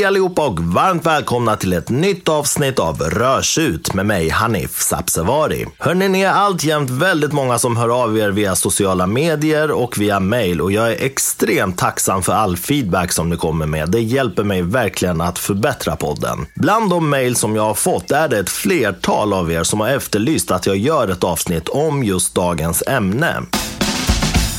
Hej 0.00 0.06
allihopa 0.06 0.46
och 0.46 0.60
varmt 0.60 1.06
välkomna 1.06 1.56
till 1.56 1.72
ett 1.72 1.90
nytt 1.90 2.28
avsnitt 2.28 2.78
av 2.78 3.00
Rörsut 3.00 3.94
med 3.94 4.06
mig 4.06 4.28
Hanif 4.28 4.80
Sabsevari. 4.80 5.66
Hörni, 5.78 6.08
ni 6.08 6.20
är 6.20 6.32
alltjämt 6.32 6.90
väldigt 6.90 7.32
många 7.32 7.58
som 7.58 7.76
hör 7.76 8.02
av 8.02 8.18
er 8.18 8.30
via 8.30 8.54
sociala 8.54 9.06
medier 9.06 9.70
och 9.70 9.98
via 9.98 10.20
mail 10.20 10.60
och 10.60 10.72
jag 10.72 10.92
är 10.92 11.04
extremt 11.04 11.78
tacksam 11.78 12.22
för 12.22 12.32
all 12.32 12.56
feedback 12.56 13.12
som 13.12 13.30
ni 13.30 13.36
kommer 13.36 13.66
med. 13.66 13.90
Det 13.90 14.00
hjälper 14.00 14.44
mig 14.44 14.62
verkligen 14.62 15.20
att 15.20 15.38
förbättra 15.38 15.96
podden. 15.96 16.46
Bland 16.54 16.90
de 16.90 17.10
mail 17.10 17.36
som 17.36 17.56
jag 17.56 17.62
har 17.62 17.74
fått 17.74 18.10
är 18.10 18.28
det 18.28 18.38
ett 18.38 18.50
flertal 18.50 19.32
av 19.32 19.52
er 19.52 19.62
som 19.62 19.80
har 19.80 19.88
efterlyst 19.88 20.50
att 20.50 20.66
jag 20.66 20.76
gör 20.76 21.08
ett 21.08 21.24
avsnitt 21.24 21.68
om 21.68 22.04
just 22.04 22.34
dagens 22.34 22.82
ämne. 22.86 23.42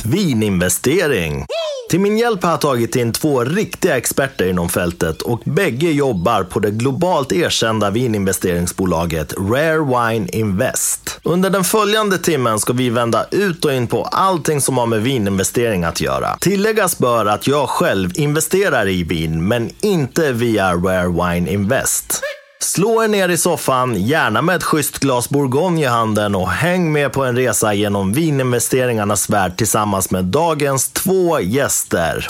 Vininvestering. 0.04 1.46
Till 1.90 2.00
min 2.00 2.18
hjälp 2.18 2.42
har 2.42 2.50
jag 2.50 2.60
tagit 2.60 2.96
in 2.96 3.12
två 3.12 3.44
riktiga 3.44 3.96
experter 3.96 4.48
inom 4.48 4.68
fältet 4.68 5.22
och 5.22 5.40
bägge 5.44 5.90
jobbar 5.90 6.44
på 6.44 6.60
det 6.60 6.70
globalt 6.70 7.32
erkända 7.32 7.90
vininvesteringsbolaget 7.90 9.34
Rare 9.38 9.78
Wine 9.78 10.28
Invest. 10.28 11.20
Under 11.22 11.50
den 11.50 11.64
följande 11.64 12.18
timmen 12.18 12.58
ska 12.58 12.72
vi 12.72 12.90
vända 12.90 13.26
ut 13.30 13.64
och 13.64 13.72
in 13.72 13.86
på 13.86 14.02
allting 14.04 14.60
som 14.60 14.78
har 14.78 14.86
med 14.86 15.02
vininvestering 15.02 15.84
att 15.84 16.00
göra. 16.00 16.36
Tilläggas 16.40 16.98
bör 16.98 17.26
att 17.26 17.46
jag 17.46 17.68
själv 17.68 18.10
investerar 18.14 18.88
i 18.88 19.02
vin, 19.02 19.48
men 19.48 19.70
inte 19.80 20.32
via 20.32 20.74
Rare 20.74 21.34
Wine 21.34 21.50
Invest. 21.50 22.22
Slå 22.62 23.02
er 23.02 23.08
ner 23.08 23.28
i 23.28 23.36
soffan, 23.36 23.96
gärna 23.96 24.42
med 24.42 24.56
ett 24.56 24.62
schysst 24.62 24.98
glas 24.98 25.28
bourgogne 25.28 25.82
i 25.82 25.84
handen 25.84 26.34
och 26.34 26.50
häng 26.50 26.92
med 26.92 27.12
på 27.12 27.24
en 27.24 27.36
resa 27.36 27.74
genom 27.74 28.12
vininvesteringarnas 28.12 29.30
värld 29.30 29.56
tillsammans 29.56 30.10
med 30.10 30.24
dagens 30.24 30.88
två 30.88 31.40
gäster. 31.40 32.26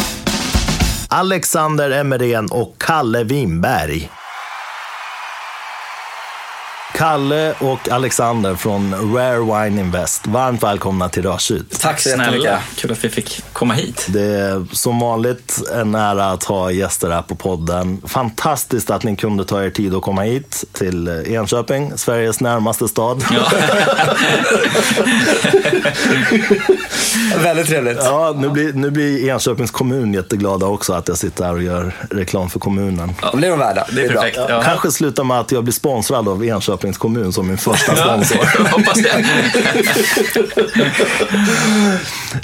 Alexander 1.08 1.90
Emmerén 1.90 2.48
och 2.50 2.74
Kalle 2.78 3.24
Winberg. 3.24 4.10
Kalle 6.94 7.54
och 7.58 7.88
Alexander 7.88 8.54
från 8.54 9.14
Rare 9.14 9.38
Wine 9.38 9.80
Invest. 9.80 10.26
Varmt 10.26 10.62
välkomna 10.62 11.08
till 11.08 11.22
Rörsut. 11.22 11.80
Tack 11.80 12.00
så 12.00 12.08
jättemycket. 12.08 12.58
Kul 12.76 12.92
att 12.92 13.04
vi 13.04 13.08
fick 13.08 13.42
komma 13.52 13.74
hit. 13.74 14.06
Det 14.08 14.22
är 14.22 14.66
som 14.72 14.98
vanligt 14.98 15.60
en 15.74 15.94
ära 15.94 16.24
att 16.24 16.44
ha 16.44 16.70
gäster 16.70 17.10
här 17.10 17.22
på 17.22 17.34
podden. 17.34 18.02
Fantastiskt 18.06 18.90
att 18.90 19.02
ni 19.02 19.16
kunde 19.16 19.44
ta 19.44 19.64
er 19.64 19.70
tid 19.70 19.94
att 19.94 20.02
komma 20.02 20.22
hit 20.22 20.64
till 20.72 21.08
Enköping, 21.26 21.92
Sveriges 21.96 22.40
närmaste 22.40 22.88
stad. 22.88 23.24
Ja. 23.30 23.50
Väldigt 27.42 27.66
trevligt. 27.66 27.98
Ja, 28.00 28.34
nu 28.38 28.48
blir, 28.48 28.72
nu 28.72 28.90
blir 28.90 29.28
Enköpings 29.28 29.70
kommun 29.70 30.14
jätteglada 30.14 30.66
också 30.66 30.92
att 30.92 31.08
jag 31.08 31.18
sitter 31.18 31.44
här 31.44 31.52
och 31.52 31.62
gör 31.62 31.92
reklam 32.10 32.50
för 32.50 32.60
kommunen. 32.60 33.12
Ja, 33.22 33.30
det 33.40 33.46
är 33.46 33.50
de 33.50 33.58
värda. 33.58 33.86
Det 33.92 34.02
är, 34.02 34.08
det 34.08 34.14
är 34.14 34.14
perfekt. 34.14 34.38
Ja. 34.48 34.62
Kanske 34.64 34.90
slutar 34.90 35.24
med 35.24 35.40
att 35.40 35.52
jag 35.52 35.64
blir 35.64 35.74
sponsrad 35.74 36.28
av 36.28 36.44
Enköpings 36.82 36.98
kommun 36.98 37.32
som 37.32 37.48
min 37.48 37.58
första 37.58 37.96
sponsor. 38.04 38.38
Ja, 38.58 38.64
hoppas 38.64 39.02
det. 39.02 39.24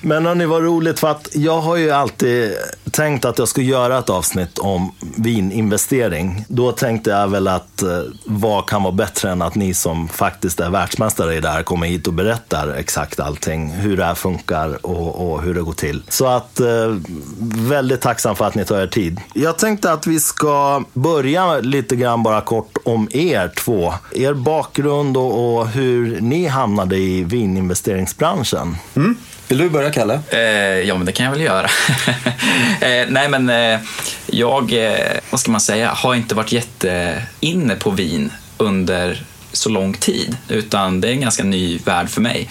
Men 0.03 0.27
hörni, 0.27 0.47
vad 0.47 0.63
roligt 0.63 1.01
för 1.01 1.09
att 1.09 1.29
jag 1.33 1.61
har 1.61 1.77
ju 1.77 1.91
alltid 1.91 2.53
tänkt 2.91 3.25
att 3.25 3.39
jag 3.39 3.49
ska 3.49 3.61
göra 3.61 3.99
ett 3.99 4.11
avsnitt 4.11 4.59
om 4.59 4.93
vininvestering. 5.17 6.45
Då 6.49 6.73
tänkte 6.73 7.11
jag 7.11 7.29
väl 7.29 7.49
att 7.49 7.83
eh, 7.83 7.89
vad 8.27 8.69
kan 8.69 8.83
vara 8.83 8.93
bättre 8.93 9.31
än 9.31 9.43
att 9.43 9.55
ni 9.55 9.75
som 9.75 10.09
faktiskt 10.09 10.61
är 10.61 10.71
världsmästare 10.71 11.35
i 11.35 11.41
det 11.41 11.49
här 11.49 11.63
kommer 11.63 11.87
hit 11.87 12.07
och 12.07 12.13
berättar 12.13 12.75
exakt 12.75 13.21
allting. 13.21 13.71
Hur 13.71 13.97
det 13.97 14.05
här 14.05 14.15
funkar 14.15 14.87
och, 14.87 15.33
och 15.33 15.43
hur 15.43 15.55
det 15.55 15.63
går 15.63 15.73
till. 15.73 16.03
Så 16.09 16.27
att 16.27 16.61
eh, 16.61 16.97
väldigt 17.69 18.01
tacksam 18.01 18.37
för 18.37 18.45
att 18.45 18.55
ni 18.55 18.65
tar 18.65 18.81
er 18.81 18.87
tid. 18.87 19.21
Jag 19.35 19.59
tänkte 19.59 19.93
att 19.93 20.07
vi 20.07 20.21
ska 20.21 20.85
börja 20.93 21.61
lite 21.61 21.97
grann 21.97 22.23
bara 22.23 22.41
kort 22.41 22.77
om 22.85 23.09
er 23.11 23.53
två. 23.57 23.95
Er 24.29 24.35
bakgrund 24.35 25.17
och, 25.17 25.59
och 25.59 25.69
hur 25.69 26.21
ni 26.21 26.47
hamnade 26.47 26.97
i 26.97 27.25
vininvesteringsbranschen. 27.25 28.77
Mm. 28.97 29.17
Vill 29.49 29.59
du 29.59 29.71
börja, 29.71 29.91
Kalle? 29.91 30.21
Eh, 30.31 30.41
ja, 30.89 30.97
men 30.97 31.07
det 31.07 31.13
kan 31.13 31.27
jag 31.27 31.33
väl 31.33 31.41
göra. 31.41 31.65
eh, 32.81 33.07
nej, 33.09 33.29
men 33.29 33.51
eh, 33.51 33.81
jag, 34.27 34.73
eh, 34.73 35.21
vad 35.31 35.41
ska 35.41 35.51
man 35.51 35.61
säga, 35.61 35.91
har 35.91 36.15
inte 36.15 36.35
varit 36.35 36.53
jätteinne 36.53 37.75
på 37.79 37.91
vin 37.91 38.33
under 38.59 39.23
så 39.53 39.69
lång 39.69 39.95
tid, 39.95 40.37
utan 40.49 41.01
det 41.01 41.09
är 41.09 41.13
en 41.13 41.21
ganska 41.21 41.45
ny 41.45 41.79
värld 41.79 42.09
för 42.09 42.21
mig. 42.21 42.51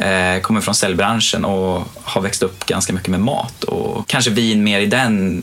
Jag 0.00 0.42
kommer 0.42 0.60
från 0.60 0.74
säljbranschen 0.74 1.44
och 1.44 1.88
har 2.02 2.20
växt 2.20 2.42
upp 2.42 2.66
ganska 2.66 2.92
mycket 2.92 3.08
med 3.08 3.20
mat 3.20 3.64
och 3.64 4.08
kanske 4.08 4.30
vin 4.30 4.64
mer 4.64 4.80
i 4.80 4.86
den 4.86 5.42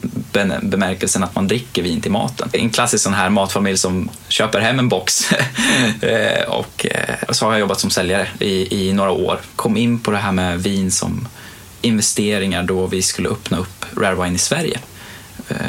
bemärkelsen 0.62 1.24
att 1.24 1.36
man 1.36 1.48
dricker 1.48 1.84
vin 1.84 2.02
till 2.02 2.12
maten. 2.12 2.50
En 2.54 2.70
klassisk 2.70 3.04
sån 3.04 3.14
här 3.14 3.30
matfamilj 3.30 3.78
som 3.78 4.10
köper 4.28 4.60
hem 4.60 4.80
en 4.80 4.90
box 4.90 5.32
eh, 6.02 6.44
och 6.48 6.86
eh, 6.86 7.16
så 7.32 7.46
har 7.46 7.52
jag 7.52 7.60
jobbat 7.60 7.80
som 7.80 7.90
säljare 7.90 8.28
i, 8.40 8.88
i 8.88 8.94
några 8.94 9.12
år. 9.12 9.40
Kom 9.56 9.78
in 9.78 10.00
på 10.00 10.12
det 10.12 10.18
här 10.18 10.32
med 10.32 10.64
vin 10.64 10.92
som 10.92 11.28
investeringar 11.82 12.64
då 12.64 12.88
vi 12.88 13.02
skulle 13.02 13.30
öppna 13.30 13.58
upp 13.58 13.86
Rare 13.98 14.16
Wine 14.16 14.36
i 14.36 14.40
Sverige. 14.40 14.80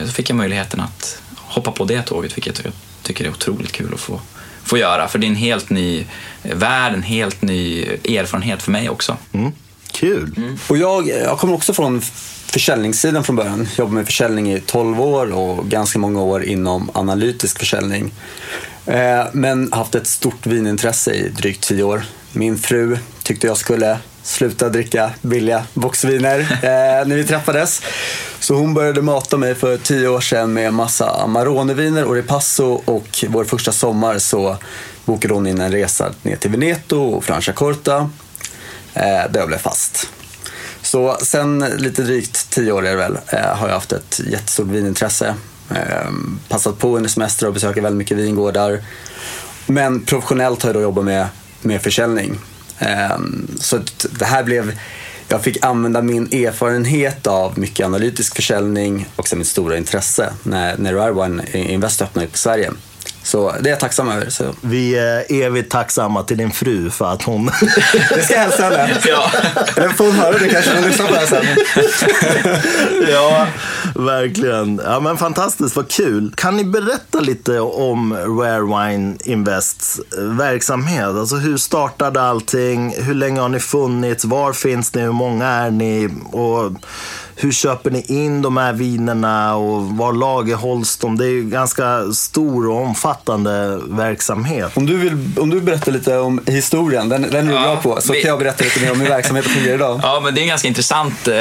Så 0.06 0.12
fick 0.12 0.30
jag 0.30 0.36
möjligheten 0.36 0.80
att 0.80 1.22
hoppa 1.36 1.72
på 1.72 1.84
det 1.84 2.02
tåget, 2.02 2.36
vilket 2.36 2.64
jag 2.64 2.72
tycker 3.02 3.24
är 3.24 3.30
otroligt 3.30 3.72
kul 3.72 3.94
att 3.94 4.00
få 4.00 4.20
få 4.64 4.78
göra. 4.78 5.08
För 5.08 5.18
det 5.18 5.26
är 5.26 5.28
en 5.28 5.34
helt 5.34 5.70
ny 5.70 6.04
värld, 6.42 6.92
en 6.92 7.02
helt 7.02 7.42
ny 7.42 7.84
erfarenhet 8.04 8.62
för 8.62 8.70
mig 8.70 8.88
också. 8.88 9.16
Mm. 9.32 9.52
Kul! 9.92 10.34
Mm. 10.36 10.58
Och 10.68 10.76
jag, 10.76 11.08
jag 11.08 11.38
kommer 11.38 11.54
också 11.54 11.74
från 11.74 12.00
försäljningssidan 12.46 13.24
från 13.24 13.36
början. 13.36 13.58
Jag 13.58 13.78
Jobbade 13.78 13.94
med 13.94 14.06
försäljning 14.06 14.52
i 14.52 14.60
12 14.60 15.00
år 15.00 15.32
och 15.32 15.68
ganska 15.68 15.98
många 15.98 16.22
år 16.22 16.44
inom 16.44 16.90
analytisk 16.94 17.58
försäljning. 17.58 18.12
Eh, 18.86 19.24
men 19.32 19.72
haft 19.72 19.94
ett 19.94 20.06
stort 20.06 20.46
vinintresse 20.46 21.14
i 21.14 21.28
drygt 21.28 21.62
10 21.62 21.82
år. 21.82 22.02
Min 22.32 22.58
fru 22.58 22.98
tyckte 23.22 23.46
jag 23.46 23.56
skulle 23.56 23.98
sluta 24.24 24.68
dricka 24.68 25.10
billiga 25.22 25.64
boxviner 25.74 26.40
eh, 26.62 27.06
när 27.06 27.16
vi 27.16 27.24
träffades. 27.24 27.82
Så 28.40 28.54
hon 28.54 28.74
började 28.74 29.02
mata 29.02 29.36
mig 29.36 29.54
för 29.54 29.76
tio 29.76 30.08
år 30.08 30.20
sedan 30.20 30.52
med 30.52 30.74
massa 30.74 31.10
Amarone-viner 31.10 32.04
och 32.04 32.14
Ripasso 32.14 32.82
och 32.84 33.24
vår 33.28 33.44
första 33.44 33.72
sommar 33.72 34.18
så 34.18 34.56
bokade 35.04 35.34
hon 35.34 35.46
in 35.46 35.60
en 35.60 35.72
resa 35.72 36.12
ner 36.22 36.36
till 36.36 36.50
Veneto 36.50 36.96
och 36.96 37.24
Franciacorta 37.24 38.10
eh, 38.94 39.02
där 39.02 39.38
jag 39.38 39.48
blev 39.48 39.58
fast. 39.58 40.08
Så 40.82 41.16
sen 41.22 41.58
lite 41.58 42.02
drygt 42.02 42.50
tio 42.50 42.72
år 42.72 42.86
är 42.86 42.90
det 42.90 42.96
väl, 42.96 43.18
eh, 43.26 43.56
har 43.56 43.68
jag 43.68 43.74
haft 43.74 43.92
ett 43.92 44.20
jättestort 44.26 44.66
vinintresse. 44.66 45.34
Eh, 45.70 46.10
passat 46.48 46.78
på 46.78 46.96
under 46.96 47.10
semester 47.10 47.46
och 47.46 47.54
besöker 47.54 47.80
väldigt 47.80 47.98
mycket 47.98 48.18
vingårdar. 48.18 48.82
Men 49.66 50.04
professionellt 50.04 50.62
har 50.62 50.68
jag 50.68 50.76
då 50.76 50.80
jobbat 50.80 51.04
med, 51.04 51.26
med 51.60 51.82
försäljning. 51.82 52.38
Ehm, 52.78 53.48
så 53.60 53.78
det 54.18 54.24
här 54.24 54.44
blev 54.44 54.78
jag 55.28 55.42
fick 55.42 55.64
använda 55.64 56.02
min 56.02 56.26
erfarenhet 56.32 57.26
av 57.26 57.58
mycket 57.58 57.86
analytisk 57.86 58.36
försäljning 58.36 59.08
och 59.16 59.28
sen 59.28 59.38
mitt 59.38 59.48
stora 59.48 59.76
intresse 59.76 60.32
när, 60.42 60.76
när 60.78 60.94
Rarewine 60.94 61.42
Invest 61.52 62.02
öppnade 62.02 62.26
upp 62.26 62.34
i 62.34 62.38
Sverige. 62.38 62.70
Så 63.24 63.54
det 63.60 63.68
är 63.68 63.70
jag 63.70 63.80
tacksam 63.80 64.08
över. 64.08 64.30
Så. 64.30 64.44
Vi 64.60 64.98
är 64.98 65.24
evigt 65.28 65.70
tacksamma 65.70 66.22
till 66.22 66.36
din 66.36 66.50
fru 66.50 66.90
för 66.90 67.12
att 67.12 67.22
hon... 67.22 67.46
det 68.14 68.22
ska 68.24 68.34
jag 68.34 68.40
hälsa 68.40 68.62
henne. 68.62 69.00
Ja. 69.04 69.30
Eller 69.76 69.88
får 69.88 70.04
hon 70.04 70.14
höra 70.14 70.38
det 70.38 70.48
kanske 70.48 70.74
hon 70.74 70.84
lyssnar 70.84 71.06
på 71.06 71.12
det 71.12 71.18
här 71.18 71.26
sen. 71.26 71.44
ja, 73.12 73.46
verkligen. 73.94 74.80
Ja, 74.84 75.00
men 75.00 75.16
fantastiskt, 75.16 75.76
vad 75.76 75.90
kul. 75.90 76.32
Kan 76.36 76.56
ni 76.56 76.64
berätta 76.64 77.20
lite 77.20 77.60
om 77.60 78.14
Rare 78.14 78.88
Wine 78.88 79.16
Invests 79.24 80.00
verksamhet? 80.18 81.06
Alltså 81.06 81.36
hur 81.36 81.56
startade 81.56 82.22
allting? 82.22 82.94
Hur 82.98 83.14
länge 83.14 83.40
har 83.40 83.48
ni 83.48 83.60
funnits? 83.60 84.24
Var 84.24 84.52
finns 84.52 84.94
ni? 84.94 85.02
Hur 85.02 85.12
många 85.12 85.46
är 85.46 85.70
ni? 85.70 86.08
Och 86.32 86.72
hur 87.36 87.52
köper 87.52 87.90
ni 87.90 88.04
in 88.08 88.42
de 88.42 88.56
här 88.56 88.72
vinerna 88.72 89.56
och 89.56 89.82
var 89.82 90.12
lagerhålls 90.12 90.96
de? 90.96 91.18
Det 91.18 91.24
är 91.24 91.30
ju 91.30 91.44
ganska 91.44 92.12
stor 92.12 92.68
och 92.68 92.82
omfattande 92.82 93.80
verksamhet. 93.88 94.76
Om 94.76 94.86
du 94.86 94.96
vill, 94.96 95.30
om 95.36 95.50
du 95.50 95.60
berättar 95.60 95.92
lite 95.92 96.18
om 96.18 96.40
historien, 96.46 97.08
den, 97.08 97.22
den 97.22 97.48
är 97.48 97.52
du 97.52 97.58
ja, 97.58 97.62
bra 97.62 97.76
på, 97.76 98.00
så 98.00 98.12
vi... 98.12 98.22
kan 98.22 98.28
jag 98.28 98.38
berätta 98.38 98.64
lite 98.64 98.80
mer 98.80 98.92
om 98.92 99.00
hur 99.00 99.08
verksamheten 99.08 99.52
fungerar 99.52 99.74
idag. 99.74 100.00
Ja, 100.02 100.20
men 100.24 100.34
det 100.34 100.40
är 100.40 100.42
en 100.42 100.48
ganska 100.48 100.68
intressant 100.68 101.28
eh, 101.28 101.34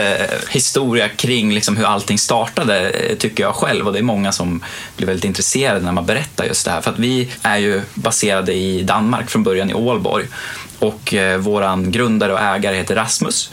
historia 0.49 1.09
kring 1.09 1.53
liksom 1.53 1.77
hur 1.77 1.85
allting 1.85 2.17
startade, 2.17 2.89
eh, 2.89 3.17
tycker 3.17 3.43
jag 3.43 3.55
själv. 3.55 3.87
Och 3.87 3.93
det 3.93 3.99
är 3.99 4.03
många 4.03 4.31
som 4.31 4.63
blir 4.97 5.07
väldigt 5.07 5.25
intresserade 5.25 5.79
när 5.79 5.91
man 5.91 6.05
berättar 6.05 6.45
just 6.45 6.65
det 6.65 6.71
här. 6.71 6.81
För 6.81 6.91
att 6.91 6.99
vi 6.99 7.29
är 7.41 7.57
ju 7.57 7.81
baserade 7.93 8.53
i 8.53 8.83
Danmark 8.83 9.29
från 9.29 9.43
början, 9.43 9.69
i 9.69 9.73
Ålborg. 9.73 10.25
Och 10.79 11.13
eh, 11.13 11.37
våran 11.37 11.91
grundare 11.91 12.33
och 12.33 12.39
ägare 12.39 12.75
heter 12.75 12.95
Rasmus. 12.95 13.51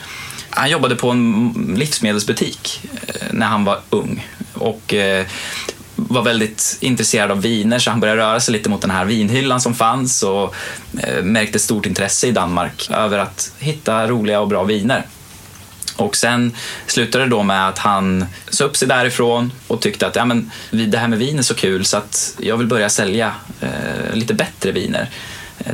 Han 0.50 0.70
jobbade 0.70 0.97
på 0.97 1.11
en 1.11 1.75
livsmedelsbutik 1.79 2.88
eh, 3.06 3.26
när 3.31 3.47
han 3.47 3.64
var 3.64 3.81
ung 3.91 4.26
och 4.55 4.94
eh, 4.94 5.26
var 5.97 6.23
väldigt 6.23 6.79
intresserad 6.81 7.31
av 7.31 7.43
viner 7.43 7.79
så 7.79 7.91
han 7.91 8.00
började 8.00 8.20
röra 8.20 8.41
sig 8.41 8.52
lite 8.52 8.69
mot 8.69 8.81
den 8.81 8.91
här 8.91 9.05
vinhyllan 9.05 9.61
som 9.61 9.75
fanns 9.75 10.23
och 10.23 10.55
eh, 10.99 11.23
märkte 11.23 11.58
stort 11.58 11.87
intresse 11.87 12.26
i 12.26 12.32
Danmark 12.32 12.91
över 12.91 13.19
att 13.19 13.52
hitta 13.58 14.06
roliga 14.06 14.41
och 14.41 14.49
bra 14.49 14.64
viner. 14.64 15.06
Och 15.97 16.17
sen 16.17 16.56
slutade 16.87 17.25
det 17.25 17.31
då 17.31 17.43
med 17.43 17.69
att 17.69 17.79
han 17.79 18.25
sa 18.49 18.64
upp 18.64 18.76
sig 18.76 18.88
därifrån 18.88 19.52
och 19.67 19.81
tyckte 19.81 20.06
att 20.06 20.17
ja, 20.17 20.25
men, 20.25 20.50
det 20.70 20.99
här 20.99 21.08
med 21.08 21.19
vin 21.19 21.38
är 21.38 21.43
så 21.43 21.55
kul 21.55 21.85
så 21.85 21.97
att 21.97 22.35
jag 22.38 22.56
vill 22.56 22.67
börja 22.67 22.88
sälja 22.88 23.35
eh, 23.61 24.14
lite 24.14 24.35
bättre 24.35 24.73
viner 24.73 25.11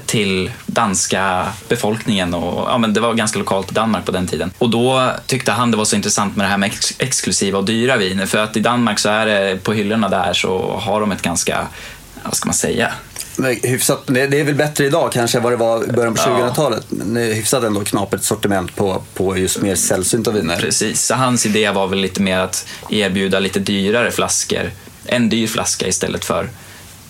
till 0.07 0.51
danska 0.67 1.47
befolkningen 1.69 2.35
och 2.35 2.71
ja, 2.71 2.79
men 2.79 2.93
det 2.93 3.01
var 3.01 3.15
ganska 3.15 3.39
lokalt 3.39 3.71
i 3.71 3.75
Danmark 3.75 4.05
på 4.05 4.13
den 4.13 4.27
tiden. 4.27 4.53
Och 4.59 4.71
då 4.71 5.11
tyckte 5.27 5.53
han 5.53 5.71
det 5.71 5.77
var 5.77 5.85
så 5.85 5.97
intressant 5.97 6.37
med 6.37 6.47
det 6.47 6.51
här 6.51 6.59
med 6.59 6.67
ex 6.67 6.95
exklusiva 6.99 7.59
och 7.59 7.65
dyra 7.65 7.97
viner 7.97 8.27
för 8.27 8.39
att 8.39 8.57
i 8.57 8.61
Danmark 8.61 8.99
så 8.99 9.09
är 9.09 9.27
det 9.27 9.65
på 9.65 9.73
hyllorna 9.73 10.09
där 10.09 10.33
så 10.33 10.81
har 10.83 11.01
de 11.01 11.13
ett 11.13 11.23
ganska, 11.23 11.67
vad 12.25 12.35
ska 12.35 12.47
man 12.47 12.55
säga, 12.55 12.93
hyfsat, 13.63 14.03
det 14.07 14.21
är 14.21 14.45
väl 14.45 14.55
bättre 14.55 14.85
idag 14.85 15.13
kanske 15.13 15.39
än 15.39 15.43
vad 15.43 15.53
det 15.53 15.57
var 15.57 15.85
i 15.89 15.93
början 15.93 16.15
på 16.15 16.21
2000-talet. 16.21 16.87
Men 16.89 17.17
hyfsat 17.17 17.65
ändå 17.65 17.85
knapert 17.85 18.23
sortiment 18.23 18.77
på, 18.77 19.03
på 19.15 19.37
just 19.39 19.63
mer 19.63 19.75
sällsynta 19.75 20.31
viner. 20.31 20.57
Precis, 20.57 21.07
så 21.07 21.15
hans 21.15 21.47
idé 21.47 21.71
var 21.71 21.87
väl 21.87 21.99
lite 21.99 22.23
mer 22.23 22.39
att 22.39 22.67
erbjuda 22.91 23.39
lite 23.39 23.59
dyrare 23.59 24.11
flaskor. 24.11 24.71
En 25.05 25.29
dyr 25.29 25.47
flaska 25.47 25.87
istället 25.87 26.25
för 26.25 26.49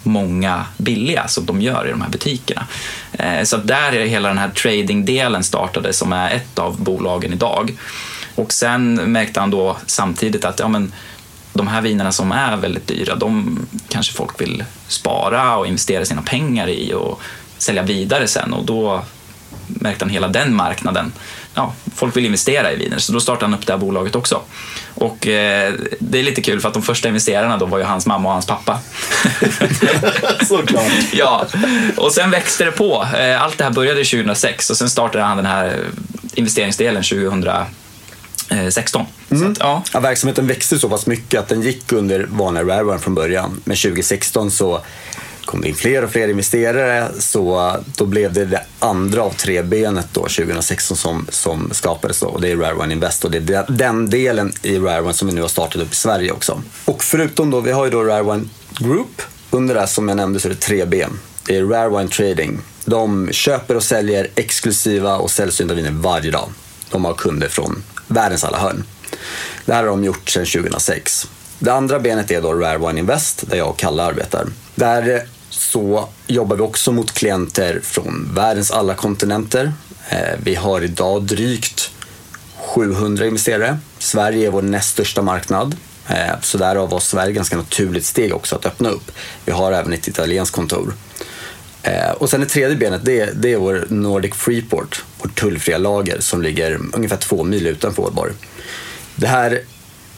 många 0.06 0.66
billiga 0.76 1.28
som 1.28 1.46
de 1.46 1.60
gör 1.60 1.86
i 1.86 1.90
de 1.90 2.00
här 2.00 2.08
butikerna. 2.08 2.66
Eh, 3.12 3.42
så 3.42 3.56
där 3.56 3.92
är 3.92 4.06
hela 4.06 4.28
den 4.28 4.38
här 4.38 4.48
tradingdelen 4.48 5.44
startade 5.44 5.92
som 5.92 6.12
är 6.12 6.30
ett 6.30 6.58
av 6.58 6.80
bolagen 6.80 7.32
idag. 7.32 7.76
Och 8.34 8.52
sen 8.52 8.94
märkte 8.94 9.40
han 9.40 9.50
då 9.50 9.76
samtidigt 9.86 10.44
att 10.44 10.58
ja, 10.58 10.68
men, 10.68 10.92
de 11.52 11.66
här 11.66 11.80
vinerna 11.80 12.12
som 12.12 12.32
är 12.32 12.56
väldigt 12.56 12.86
dyra, 12.86 13.14
de 13.14 13.58
kanske 13.88 14.14
folk 14.14 14.40
vill 14.40 14.64
spara 14.88 15.56
och 15.56 15.66
investera 15.66 16.04
sina 16.04 16.22
pengar 16.22 16.68
i 16.68 16.94
och 16.94 17.20
sälja 17.58 17.82
vidare 17.82 18.26
sen 18.26 18.52
och 18.52 18.64
då 18.64 19.02
märkte 19.66 20.04
han 20.04 20.12
hela 20.12 20.28
den 20.28 20.54
marknaden. 20.54 21.12
Ja, 21.56 21.72
folk 21.94 22.16
vill 22.16 22.26
investera 22.26 22.72
i 22.72 22.76
viner, 22.76 22.98
så 22.98 23.12
då 23.12 23.20
startade 23.20 23.46
han 23.46 23.54
upp 23.54 23.66
det 23.66 23.72
här 23.72 23.80
bolaget 23.80 24.14
också. 24.14 24.40
Och 24.94 25.26
eh, 25.26 25.74
det 25.98 26.18
är 26.18 26.22
lite 26.22 26.42
kul 26.42 26.60
för 26.60 26.68
att 26.68 26.74
de 26.74 26.82
första 26.82 27.08
investerarna 27.08 27.56
då 27.56 27.66
var 27.66 27.78
ju 27.78 27.84
hans 27.84 28.06
mamma 28.06 28.28
och 28.28 28.32
hans 28.32 28.46
pappa. 28.46 28.78
Såklart. 30.48 30.92
ja, 31.12 31.46
och 31.96 32.12
sen 32.12 32.30
växte 32.30 32.64
det 32.64 32.72
på. 32.72 33.06
Eh, 33.18 33.42
allt 33.42 33.58
det 33.58 33.64
här 33.64 33.70
började 33.70 34.04
2006 34.04 34.70
och 34.70 34.76
sen 34.76 34.90
startade 34.90 35.24
han 35.24 35.36
den 35.36 35.46
här 35.46 35.84
investeringsdelen 36.34 37.02
2000 37.02 37.50
16. 38.70 39.06
Mm. 39.30 39.52
Att, 39.52 39.58
ja. 39.60 39.82
Ja, 39.92 40.00
verksamheten 40.00 40.46
växte 40.46 40.78
så 40.78 40.88
pass 40.88 41.06
mycket 41.06 41.40
att 41.40 41.48
den 41.48 41.62
gick 41.62 41.92
under 41.92 42.26
vanliga 42.30 42.64
Rareware 42.64 42.98
från 42.98 43.14
början. 43.14 43.60
Men 43.64 43.76
2016 43.76 44.50
så 44.50 44.80
kom 45.46 45.60
det 45.60 45.69
in 45.69 45.75
fler 45.75 46.04
och 46.04 46.10
fler 46.10 46.28
investerare 46.28 47.08
så 47.19 47.76
då 47.96 48.06
blev 48.06 48.32
det 48.32 48.44
det 48.44 48.62
andra 48.78 49.22
av 49.22 49.31
tre 49.31 49.62
benet 49.62 50.06
då 50.12 50.20
2016 50.20 50.96
som, 50.96 51.26
som 51.28 51.70
skapades 51.72 52.20
då, 52.20 52.26
och 52.26 52.40
det 52.40 52.50
är 52.50 52.56
Rare 52.56 52.75
One 52.75 52.93
Invest 52.93 53.25
och 53.25 53.31
det 53.31 53.54
är 53.54 53.64
den 53.69 54.10
delen 54.10 54.52
i 54.62 54.78
Rare 54.78 55.02
One 55.02 55.12
som 55.12 55.28
vi 55.28 55.34
nu 55.34 55.40
har 55.40 55.48
startat 55.48 55.82
upp 55.82 55.93
i 55.93 55.96
Sverige 55.96 56.32
också. 56.32 56.62
Och 56.84 57.04
förutom 57.04 57.50
då, 57.50 57.60
vi 57.60 57.72
har 57.72 57.84
ju 57.84 57.90
då 57.90 58.02
Rare 58.02 58.22
One 58.22 58.44
Group. 58.78 59.22
Under 59.50 59.75
det 59.75 59.87
som 59.87 60.08
jag 60.08 60.16
nämnde 60.16 60.40
så 60.40 60.48
är 60.48 60.50
det 60.50 60.60
tre 60.60 60.84
ben. 60.84 61.19
Det 61.46 61.56
är 61.56 61.64
Rare 61.64 61.88
Wine 61.88 62.08
Trading. 62.08 62.60
De 62.84 63.28
köper 63.32 63.75
och 63.75 63.82
säljer 63.82 64.28
exklusiva 64.34 65.16
och 65.16 65.31
sällsynta 65.31 65.75
viner 65.75 65.90
varje 65.90 66.31
dag. 66.31 66.49
De 66.90 67.04
har 67.04 67.14
kunder 67.14 67.49
från 67.49 67.82
världens 68.06 68.44
alla 68.44 68.58
hörn. 68.58 68.84
Det 69.64 69.72
här 69.72 69.82
har 69.82 69.90
de 69.90 70.04
gjort 70.04 70.28
sedan 70.28 70.46
2006. 70.46 71.28
Det 71.58 71.72
andra 71.72 71.99
benet 71.99 72.31
är 72.31 72.42
då 72.42 72.54
Rare 72.54 72.78
One 72.78 73.00
Invest, 73.00 73.44
där 73.50 73.56
jag 73.56 73.69
och 73.69 73.78
Kalle 73.78 74.02
arbetar. 74.02 74.46
Där 74.75 75.26
så 75.56 76.08
jobbar 76.26 76.56
vi 76.56 76.62
också 76.62 76.92
mot 76.92 77.12
klienter 77.12 77.80
från 77.82 78.30
världens 78.34 78.70
alla 78.70 78.94
kontinenter. 78.94 79.72
Eh, 80.08 80.38
vi 80.42 80.54
har 80.54 80.82
idag 80.82 81.22
drygt 81.22 81.90
700 82.56 83.26
investerare. 83.26 83.78
Sverige 83.98 84.46
är 84.46 84.50
vår 84.50 84.62
näst 84.62 84.90
största 84.90 85.22
marknad. 85.22 85.76
Eh, 86.08 86.40
så 86.42 86.58
därav 86.58 86.90
var 86.90 87.00
Sverige 87.00 87.32
ganska 87.32 87.56
naturligt 87.56 88.06
steg 88.06 88.34
också 88.34 88.56
att 88.56 88.66
öppna 88.66 88.88
upp. 88.88 89.10
Vi 89.44 89.52
har 89.52 89.72
även 89.72 89.92
ett 89.92 90.08
italienskt 90.08 90.54
kontor. 90.54 90.94
Eh, 91.82 92.10
och 92.10 92.30
sen 92.30 92.40
det 92.40 92.46
tredje 92.46 92.76
benet, 92.76 93.00
det 93.04 93.20
är, 93.20 93.32
det 93.34 93.52
är 93.52 93.56
vår 93.56 93.86
Nordic 93.88 94.34
Freeport, 94.34 95.04
vårt 95.22 95.40
tullfria 95.40 95.78
lager 95.78 96.20
som 96.20 96.42
ligger 96.42 96.80
ungefär 96.92 97.16
två 97.16 97.44
mil 97.44 97.66
utanför 97.66 98.02
Ålborg. 98.02 98.32
Det 99.16 99.26
här 99.26 99.60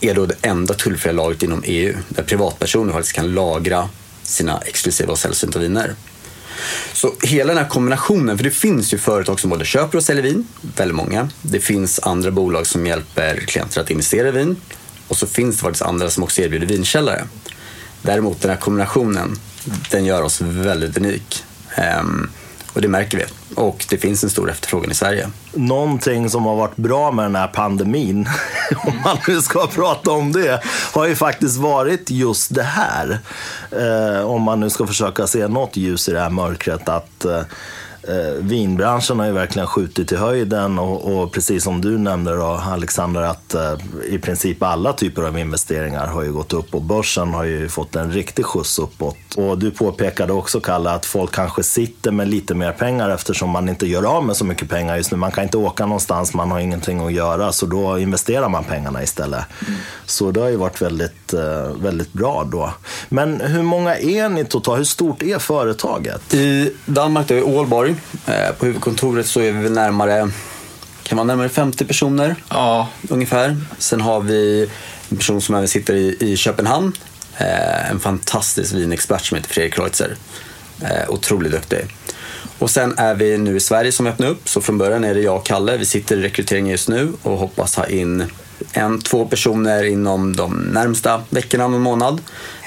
är 0.00 0.14
då 0.14 0.26
det 0.26 0.34
enda 0.42 0.74
tullfria 0.74 1.12
lagret 1.12 1.42
inom 1.42 1.62
EU 1.64 1.94
där 2.08 2.22
privatpersoner 2.22 2.92
faktiskt 2.92 3.16
kan 3.16 3.34
lagra 3.34 3.88
sina 4.28 4.60
exklusiva 4.60 5.12
och 5.12 5.18
sällsynta 5.18 5.58
viner. 5.58 5.94
Så 6.92 7.14
hela 7.22 7.54
den 7.54 7.62
här 7.62 7.68
kombinationen, 7.68 8.36
för 8.36 8.44
det 8.44 8.50
finns 8.50 8.94
ju 8.94 8.98
företag 8.98 9.40
som 9.40 9.50
både 9.50 9.64
köper 9.64 9.98
och 9.98 10.04
säljer 10.04 10.22
vin, 10.22 10.48
väldigt 10.76 10.96
många. 10.96 11.28
Det 11.42 11.60
finns 11.60 12.00
andra 12.02 12.30
bolag 12.30 12.66
som 12.66 12.86
hjälper 12.86 13.36
klienter 13.36 13.80
att 13.80 13.90
investera 13.90 14.28
i 14.28 14.30
vin 14.30 14.56
och 15.08 15.16
så 15.16 15.26
finns 15.26 15.56
det 15.56 15.62
faktiskt 15.62 15.82
andra 15.82 16.10
som 16.10 16.22
också 16.22 16.42
erbjuder 16.42 16.66
vinkällare. 16.66 17.24
Däremot 18.02 18.40
den 18.40 18.50
här 18.50 18.58
kombinationen, 18.58 19.36
den 19.90 20.04
gör 20.04 20.22
oss 20.22 20.40
väldigt 20.40 20.96
unik. 20.96 21.44
Um, 22.00 22.30
och 22.78 22.82
det 22.82 22.88
märker 22.88 23.18
vi. 23.18 23.24
Och 23.54 23.86
det 23.90 23.98
finns 23.98 24.24
en 24.24 24.30
stor 24.30 24.50
efterfrågan 24.50 24.90
i 24.90 24.94
Sverige. 24.94 25.28
Någonting 25.52 26.30
som 26.30 26.44
har 26.46 26.56
varit 26.56 26.76
bra 26.76 27.12
med 27.12 27.24
den 27.24 27.36
här 27.36 27.48
pandemin, 27.48 28.28
om 28.86 28.92
man 29.04 29.16
nu 29.28 29.42
ska 29.42 29.66
prata 29.66 30.10
om 30.10 30.32
det, 30.32 30.62
har 30.92 31.06
ju 31.06 31.16
faktiskt 31.16 31.56
varit 31.56 32.10
just 32.10 32.54
det 32.54 32.62
här. 32.62 33.18
Eh, 33.70 34.20
om 34.20 34.42
man 34.42 34.60
nu 34.60 34.70
ska 34.70 34.86
försöka 34.86 35.26
se 35.26 35.48
något 35.48 35.76
ljus 35.76 36.08
i 36.08 36.12
det 36.12 36.20
här 36.20 36.30
mörkret. 36.30 36.88
att 36.88 37.24
eh, 37.24 37.42
eh, 38.08 38.32
vinbranschen 38.40 39.18
har 39.18 39.26
ju 39.26 39.32
verkligen 39.32 39.68
skjutit 39.68 40.12
i 40.12 40.16
höjden 40.16 40.78
och, 40.78 41.20
och 41.20 41.32
precis 41.32 41.64
som 41.64 41.80
du 41.80 41.98
nämnde 41.98 42.36
då, 42.36 42.44
Alexander, 42.44 43.22
att 43.22 43.54
eh, 43.54 43.74
i 44.08 44.18
princip 44.18 44.62
alla 44.62 44.92
typer 44.92 45.22
av 45.22 45.38
investeringar 45.38 46.06
har 46.06 46.22
ju 46.22 46.32
gått 46.32 46.52
upp 46.52 46.74
och 46.74 46.82
börsen 46.82 47.34
har 47.34 47.44
ju 47.44 47.68
fått 47.68 47.96
en 47.96 48.12
riktig 48.12 48.44
skjuts 48.44 48.78
uppåt. 48.78 49.16
Och 49.36 49.58
du 49.58 49.70
påpekade 49.70 50.32
också, 50.32 50.60
Kalle, 50.60 50.90
att 50.90 51.06
folk 51.06 51.32
kanske 51.32 51.62
sitter 51.62 52.10
med 52.10 52.28
lite 52.28 52.54
mer 52.54 52.72
pengar 52.72 53.10
eftersom 53.10 53.50
man 53.50 53.68
inte 53.68 53.86
gör 53.86 54.16
av 54.16 54.24
med 54.24 54.36
så 54.36 54.44
mycket 54.44 54.68
pengar 54.68 54.96
just 54.96 55.10
nu. 55.10 55.16
Man 55.16 55.32
kan 55.32 55.44
inte 55.44 55.56
åka 55.56 55.86
någonstans, 55.86 56.34
man 56.34 56.50
har 56.50 56.60
ingenting 56.60 57.06
att 57.06 57.12
göra, 57.12 57.52
så 57.52 57.66
då 57.66 57.98
investerar 57.98 58.48
man 58.48 58.64
pengarna 58.64 59.02
istället. 59.02 59.44
Mm. 59.66 59.80
Så 60.06 60.30
det 60.30 60.40
har 60.40 60.48
ju 60.48 60.56
varit 60.56 60.82
väldigt, 60.82 61.27
eh, 61.34 61.76
väldigt 61.80 62.12
bra 62.12 62.44
då. 62.52 62.72
Men 63.08 63.40
hur 63.40 63.62
många 63.62 63.96
är 63.96 64.28
ni 64.28 64.44
totalt? 64.44 64.78
Hur 64.78 64.84
stort 64.84 65.22
är 65.22 65.38
företaget? 65.38 66.34
I 66.34 66.72
Danmark, 66.86 67.28
då 67.28 67.34
är 67.34 67.42
Ålborg, 67.42 67.94
Eh, 68.28 68.52
på 68.58 68.66
huvudkontoret 68.66 69.26
så 69.26 69.40
är 69.40 69.52
vi 69.52 69.70
närmare, 69.70 70.30
kan 71.02 71.16
vara 71.16 71.26
närmare 71.26 71.48
50 71.48 71.84
personer 71.84 72.36
ja. 72.48 72.88
ungefär. 73.08 73.56
Sen 73.78 74.00
har 74.00 74.20
vi 74.20 74.70
en 75.08 75.16
person 75.16 75.40
som 75.40 75.54
även 75.54 75.68
sitter 75.68 75.94
i, 75.94 76.16
i 76.20 76.36
Köpenhamn. 76.36 76.92
Eh, 77.36 77.90
en 77.90 78.00
fantastisk 78.00 78.74
vinexpert 78.74 79.24
som 79.24 79.36
heter 79.36 79.50
Fredrik 79.50 79.74
Kreutzer. 79.74 80.16
Eh, 80.80 81.10
otroligt 81.10 81.52
duktig. 81.52 81.86
Och 82.58 82.70
sen 82.70 82.94
är 82.98 83.14
vi 83.14 83.38
nu 83.38 83.56
i 83.56 83.60
Sverige 83.60 83.92
som 83.92 84.06
öppnar 84.06 84.28
upp. 84.28 84.48
Så 84.48 84.60
från 84.60 84.78
början 84.78 85.04
är 85.04 85.14
det 85.14 85.20
jag 85.20 85.36
och 85.36 85.46
Kalle. 85.46 85.76
Vi 85.76 85.84
sitter 85.84 86.16
i 86.16 86.22
rekryteringen 86.22 86.70
just 86.70 86.88
nu 86.88 87.12
och 87.22 87.38
hoppas 87.38 87.76
ha 87.76 87.86
in 87.86 88.24
en, 88.72 89.00
två 89.00 89.26
personer 89.26 89.84
inom 89.84 90.36
de 90.36 90.54
närmsta 90.54 91.22
veckorna, 91.30 91.68
någon 91.68 91.80
månad. 91.80 92.20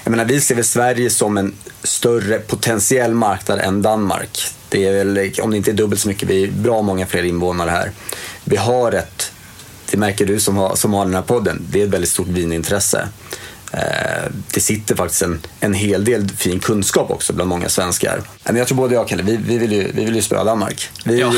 Jag 0.03 0.11
menar, 0.11 0.25
vi 0.25 0.41
ser 0.41 0.55
väl 0.55 0.63
Sverige 0.63 1.09
som 1.09 1.37
en 1.37 1.53
större 1.83 2.39
potentiell 2.39 3.13
marknad 3.13 3.59
än 3.59 3.81
Danmark. 3.81 4.47
Det 4.69 4.87
är 4.87 4.93
väl, 4.93 5.31
om 5.41 5.51
det 5.51 5.57
inte 5.57 5.71
är 5.71 5.75
dubbelt 5.75 6.01
så 6.01 6.07
mycket, 6.07 6.29
vi 6.29 6.43
är 6.43 6.51
bra 6.51 6.81
många 6.81 7.05
fler 7.05 7.23
invånare 7.23 7.69
här. 7.69 7.91
Vi 8.43 8.55
har 8.55 8.91
ett, 8.91 9.31
det 9.91 9.97
märker 9.97 10.25
du 10.25 10.39
som 10.39 10.57
har, 10.57 10.75
som 10.75 10.93
har 10.93 11.05
den 11.05 11.13
här 11.13 11.21
podden, 11.21 11.65
det 11.71 11.81
är 11.81 11.85
ett 11.85 11.93
väldigt 11.93 12.09
stort 12.09 12.27
vinintresse. 12.27 13.07
Eh, 13.71 14.31
det 14.53 14.59
sitter 14.59 14.95
faktiskt 14.95 15.21
en, 15.21 15.39
en 15.59 15.73
hel 15.73 16.05
del 16.05 16.29
fin 16.29 16.59
kunskap 16.59 17.11
också 17.11 17.33
bland 17.33 17.49
många 17.49 17.69
svenskar. 17.69 18.21
Men 18.43 18.55
jag 18.55 18.67
tror 18.67 18.77
både 18.77 18.93
jag 18.93 19.03
och 19.03 19.09
Kalle, 19.09 19.23
vi, 19.23 19.37
vi, 19.37 19.57
vill 19.57 19.71
ju, 19.71 19.91
vi 19.93 20.05
vill 20.05 20.15
ju 20.15 20.21
spöa 20.21 20.43
Danmark. 20.43 20.89
Vi, 21.05 21.19
ja. 21.19 21.33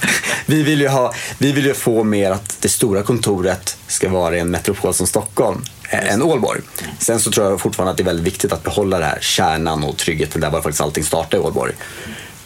vi, 0.46 0.62
vill 0.62 0.80
ju 0.80 0.88
ha, 0.88 1.12
vi 1.38 1.52
vill 1.52 1.66
ju 1.66 1.74
få 1.74 2.04
mer 2.04 2.30
att 2.30 2.56
det 2.60 2.68
stora 2.68 3.02
kontoret 3.02 3.76
ska 3.86 4.08
vara 4.08 4.36
i 4.36 4.40
en 4.40 4.50
metropol 4.50 4.94
som 4.94 5.06
Stockholm 5.06 5.64
än 5.90 6.22
Ålborg. 6.22 6.60
Sen 6.98 7.20
så 7.20 7.30
tror 7.30 7.50
jag 7.50 7.60
fortfarande 7.60 7.90
att 7.90 7.96
det 7.96 8.02
är 8.02 8.04
väldigt 8.04 8.26
viktigt 8.26 8.52
att 8.52 8.62
behålla 8.62 8.98
det 8.98 9.04
här 9.04 9.18
kärnan 9.20 9.84
och 9.84 9.96
tryggheten 9.96 10.40
där 10.40 10.50
var 10.50 10.62
faktiskt 10.62 10.80
allting 10.80 11.04
startade 11.04 11.36
i 11.42 11.46
Ålborg. 11.46 11.72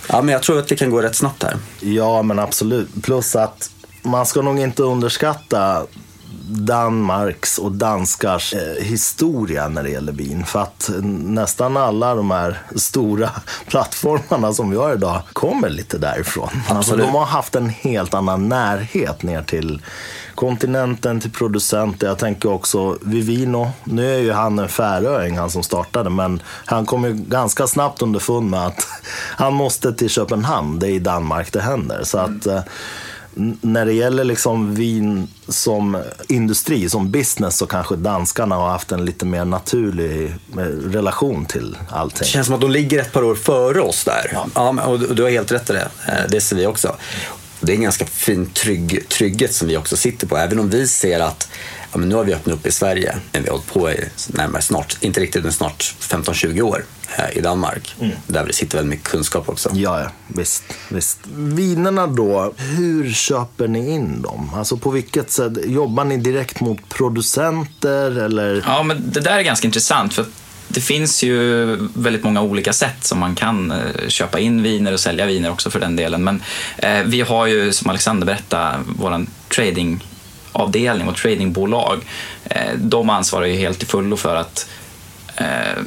Ja, 0.09 0.23
men 0.23 0.33
jag 0.33 0.43
tror 0.43 0.59
att 0.59 0.69
det 0.69 0.77
kan 0.77 0.91
gå 0.91 1.03
rätt 1.03 1.17
snabbt 1.17 1.43
här. 1.43 1.57
Ja, 1.81 2.23
men 2.23 2.39
absolut. 2.39 2.89
Plus 3.03 3.37
att 3.37 3.71
man 4.03 4.27
ska 4.27 4.43
nog 4.43 4.59
inte 4.59 4.83
underskatta 4.83 5.87
Danmarks 6.49 7.59
och 7.59 7.73
danskars 7.73 8.55
eh, 8.55 8.85
historia 8.85 9.69
när 9.69 9.83
det 9.83 9.91
gäller 9.91 10.13
vin. 10.13 10.45
För 10.45 10.63
att 10.63 10.91
nästan 11.13 11.77
alla 11.77 12.15
de 12.15 12.31
här 12.31 12.59
stora 12.77 13.31
plattformarna 13.67 14.53
som 14.53 14.71
vi 14.71 14.77
har 14.77 14.95
idag 14.95 15.23
kommer 15.33 15.69
lite 15.69 15.99
därifrån. 15.99 16.49
Alltså, 16.69 16.97
de 16.97 17.15
har 17.15 17.25
haft 17.25 17.55
en 17.55 17.69
helt 17.69 18.15
annan 18.15 18.49
närhet 18.49 19.23
ner 19.23 19.43
till 19.43 19.83
kontinenten, 20.35 21.21
till 21.21 21.33
producenter. 21.33 22.07
Jag 22.07 22.19
tänker 22.19 22.53
också 22.53 22.99
Vivino. 23.01 23.71
Nu 23.85 24.15
är 24.15 24.19
ju 24.19 24.33
han 24.33 24.59
en 24.59 24.69
färöing, 24.69 25.39
han 25.39 25.51
som 25.51 25.63
startade, 25.63 26.11
men 26.11 26.43
han 26.65 26.87
kom 26.87 27.05
ju 27.05 27.13
ganska 27.13 27.67
snabbt 27.67 28.03
underfund 28.03 28.51
med 28.51 28.67
att 28.67 28.87
han 29.37 29.55
måste 29.55 29.93
till 29.93 30.11
Köpenhamn. 30.11 30.79
Det 30.79 30.87
är 30.87 30.91
i 30.91 30.99
Danmark 30.99 31.53
det 31.53 31.61
händer. 31.61 32.05
Så 32.05 32.19
att, 32.19 32.47
mm 32.47 32.63
när 33.61 33.87
det 33.87 33.93
gäller 33.93 34.25
liksom 34.25 34.75
vin 34.75 35.29
som 35.49 36.03
industri, 36.29 36.89
som 36.89 37.11
business, 37.11 37.57
så 37.57 37.67
kanske 37.67 37.97
danskarna 37.97 38.55
har 38.55 38.69
haft 38.69 38.93
en 38.93 39.05
lite 39.05 39.25
mer 39.25 39.45
naturlig 39.45 40.25
eh, 40.57 40.63
relation 40.91 41.47
till 41.47 41.77
allting. 41.89 42.19
Det 42.19 42.25
känns 42.25 42.47
som 42.47 42.55
att 42.55 42.61
de 42.61 42.71
ligger 42.71 42.99
ett 42.99 43.13
par 43.13 43.25
år 43.25 43.35
före 43.35 43.81
oss 43.81 44.05
där. 44.05 44.31
Ja. 44.33 44.47
ja 44.55 44.87
och 44.87 44.99
du 44.99 45.23
har 45.23 45.31
helt 45.31 45.53
rätt 45.53 45.71
i 45.71 45.73
det. 45.73 45.89
Eh, 46.09 46.15
det 46.29 46.41
ser 46.41 46.57
vi 46.57 46.67
också. 46.67 46.97
Det 47.61 47.73
är 47.73 47.77
en 47.77 47.83
ganska 47.83 48.07
fin 48.07 48.47
trygg, 48.47 49.09
trygghet 49.09 49.55
som 49.55 49.69
vi 49.69 49.77
också 49.77 49.97
sitter 49.97 50.27
på. 50.27 50.37
Även 50.37 50.59
om 50.59 50.71
vi 50.71 50.89
ser 50.89 51.21
att 51.21 51.49
ja, 51.93 51.99
nu 51.99 52.15
har 52.15 52.25
vi 52.25 52.35
öppnat 52.35 52.57
upp 52.57 52.67
i 52.67 52.71
Sverige, 52.73 53.17
men 53.33 53.43
vi 53.43 53.49
har 53.49 53.57
hållit 53.57 53.73
på 53.73 53.91
i 53.91 54.05
närmare 54.29 54.63
snart, 54.63 54.97
inte 55.01 55.21
riktigt, 55.21 55.43
men 55.43 55.53
snart 55.53 55.95
15-20 56.01 56.63
år 56.63 56.85
i 57.33 57.41
Danmark. 57.41 57.95
Mm. 58.01 58.17
Där 58.27 58.47
det 58.47 58.53
sitter 58.53 58.79
väldigt 58.79 58.91
mycket 58.91 59.11
kunskap 59.11 59.49
också. 59.49 59.71
Ja, 59.73 60.01
ja. 60.01 60.11
Visst, 60.29 60.65
visst. 60.89 61.19
Vinerna 61.37 62.07
då, 62.07 62.55
hur 62.57 63.13
köper 63.13 63.69
ni 63.69 63.91
in 63.91 64.23
dem? 64.23 64.51
Alltså 64.55 64.77
på 64.77 64.91
vilket 64.91 65.31
sätt? 65.31 65.53
Jobbar 65.65 66.05
ni 66.05 66.17
direkt 66.17 66.61
mot 66.61 66.89
producenter 66.89 68.25
eller? 68.25 68.63
Ja, 68.67 68.83
men 68.83 69.11
det 69.13 69.21
där 69.21 69.39
är 69.39 69.43
ganska 69.43 69.67
intressant. 69.67 70.15
för 70.15 70.25
det 70.69 70.81
finns 70.81 71.23
ju 71.23 71.67
väldigt 71.95 72.25
många 72.25 72.43
olika 72.43 72.73
sätt 72.73 73.05
som 73.05 73.19
man 73.19 73.35
kan 73.35 73.71
eh, 73.71 74.09
köpa 74.09 74.39
in 74.39 74.63
viner 74.63 74.93
och 74.93 75.01
sälja 75.01 75.27
viner 75.27 75.51
också 75.51 75.71
för 75.71 75.81
den 75.81 75.97
delen. 75.97 76.25
Men 76.25 76.43
eh, 76.79 77.03
vi 77.05 77.21
har 77.21 77.47
ju, 77.47 77.73
som 77.73 77.91
Alexander 77.91 78.27
berättade, 78.27 78.79
vår 78.87 79.27
tradingavdelning 79.49 81.09
och 81.09 81.17
tradingbolag. 81.17 82.01
Eh, 82.45 82.75
de 82.77 83.11
ansvarar 83.11 83.47
ju 83.47 83.55
helt 83.55 83.79
till 83.79 83.89
fullo 83.89 84.17
för 84.17 84.37
att 84.37 84.69
eh, 85.37 85.83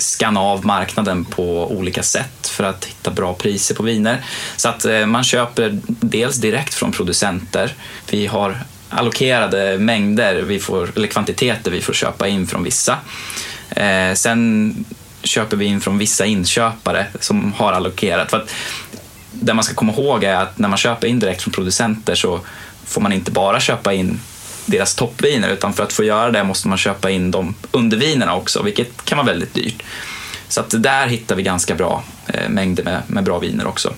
skanna 0.00 0.40
av 0.40 0.66
marknaden 0.66 1.24
på 1.24 1.72
olika 1.72 2.02
sätt 2.02 2.48
för 2.48 2.64
att 2.64 2.84
hitta 2.84 3.10
bra 3.10 3.34
priser 3.34 3.74
på 3.74 3.82
viner. 3.82 4.24
Så 4.56 4.68
att 4.68 4.84
eh, 4.84 5.06
man 5.06 5.24
köper 5.24 5.78
dels 5.86 6.36
direkt 6.36 6.74
från 6.74 6.92
producenter. 6.92 7.74
Vi 8.10 8.26
har 8.26 8.58
allokerade 8.88 9.78
mängder, 9.78 10.42
vi 10.42 10.58
får, 10.58 10.92
eller 10.96 11.08
kvantiteter 11.08 11.70
vi 11.70 11.80
får 11.80 11.92
köpa 11.92 12.28
in 12.28 12.46
från 12.46 12.62
vissa. 12.62 12.98
Eh, 13.70 14.14
sen 14.14 14.84
köper 15.22 15.56
vi 15.56 15.64
in 15.64 15.80
från 15.80 15.98
vissa 15.98 16.26
inköpare 16.26 17.06
som 17.20 17.52
har 17.52 17.72
allokerat. 17.72 18.30
För 18.30 18.36
att 18.36 18.50
det 19.30 19.54
man 19.54 19.64
ska 19.64 19.74
komma 19.74 19.92
ihåg 19.92 20.24
är 20.24 20.34
att 20.34 20.58
när 20.58 20.68
man 20.68 20.78
köper 20.78 21.08
in 21.08 21.18
direkt 21.18 21.42
från 21.42 21.52
producenter 21.52 22.14
så 22.14 22.40
får 22.84 23.00
man 23.00 23.12
inte 23.12 23.30
bara 23.30 23.60
köpa 23.60 23.92
in 23.94 24.20
deras 24.66 24.94
toppviner 24.94 25.48
utan 25.48 25.72
för 25.72 25.82
att 25.82 25.92
få 25.92 26.04
göra 26.04 26.30
det 26.30 26.44
måste 26.44 26.68
man 26.68 26.78
köpa 26.78 27.10
in 27.10 27.30
de 27.30 27.54
undervinerna 27.70 28.34
också, 28.34 28.62
vilket 28.62 29.04
kan 29.04 29.18
vara 29.18 29.26
väldigt 29.26 29.54
dyrt. 29.54 29.82
Så 30.48 30.60
att 30.60 30.82
där 30.82 31.06
hittar 31.06 31.36
vi 31.36 31.42
ganska 31.42 31.74
bra 31.74 32.04
eh, 32.26 32.48
mängder 32.48 32.84
med, 32.84 33.02
med, 33.06 33.24
bra 33.24 33.38
viner 33.38 33.66
också. 33.66 33.94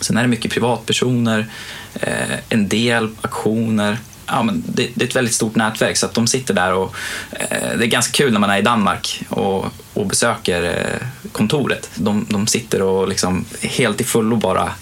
Sen 0.00 0.16
är 0.16 0.22
det 0.22 0.28
mycket 0.28 0.52
privatpersoner, 0.52 1.46
eh, 1.94 2.38
en 2.48 2.68
del 2.68 3.08
aktioner. 3.20 3.98
Ja, 4.26 4.42
men 4.42 4.62
det, 4.66 4.88
det, 4.94 5.04
är 5.04 5.08
ett 5.08 5.16
väldigt 5.16 5.34
stort 5.34 5.56
nätverk 5.56 5.96
så 5.96 6.06
att 6.06 6.14
de 6.14 6.26
sitter 6.26 6.54
där 6.54 6.72
och 6.72 6.94
eh, 7.30 7.78
det 7.78 7.84
är 7.84 7.88
ganska 7.88 8.12
kul 8.12 8.32
när 8.32 8.40
man 8.40 8.50
är 8.50 8.58
i 8.58 8.62
Danmark 8.62 9.22
och, 9.28 9.64
och 9.94 10.06
besöker 10.06 10.62
eh, 10.62 11.06
kontoret. 11.32 11.90
De, 11.94 12.26
de 12.28 12.46
sitter 12.46 12.82
och 12.82 13.08
liksom 13.08 13.44
helt 13.60 14.00
i 14.00 14.04
fullo 14.04 14.36
bara 14.36 14.72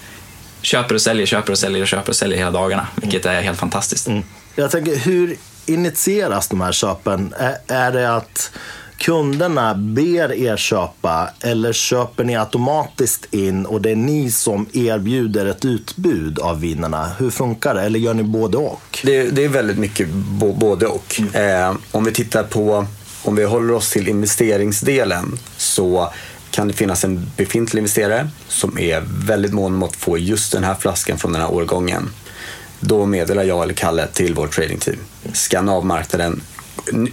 köper 0.63 0.95
och 0.95 1.03
säljer, 1.03 1.27
köper 1.27 1.53
och 1.53 1.59
säljer 1.59 1.83
och 1.83 1.89
köper 1.89 2.09
och 2.09 2.17
säljer 2.17 2.39
hela 2.39 2.51
dagarna, 2.51 2.87
vilket 2.95 3.27
är 3.27 3.43
helt 3.43 3.59
fantastiskt. 3.59 4.07
Mm. 4.07 4.23
Jag 4.59 4.71
tänker, 4.71 4.97
hur 4.97 5.37
initieras 5.67 6.49
de 6.49 6.61
här 6.61 6.73
köpen? 6.73 7.35
Är, 7.67 7.93
det 7.93 8.15
att 8.17 8.51
kunderna 8.99 9.75
ber 9.75 10.33
er 10.33 10.57
köpa 10.57 11.31
eller 11.41 11.73
köper 11.73 12.25
ni 12.25 12.37
automatiskt 12.37 13.35
in 13.35 13.67
och 13.67 13.81
det 13.81 13.91
är 13.91 13.97
ni 13.97 14.31
som 14.31 14.67
erbjuder 14.73 15.47
ett 15.47 15.65
utbud 15.65 16.39
av 16.39 16.61
vinerna? 16.61 17.11
Hur 17.19 17.31
funkar 17.31 17.75
det? 17.75 17.83
Eller 17.83 17.99
gör 17.99 18.15
ni 18.15 18.23
både 18.23 18.57
och? 18.57 18.99
Det, 19.03 19.23
det 19.23 19.45
är 19.45 19.49
väldigt 19.49 19.79
mycket 19.79 20.09
både 20.61 20.87
och. 20.87 21.21
Mm. 21.35 21.71
Eh, 21.71 21.77
om 21.91 22.05
vi 22.05 22.13
tittar 22.13 22.43
på, 22.43 22.87
om 23.23 23.37
vi 23.37 23.45
håller 23.45 23.75
oss 23.75 23.91
till 23.91 24.09
investeringsdelen 24.09 25.39
så 25.57 26.13
kan 26.51 26.69
det 26.69 26.75
finnas 26.75 27.05
en 27.05 27.31
befintlig 27.37 27.81
investerare 27.81 28.29
som 28.49 28.79
är 28.79 29.03
väldigt 29.27 29.53
mån 29.53 29.75
om 29.75 29.83
att 29.83 29.97
få 29.97 30.19
just 30.19 30.53
den 30.53 30.65
här 30.65 30.75
flaskan 30.75 31.19
från 31.19 31.33
den 31.33 31.43
här 31.43 31.51
årgången. 31.51 32.11
Då 32.81 33.07
meddelar 33.07 33.45
jag 33.45 33.63
eller 33.63 33.75
Kalle 33.75 34.07
till 34.07 34.35
vårt 34.35 34.55
tradingteam. 34.55 34.97
Skanna 35.33 35.73
av 35.73 35.87
marknaden. 35.87 36.43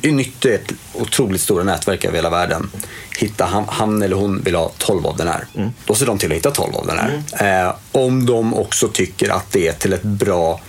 Nyttja 0.02 0.54
ett 0.54 0.72
otroligt 0.94 1.42
stora 1.42 1.64
nätverk 1.64 2.06
över 2.06 2.16
hela 2.16 2.30
världen. 2.30 2.70
Hitta 3.20 3.46
han, 3.46 3.64
han 3.68 4.02
eller 4.02 4.16
hon 4.16 4.42
vill 4.42 4.56
ha 4.56 4.72
12 4.78 5.06
av 5.06 5.18
den 5.18 5.28
här. 5.28 5.46
Mm. 5.56 5.70
Då 5.86 5.96
ser 5.96 6.06
de 6.06 6.18
till 6.18 6.32
att 6.32 6.38
hitta 6.38 6.52
12 6.52 6.76
av 6.76 6.88
den 6.88 6.98
här. 6.98 7.24
Mm. 7.40 7.68
Eh, 7.68 7.76
om 7.92 8.26
de 8.26 8.54
också 8.54 8.88
tycker 8.88 9.30
att 9.30 9.52
det 9.52 9.68
är 9.68 9.74
till 9.74 9.94
ett 9.94 10.04
bra 10.04 10.62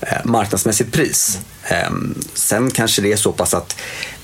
eh, 0.00 0.24
marknadsmässigt 0.24 0.92
pris. 0.92 1.38
Eh, 1.64 1.90
sen 2.34 2.70
kanske 2.70 3.02
det 3.02 3.12
är 3.12 3.16
så 3.16 3.32
pass 3.32 3.54
att 3.54 3.76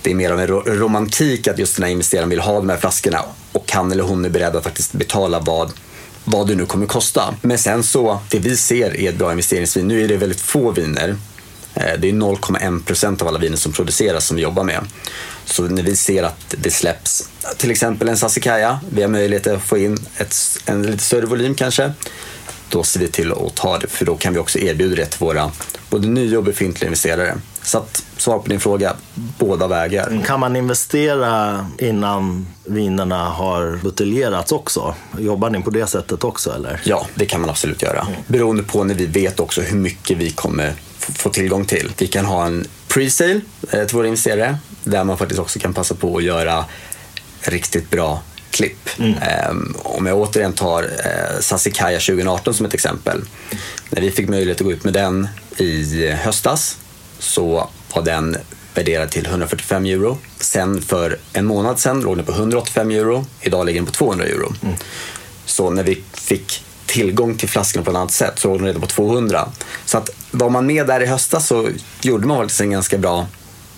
det 0.03 0.11
är 0.11 0.15
mer 0.15 0.31
av 0.31 0.41
en 0.41 0.49
romantik 0.49 1.49
att 1.49 1.59
just 1.59 1.77
den 1.77 1.83
här 1.83 1.91
investeraren 1.91 2.29
vill 2.29 2.41
ha 2.41 2.55
de 2.55 2.69
här 2.69 2.77
flaskorna 2.77 3.25
och 3.53 3.73
han 3.73 3.93
eller 3.93 4.05
hon 4.05 4.25
är 4.25 4.29
beredd 4.29 4.57
att 4.57 4.65
faktiskt 4.65 4.93
betala 4.93 5.41
vad 5.41 5.73
vad 6.25 6.49
det 6.49 6.55
nu 6.55 6.67
kommer 6.67 6.87
kosta. 6.87 7.35
Men 7.41 7.59
sen 7.59 7.83
så, 7.83 8.21
det 8.31 8.39
vi 8.39 8.57
ser 8.57 9.01
är 9.01 9.09
ett 9.09 9.19
bra 9.19 9.31
investeringsvin. 9.31 9.89
Nu 9.89 10.05
är 10.05 10.09
det 10.09 10.17
väldigt 10.17 10.41
få 10.41 10.71
viner. 10.71 11.17
Eh, 11.75 11.93
det 11.99 12.09
är 12.09 12.13
0,1 12.13 12.85
procent 12.85 13.23
av 13.23 13.29
alla 13.29 13.39
viner 13.39 13.57
som 13.57 13.73
produceras 13.73 14.27
som 14.27 14.37
vi 14.37 14.43
jobbar 14.43 14.65
med. 14.65 14.81
Så 15.45 15.63
när 15.63 15.83
vi 15.83 15.97
ser 15.97 16.23
att 16.23 16.55
det 16.59 16.71
släpps, 16.71 17.29
till 17.57 17.71
exempel 17.71 18.09
en 18.09 18.17
Sassicaia, 18.17 18.81
vi 18.91 19.03
har 19.03 19.09
möjlighet 19.09 19.47
att 19.47 19.63
få 19.63 19.79
in 19.79 19.99
ett, 20.17 20.37
en 20.67 20.83
lite 20.83 21.05
större 21.05 21.27
volym 21.27 21.55
kanske, 21.55 21.93
då 22.69 22.83
ser 22.83 23.01
vi 23.01 23.09
till 23.09 23.33
att 23.33 23.55
ta 23.55 23.79
det, 23.79 23.87
för 23.87 24.05
då 24.05 24.17
kan 24.17 24.33
vi 24.33 24.39
också 24.39 24.59
erbjuda 24.59 24.97
det 24.97 25.07
till 25.07 25.21
våra 25.21 25.51
både 25.91 26.09
nya 26.09 26.39
och 26.39 26.45
befintliga 26.45 26.87
investerare. 26.87 27.39
Så 27.65 27.79
att, 27.79 28.05
svar 28.17 28.39
på 28.39 28.49
din 28.49 28.61
fråga, 28.61 28.97
båda 29.39 29.67
vägar. 29.67 30.23
Kan 30.27 30.41
man 30.41 30.57
investera 30.57 31.67
innan 31.79 32.47
vinerna 32.65 33.25
har 33.25 33.79
buteljerats 33.83 34.53
också? 34.53 34.95
Jobbar 35.19 35.51
ni 35.51 35.63
på 35.63 35.71
det 35.71 35.87
sättet 35.87 36.25
också 36.25 36.53
eller? 36.53 36.81
Ja, 36.85 37.07
det 37.15 37.27
kan 37.27 37.41
man 37.41 37.51
absolut 37.51 37.83
göra. 37.83 38.01
Mm. 38.01 38.13
Beroende 38.27 38.63
på 38.63 38.85
när 38.85 38.95
vi 38.95 39.07
vet 39.07 39.41
också 39.41 39.61
hur 39.61 39.77
mycket 39.77 40.19
vi 40.19 40.31
kommer 40.31 40.73
få 40.99 41.31
tillgång 41.31 41.65
till. 41.65 41.93
Vi 41.99 42.07
kan 42.07 42.25
ha 42.25 42.47
en 42.47 42.67
pre-sale 42.89 43.41
eh, 43.71 43.85
till 43.85 43.97
våra 43.97 44.07
investerare 44.07 44.59
där 44.85 45.05
man 45.05 45.19
faktiskt 45.19 45.41
också 45.41 45.59
kan 45.59 45.75
passa 45.75 45.95
på 45.95 46.17
att 46.17 46.25
göra 46.25 46.65
riktigt 47.41 47.91
bra 47.91 48.23
klipp. 48.51 48.89
Mm. 48.99 49.15
Um, 49.51 49.77
om 49.83 50.07
jag 50.07 50.19
återigen 50.19 50.53
tar 50.53 50.83
uh, 50.83 51.41
Sassicaia 51.41 51.99
2018 51.99 52.55
som 52.55 52.67
ett 52.67 52.75
exempel. 52.75 53.21
När 53.91 54.01
vi 54.01 54.11
fick 54.11 54.29
möjlighet 54.29 54.61
att 54.61 54.65
gå 54.65 54.73
ut 54.73 54.85
med 54.85 54.93
den 54.93 55.29
i 55.57 56.11
höstas 56.11 56.79
så 57.25 57.69
var 57.95 58.03
den 58.03 58.37
värderad 58.75 59.11
till 59.11 59.27
145 59.27 59.87
euro. 59.87 60.19
Sen 60.41 60.83
för 60.83 61.19
en 61.33 61.47
månad 61.47 61.79
sen 61.79 62.01
låg 62.01 62.17
den 62.17 62.27
på 62.27 62.33
185 62.33 62.91
euro. 62.91 63.27
Idag 63.41 63.67
ligger 63.67 63.81
den 63.81 63.87
på 63.87 63.93
200 63.93 64.27
euro. 64.27 64.53
Mm. 64.63 64.75
Så 65.45 65.71
när 65.71 65.83
vi 65.83 66.03
fick 66.13 66.65
tillgång 66.87 67.35
till 67.35 67.49
flaskorna 67.49 67.85
på 67.85 67.91
ett 67.91 67.97
annat 67.97 68.13
sätt 68.13 68.39
så 68.39 68.49
låg 68.49 68.59
den 68.59 68.67
redan 68.67 68.81
på 68.81 68.87
200. 68.87 69.49
Så 69.85 69.99
att 69.99 70.11
var 70.31 70.51
man 70.51 70.67
med 70.67 70.87
där 70.87 71.01
i 71.01 71.07
höstas 71.07 71.47
så 71.47 71.69
gjorde 72.03 72.27
man 72.27 72.39
faktiskt 72.39 72.61
en 72.61 72.71
ganska 72.71 72.99
bra 72.99 73.27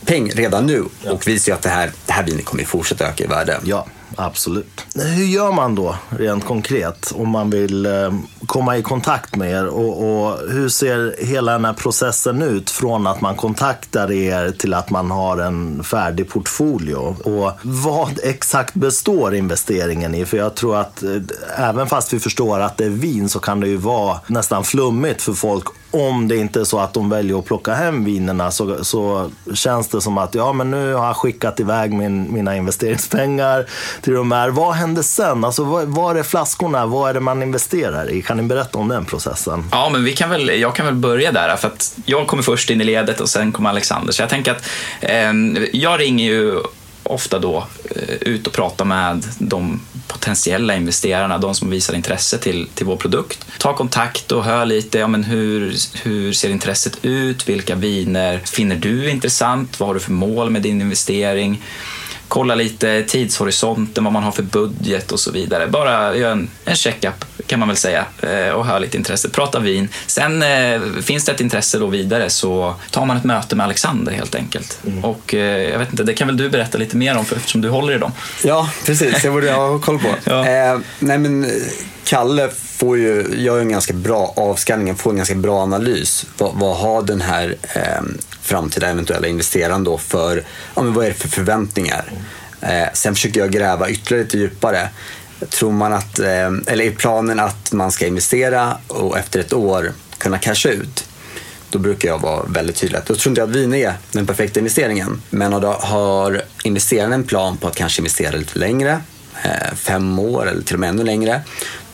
peng 0.04 0.30
redan 0.30 0.66
nu 0.66 0.84
ja. 1.02 1.12
och 1.12 1.28
visar 1.28 1.52
ju 1.52 1.56
att 1.56 1.62
det 1.62 1.68
här, 1.68 1.92
det 2.06 2.12
här 2.12 2.24
vinet 2.24 2.44
kommer 2.44 2.64
fortsätta 2.64 3.08
öka 3.08 3.24
i 3.24 3.26
värde. 3.26 3.60
Ja, 3.64 3.86
absolut. 4.16 4.86
Hur 4.94 5.24
gör 5.24 5.52
man 5.52 5.74
då 5.74 5.96
rent 6.08 6.44
konkret 6.44 7.12
om 7.14 7.28
man 7.28 7.50
vill 7.50 7.86
eh, 7.86 8.14
komma 8.46 8.76
i 8.76 8.82
kontakt 8.82 9.36
med 9.36 9.50
er 9.50 9.66
och, 9.66 10.26
och, 10.26 10.38
hur 10.50 10.68
ser 10.68 11.14
hela 11.18 11.52
den 11.52 11.64
här 11.64 11.72
processen 11.72 12.42
ut 12.42 12.70
från 12.70 13.06
att 13.06 13.20
man 13.20 13.36
kontaktar 13.36 14.12
er 14.12 14.50
till 14.50 14.74
att 14.74 14.90
man 14.90 15.10
har 15.10 15.38
en 15.38 15.82
färdig 15.82 16.28
portfolio? 16.28 17.16
Och 17.24 17.52
vad 17.62 18.18
exakt 18.22 18.74
består 18.74 19.34
investeringen 19.34 20.14
i? 20.14 20.24
För 20.24 20.36
jag 20.36 20.54
tror 20.54 20.76
att 20.76 21.02
eh, 21.02 21.10
även 21.56 21.86
fast 21.86 22.12
vi 22.12 22.20
förstår 22.20 22.60
att 22.60 22.76
det 22.76 22.84
är 22.84 22.90
vin 22.90 23.28
så 23.28 23.38
kan 23.38 23.60
det 23.60 23.68
ju 23.68 23.76
vara 23.76 24.20
nästan 24.26 24.64
flummigt 24.64 25.22
för 25.22 25.32
folk 25.32 25.64
om 25.96 26.28
det 26.28 26.36
inte 26.36 26.60
är 26.60 26.64
så 26.64 26.78
att 26.78 26.94
de 26.94 27.10
väljer 27.10 27.38
att 27.38 27.44
plocka 27.44 27.74
hem 27.74 28.04
vinerna 28.04 28.50
så, 28.50 28.84
så 28.84 29.30
känns 29.54 29.88
det 29.88 30.00
som 30.00 30.18
att 30.18 30.34
ja, 30.34 30.52
men 30.52 30.70
nu 30.70 30.94
har 30.94 31.06
jag 31.06 31.16
skickat 31.16 31.60
iväg 31.60 31.92
min, 31.92 32.32
mina 32.32 32.56
investeringspengar 32.56 33.66
till 34.02 34.12
de 34.12 34.32
här. 34.32 34.48
Vad 34.48 34.74
händer 34.74 35.02
sen? 35.02 35.44
Alltså, 35.44 35.64
vad, 35.64 35.88
var 35.88 36.14
är 36.14 36.22
flaskorna? 36.22 36.86
Vad 36.86 37.10
är 37.10 37.14
det 37.14 37.20
man 37.20 37.42
investerar 37.42 38.10
i? 38.10 38.22
Kan 38.22 38.36
ni 38.36 38.42
berätta 38.42 38.78
om 38.78 38.88
den 38.88 39.04
processen? 39.04 39.64
Ja, 39.72 39.88
men 39.92 40.04
vi 40.04 40.12
kan 40.12 40.30
väl, 40.30 40.60
jag 40.60 40.74
kan 40.74 40.86
väl 40.86 40.94
börja 40.94 41.32
där. 41.32 41.56
För 41.56 41.68
att 41.68 41.98
jag 42.04 42.26
kommer 42.26 42.42
först 42.42 42.70
in 42.70 42.80
i 42.80 42.84
ledet 42.84 43.20
och 43.20 43.28
sen 43.28 43.52
kommer 43.52 43.70
Alexander. 43.70 44.12
Så 44.12 44.22
jag 44.22 44.28
tänker 44.28 44.52
att 44.52 44.68
eh, 45.00 45.32
jag 45.72 46.00
ringer 46.00 46.24
ju 46.24 46.60
ofta 47.02 47.38
då 47.38 47.66
eh, 47.90 48.14
ut 48.20 48.46
och 48.46 48.52
pratar 48.52 48.84
med 48.84 49.24
de 49.38 49.80
potentiella 50.18 50.76
investerarna, 50.76 51.38
de 51.38 51.54
som 51.54 51.70
visar 51.70 51.94
intresse 51.94 52.38
till, 52.38 52.66
till 52.74 52.86
vår 52.86 52.96
produkt. 52.96 53.46
Ta 53.58 53.76
kontakt 53.76 54.32
och 54.32 54.44
hör 54.44 54.66
lite, 54.66 54.98
ja, 54.98 55.08
men 55.08 55.24
hur, 55.24 55.74
hur 56.02 56.32
ser 56.32 56.50
intresset 56.50 56.98
ut? 57.02 57.48
Vilka 57.48 57.74
viner 57.74 58.38
finner 58.38 58.76
du 58.76 59.10
intressant? 59.10 59.80
Vad 59.80 59.88
har 59.88 59.94
du 59.94 60.00
för 60.00 60.12
mål 60.12 60.50
med 60.50 60.62
din 60.62 60.80
investering? 60.80 61.62
Kolla 62.28 62.54
lite 62.54 63.02
tidshorisonten, 63.02 64.04
vad 64.04 64.12
man 64.12 64.22
har 64.22 64.32
för 64.32 64.42
budget 64.42 65.12
och 65.12 65.20
så 65.20 65.32
vidare. 65.32 65.66
Bara 65.66 66.16
göra 66.16 66.32
en, 66.32 66.48
en 66.64 66.76
check-up 66.76 67.24
kan 67.46 67.58
man 67.58 67.68
väl 67.68 67.76
säga 67.76 68.06
eh, 68.22 68.48
och 68.48 68.66
ha 68.66 68.78
lite 68.78 68.96
intresse. 68.96 69.28
Prata 69.28 69.58
vin. 69.58 69.88
Sen 70.06 70.42
eh, 70.42 70.80
finns 71.02 71.24
det 71.24 71.32
ett 71.32 71.40
intresse 71.40 71.78
då 71.78 71.86
vidare 71.86 72.30
så 72.30 72.74
tar 72.90 73.06
man 73.06 73.16
ett 73.16 73.24
möte 73.24 73.56
med 73.56 73.64
Alexander 73.64 74.12
helt 74.12 74.34
enkelt. 74.34 74.78
Mm. 74.86 75.04
Och 75.04 75.34
eh, 75.34 75.70
jag 75.70 75.78
vet 75.78 75.90
inte, 75.90 76.02
det 76.02 76.14
kan 76.14 76.26
väl 76.26 76.36
du 76.36 76.50
berätta 76.50 76.78
lite 76.78 76.96
mer 76.96 77.16
om 77.16 77.24
för, 77.24 77.36
eftersom 77.36 77.60
du 77.60 77.68
håller 77.68 77.94
i 77.94 77.98
dem. 77.98 78.12
Ja, 78.44 78.70
precis. 78.86 79.22
Det 79.22 79.30
borde 79.30 79.46
jag 79.46 79.68
ha 79.68 79.78
koll 79.78 79.98
på. 79.98 80.08
ja. 80.24 80.48
eh, 80.48 80.78
nej 80.98 81.18
men 81.18 81.50
Kalle 82.04 82.50
får 82.76 82.98
ju, 82.98 83.26
gör 83.36 83.60
en 83.60 83.68
ganska 83.68 83.92
bra 83.92 84.32
avskanning, 84.36 84.96
får 84.96 85.10
en 85.10 85.16
ganska 85.16 85.34
bra 85.34 85.62
analys. 85.62 86.26
Vad, 86.38 86.54
vad 86.54 86.76
har 86.76 87.02
den 87.02 87.20
här 87.20 87.56
eh, 87.74 88.02
framtida 88.42 88.88
eventuella 88.88 89.26
investeraren 89.26 89.84
då 89.84 89.98
för, 89.98 90.44
ja, 90.74 90.82
men 90.82 90.94
vad 90.94 91.04
är 91.04 91.08
det 91.08 91.14
för 91.14 91.28
förväntningar? 91.28 92.12
Eh, 92.60 92.88
sen 92.94 93.14
försöker 93.14 93.40
jag 93.40 93.50
gräva 93.50 93.88
ytterligare 93.90 94.24
lite 94.24 94.38
djupare. 94.38 94.88
Tror 95.50 95.72
man 95.72 95.92
att, 95.92 96.18
eh, 96.18 96.50
eller 96.66 96.80
är 96.80 96.90
planen 96.90 97.40
att 97.40 97.72
man 97.72 97.92
ska 97.92 98.06
investera 98.06 98.76
och 98.88 99.18
efter 99.18 99.40
ett 99.40 99.52
år 99.52 99.92
kunna 100.18 100.38
casha 100.38 100.68
ut? 100.68 101.04
Då 101.70 101.78
brukar 101.78 102.08
jag 102.08 102.18
vara 102.18 102.44
väldigt 102.48 102.76
tydlig. 102.76 103.00
Då 103.06 103.14
tror 103.14 103.30
inte 103.30 103.40
jag 103.40 103.50
att 103.50 103.56
vin 103.56 103.74
är 103.74 103.94
den 104.12 104.26
perfekta 104.26 104.60
investeringen. 104.60 105.22
Men 105.30 105.52
har 105.52 106.42
investeraren 106.64 107.12
en 107.12 107.24
plan 107.24 107.56
på 107.56 107.68
att 107.68 107.76
kanske 107.76 108.00
investera 108.00 108.36
lite 108.36 108.58
längre, 108.58 109.00
eh, 109.42 109.74
fem 109.74 110.18
år 110.18 110.48
eller 110.48 110.62
till 110.62 110.74
och 110.74 110.80
med 110.80 110.88
ännu 110.88 111.04
längre, 111.04 111.42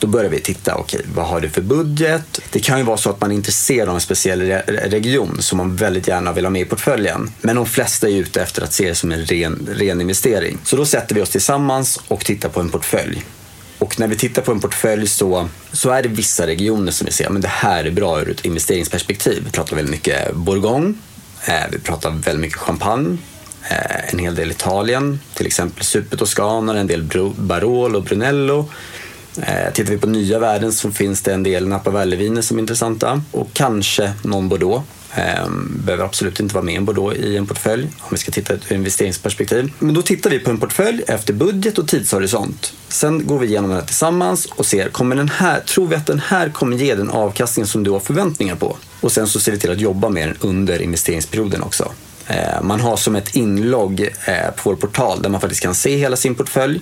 då 0.03 0.07
börjar 0.07 0.29
vi 0.29 0.39
titta, 0.39 0.75
okej, 0.75 0.99
okay, 0.99 1.11
vad 1.15 1.25
har 1.25 1.41
du 1.41 1.49
för 1.49 1.61
budget? 1.61 2.41
Det 2.51 2.59
kan 2.59 2.77
ju 2.77 2.83
vara 2.83 2.97
så 2.97 3.09
att 3.09 3.21
man 3.21 3.31
är 3.31 3.35
intresserad 3.35 3.89
av 3.89 3.95
en 3.95 4.01
speciell 4.01 4.41
region 4.67 5.41
som 5.41 5.57
man 5.57 5.75
väldigt 5.75 6.07
gärna 6.07 6.33
vill 6.33 6.45
ha 6.45 6.49
med 6.49 6.61
i 6.61 6.65
portföljen. 6.65 7.31
Men 7.41 7.55
de 7.55 7.65
flesta 7.65 8.09
är 8.09 8.13
ute 8.13 8.41
efter 8.41 8.61
att 8.61 8.73
se 8.73 8.89
det 8.89 8.95
som 8.95 9.11
en 9.11 9.25
ren, 9.25 9.69
ren 9.71 10.01
investering. 10.01 10.57
Så 10.63 10.75
då 10.75 10.85
sätter 10.85 11.15
vi 11.15 11.21
oss 11.21 11.29
tillsammans 11.29 11.99
och 12.07 12.25
tittar 12.25 12.49
på 12.49 12.59
en 12.59 12.69
portfölj. 12.69 13.25
Och 13.77 13.99
när 13.99 14.07
vi 14.07 14.15
tittar 14.15 14.41
på 14.41 14.51
en 14.51 14.59
portfölj 14.59 15.07
så, 15.07 15.49
så 15.71 15.89
är 15.89 16.03
det 16.03 16.09
vissa 16.09 16.47
regioner 16.47 16.91
som 16.91 17.05
vi 17.05 17.11
ser, 17.11 17.29
men 17.29 17.41
det 17.41 17.47
här 17.47 17.83
är 17.83 17.91
bra 17.91 18.21
ur 18.21 18.29
ett 18.29 18.45
investeringsperspektiv. 18.45 19.43
Vi 19.45 19.51
pratar 19.51 19.75
väldigt 19.75 19.91
mycket 19.91 20.35
Bourgogne, 20.35 20.93
eh, 21.47 21.63
vi 21.71 21.79
pratar 21.79 22.09
väldigt 22.09 22.41
mycket 22.41 22.59
champagne, 22.59 23.17
eh, 23.69 24.13
en 24.13 24.19
hel 24.19 24.35
del 24.35 24.51
Italien, 24.51 25.19
till 25.33 25.45
exempel 25.45 25.83
Super 25.83 26.17
Toscana, 26.17 26.79
en 26.79 26.87
del 26.87 27.03
Barolo 27.35 27.97
och 27.97 28.03
Brunello. 28.03 28.69
Eh, 29.37 29.73
tittar 29.73 29.91
vi 29.91 29.97
på 29.97 30.07
nya 30.07 30.39
värden 30.39 30.73
så 30.73 30.91
finns 30.91 31.21
det 31.21 31.33
en 31.33 31.43
del 31.43 31.67
Napa 31.67 31.91
Valley-viner 31.91 32.41
som 32.41 32.57
är 32.57 32.61
intressanta 32.61 33.21
och 33.31 33.53
kanske 33.53 34.13
någon 34.23 34.49
Bordeaux. 34.49 34.83
Ehm, 35.15 35.81
behöver 35.85 36.03
absolut 36.03 36.39
inte 36.39 36.55
vara 36.55 36.65
med 36.65 36.77
en 36.77 36.85
Bordeaux 36.85 37.17
i 37.17 37.37
en 37.37 37.47
portfölj 37.47 37.83
om 37.99 38.07
vi 38.11 38.17
ska 38.17 38.31
titta 38.31 38.53
ur 38.53 38.57
ett 38.57 38.71
investeringsperspektiv. 38.71 39.71
Men 39.79 39.93
då 39.93 40.01
tittar 40.01 40.29
vi 40.29 40.39
på 40.39 40.49
en 40.49 40.59
portfölj 40.59 41.03
efter 41.07 41.33
budget 41.33 41.77
och 41.77 41.87
tidshorisont. 41.87 42.73
Sen 42.87 43.27
går 43.27 43.39
vi 43.39 43.47
igenom 43.47 43.69
den 43.69 43.79
här 43.79 43.85
tillsammans 43.85 44.45
och 44.45 44.65
ser, 44.65 44.89
kommer 44.89 45.15
den 45.15 45.29
här, 45.29 45.59
tror 45.59 45.87
vi 45.87 45.95
att 45.95 46.05
den 46.05 46.19
här 46.19 46.49
kommer 46.49 46.77
ge 46.77 46.95
den 46.95 47.09
avkastning 47.09 47.65
som 47.65 47.83
du 47.83 47.91
har 47.91 47.99
förväntningar 47.99 48.55
på? 48.55 48.77
Och 49.01 49.11
sen 49.11 49.27
så 49.27 49.39
ser 49.39 49.51
vi 49.51 49.59
till 49.59 49.71
att 49.71 49.79
jobba 49.79 50.09
med 50.09 50.27
den 50.27 50.37
under 50.41 50.81
investeringsperioden 50.81 51.61
också. 51.61 51.91
Eh, 52.27 52.61
man 52.61 52.79
har 52.79 52.97
som 52.97 53.15
ett 53.15 53.35
inlogg 53.35 54.01
eh, 54.25 54.51
på 54.55 54.69
vår 54.69 54.75
portal 54.75 55.21
där 55.21 55.29
man 55.29 55.41
faktiskt 55.41 55.61
kan 55.61 55.75
se 55.75 55.97
hela 55.97 56.15
sin 56.15 56.35
portfölj. 56.35 56.81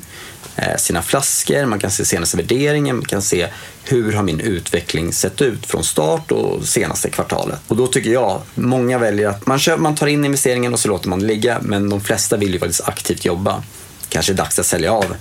Eh, 0.55 0.77
sina 0.77 1.01
flaskor, 1.01 1.65
man 1.65 1.79
kan 1.79 1.91
se 1.91 2.05
senaste 2.05 2.37
värderingen, 2.37 2.95
man 2.95 3.05
kan 3.05 3.21
se 3.21 3.47
hur 3.83 4.13
har 4.13 4.23
min 4.23 4.39
utveckling 4.39 5.13
sett 5.13 5.41
ut 5.41 5.65
från 5.65 5.83
start 5.83 6.31
och 6.31 6.67
senaste 6.67 7.09
kvartalet. 7.09 7.59
Och 7.67 7.75
då 7.75 7.87
tycker 7.87 8.09
jag, 8.09 8.41
många 8.55 8.97
väljer 8.97 9.27
att 9.29 9.45
man, 9.45 9.59
köper, 9.59 9.81
man 9.81 9.95
tar 9.95 10.07
in 10.07 10.25
investeringen 10.25 10.73
och 10.73 10.79
så 10.79 10.87
låter 10.87 11.09
man 11.09 11.19
det 11.19 11.25
ligga, 11.25 11.57
men 11.61 11.89
de 11.89 12.01
flesta 12.01 12.37
vill 12.37 12.53
ju 12.53 12.59
faktiskt 12.59 12.87
aktivt 12.87 13.25
jobba. 13.25 13.63
Kanske 14.09 14.31
är 14.31 14.35
dags 14.35 14.59
att 14.59 14.65
sälja 14.65 14.93
av 14.93 15.15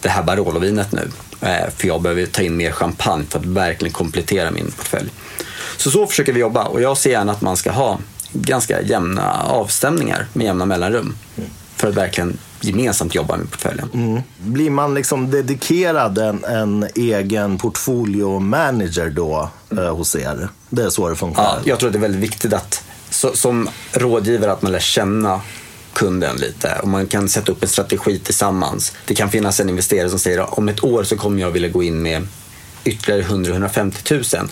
det 0.00 0.08
här 0.08 0.22
Barolo-vinet 0.22 0.92
nu, 0.92 1.10
för 1.76 1.88
jag 1.88 2.02
behöver 2.02 2.26
ta 2.26 2.42
in 2.42 2.56
mer 2.56 2.72
champagne 2.72 3.24
för 3.28 3.38
att 3.38 3.44
verkligen 3.46 3.92
komplettera 3.92 4.50
min 4.50 4.70
portfölj. 4.70 5.10
Så 5.76 5.90
så 5.90 6.06
försöker 6.06 6.32
vi 6.32 6.40
jobba 6.40 6.64
och 6.64 6.82
jag 6.82 6.96
ser 6.96 7.10
gärna 7.10 7.32
att 7.32 7.40
man 7.40 7.56
ska 7.56 7.70
ha 7.70 7.98
ganska 8.34 8.82
jämna 8.82 9.42
avstämningar 9.42 10.26
med 10.32 10.44
jämna 10.44 10.66
mellanrum 10.66 11.16
för 11.76 11.88
att 11.88 11.94
verkligen 11.94 12.38
gemensamt 12.60 13.14
jobba 13.14 13.36
med 13.36 13.50
portföljen. 13.50 13.90
Mm. 13.94 14.22
Blir 14.38 14.70
man 14.70 14.94
liksom 14.94 15.30
dedikerad 15.30 16.18
en, 16.18 16.44
en 16.44 16.86
egen 16.94 17.58
portfolio-manager 17.58 19.10
då 19.10 19.50
eh, 19.70 19.96
hos 19.96 20.16
er? 20.16 20.48
Det 20.70 20.82
är 20.82 20.90
så 20.90 21.08
det 21.08 21.16
funkar? 21.16 21.42
Ja, 21.42 21.58
jag 21.64 21.78
tror 21.78 21.88
att 21.88 21.92
det 21.92 21.98
är 21.98 22.00
väldigt 22.00 22.22
viktigt 22.22 22.52
att 22.52 22.84
så, 23.10 23.36
som 23.36 23.68
rådgivare 23.92 24.52
att 24.52 24.62
man 24.62 24.72
lär 24.72 24.78
känna 24.78 25.40
kunden 25.92 26.36
lite 26.36 26.78
och 26.82 26.88
man 26.88 27.06
kan 27.06 27.28
sätta 27.28 27.52
upp 27.52 27.62
en 27.62 27.68
strategi 27.68 28.18
tillsammans. 28.18 28.92
Det 29.06 29.14
kan 29.14 29.30
finnas 29.30 29.60
en 29.60 29.68
investerare 29.68 30.10
som 30.10 30.18
säger 30.18 30.58
om 30.58 30.68
ett 30.68 30.84
år 30.84 31.04
så 31.04 31.16
kommer 31.16 31.40
jag 31.40 31.50
vilja 31.50 31.68
gå 31.68 31.82
in 31.82 32.02
med 32.02 32.26
ytterligare 32.84 33.22
100-150 33.22 34.36
000 34.36 34.44
eh, 34.44 34.50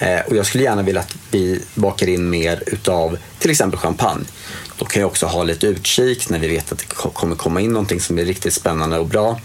Eh, 0.00 0.20
och 0.26 0.36
jag 0.36 0.46
skulle 0.46 0.64
gärna 0.64 0.82
vilja 0.82 1.00
att 1.00 1.16
vi 1.30 1.62
bakar 1.74 2.08
in 2.08 2.30
mer 2.30 2.62
utav 2.66 3.18
till 3.38 3.50
exempel 3.50 3.80
champagne. 3.80 4.24
Då 4.78 4.84
kan 4.84 5.00
jag 5.00 5.10
också 5.10 5.26
ha 5.26 5.42
lite 5.42 5.66
utkik 5.66 6.28
när 6.28 6.38
vi 6.38 6.48
vet 6.48 6.72
att 6.72 6.78
det 6.78 6.86
kommer 6.94 7.36
komma 7.36 7.60
in 7.60 7.72
någonting 7.72 8.00
som 8.00 8.18
är 8.18 8.24
riktigt 8.24 8.54
spännande 8.54 8.98
och 8.98 9.06
bra. 9.06 9.40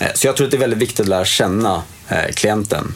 Eh, 0.00 0.06
så 0.14 0.26
jag 0.26 0.36
tror 0.36 0.44
att 0.44 0.50
det 0.50 0.56
är 0.56 0.60
väldigt 0.60 0.78
viktigt 0.78 1.00
att 1.00 1.08
lära 1.08 1.24
känna 1.24 1.82
eh, 2.08 2.32
klienten 2.34 2.94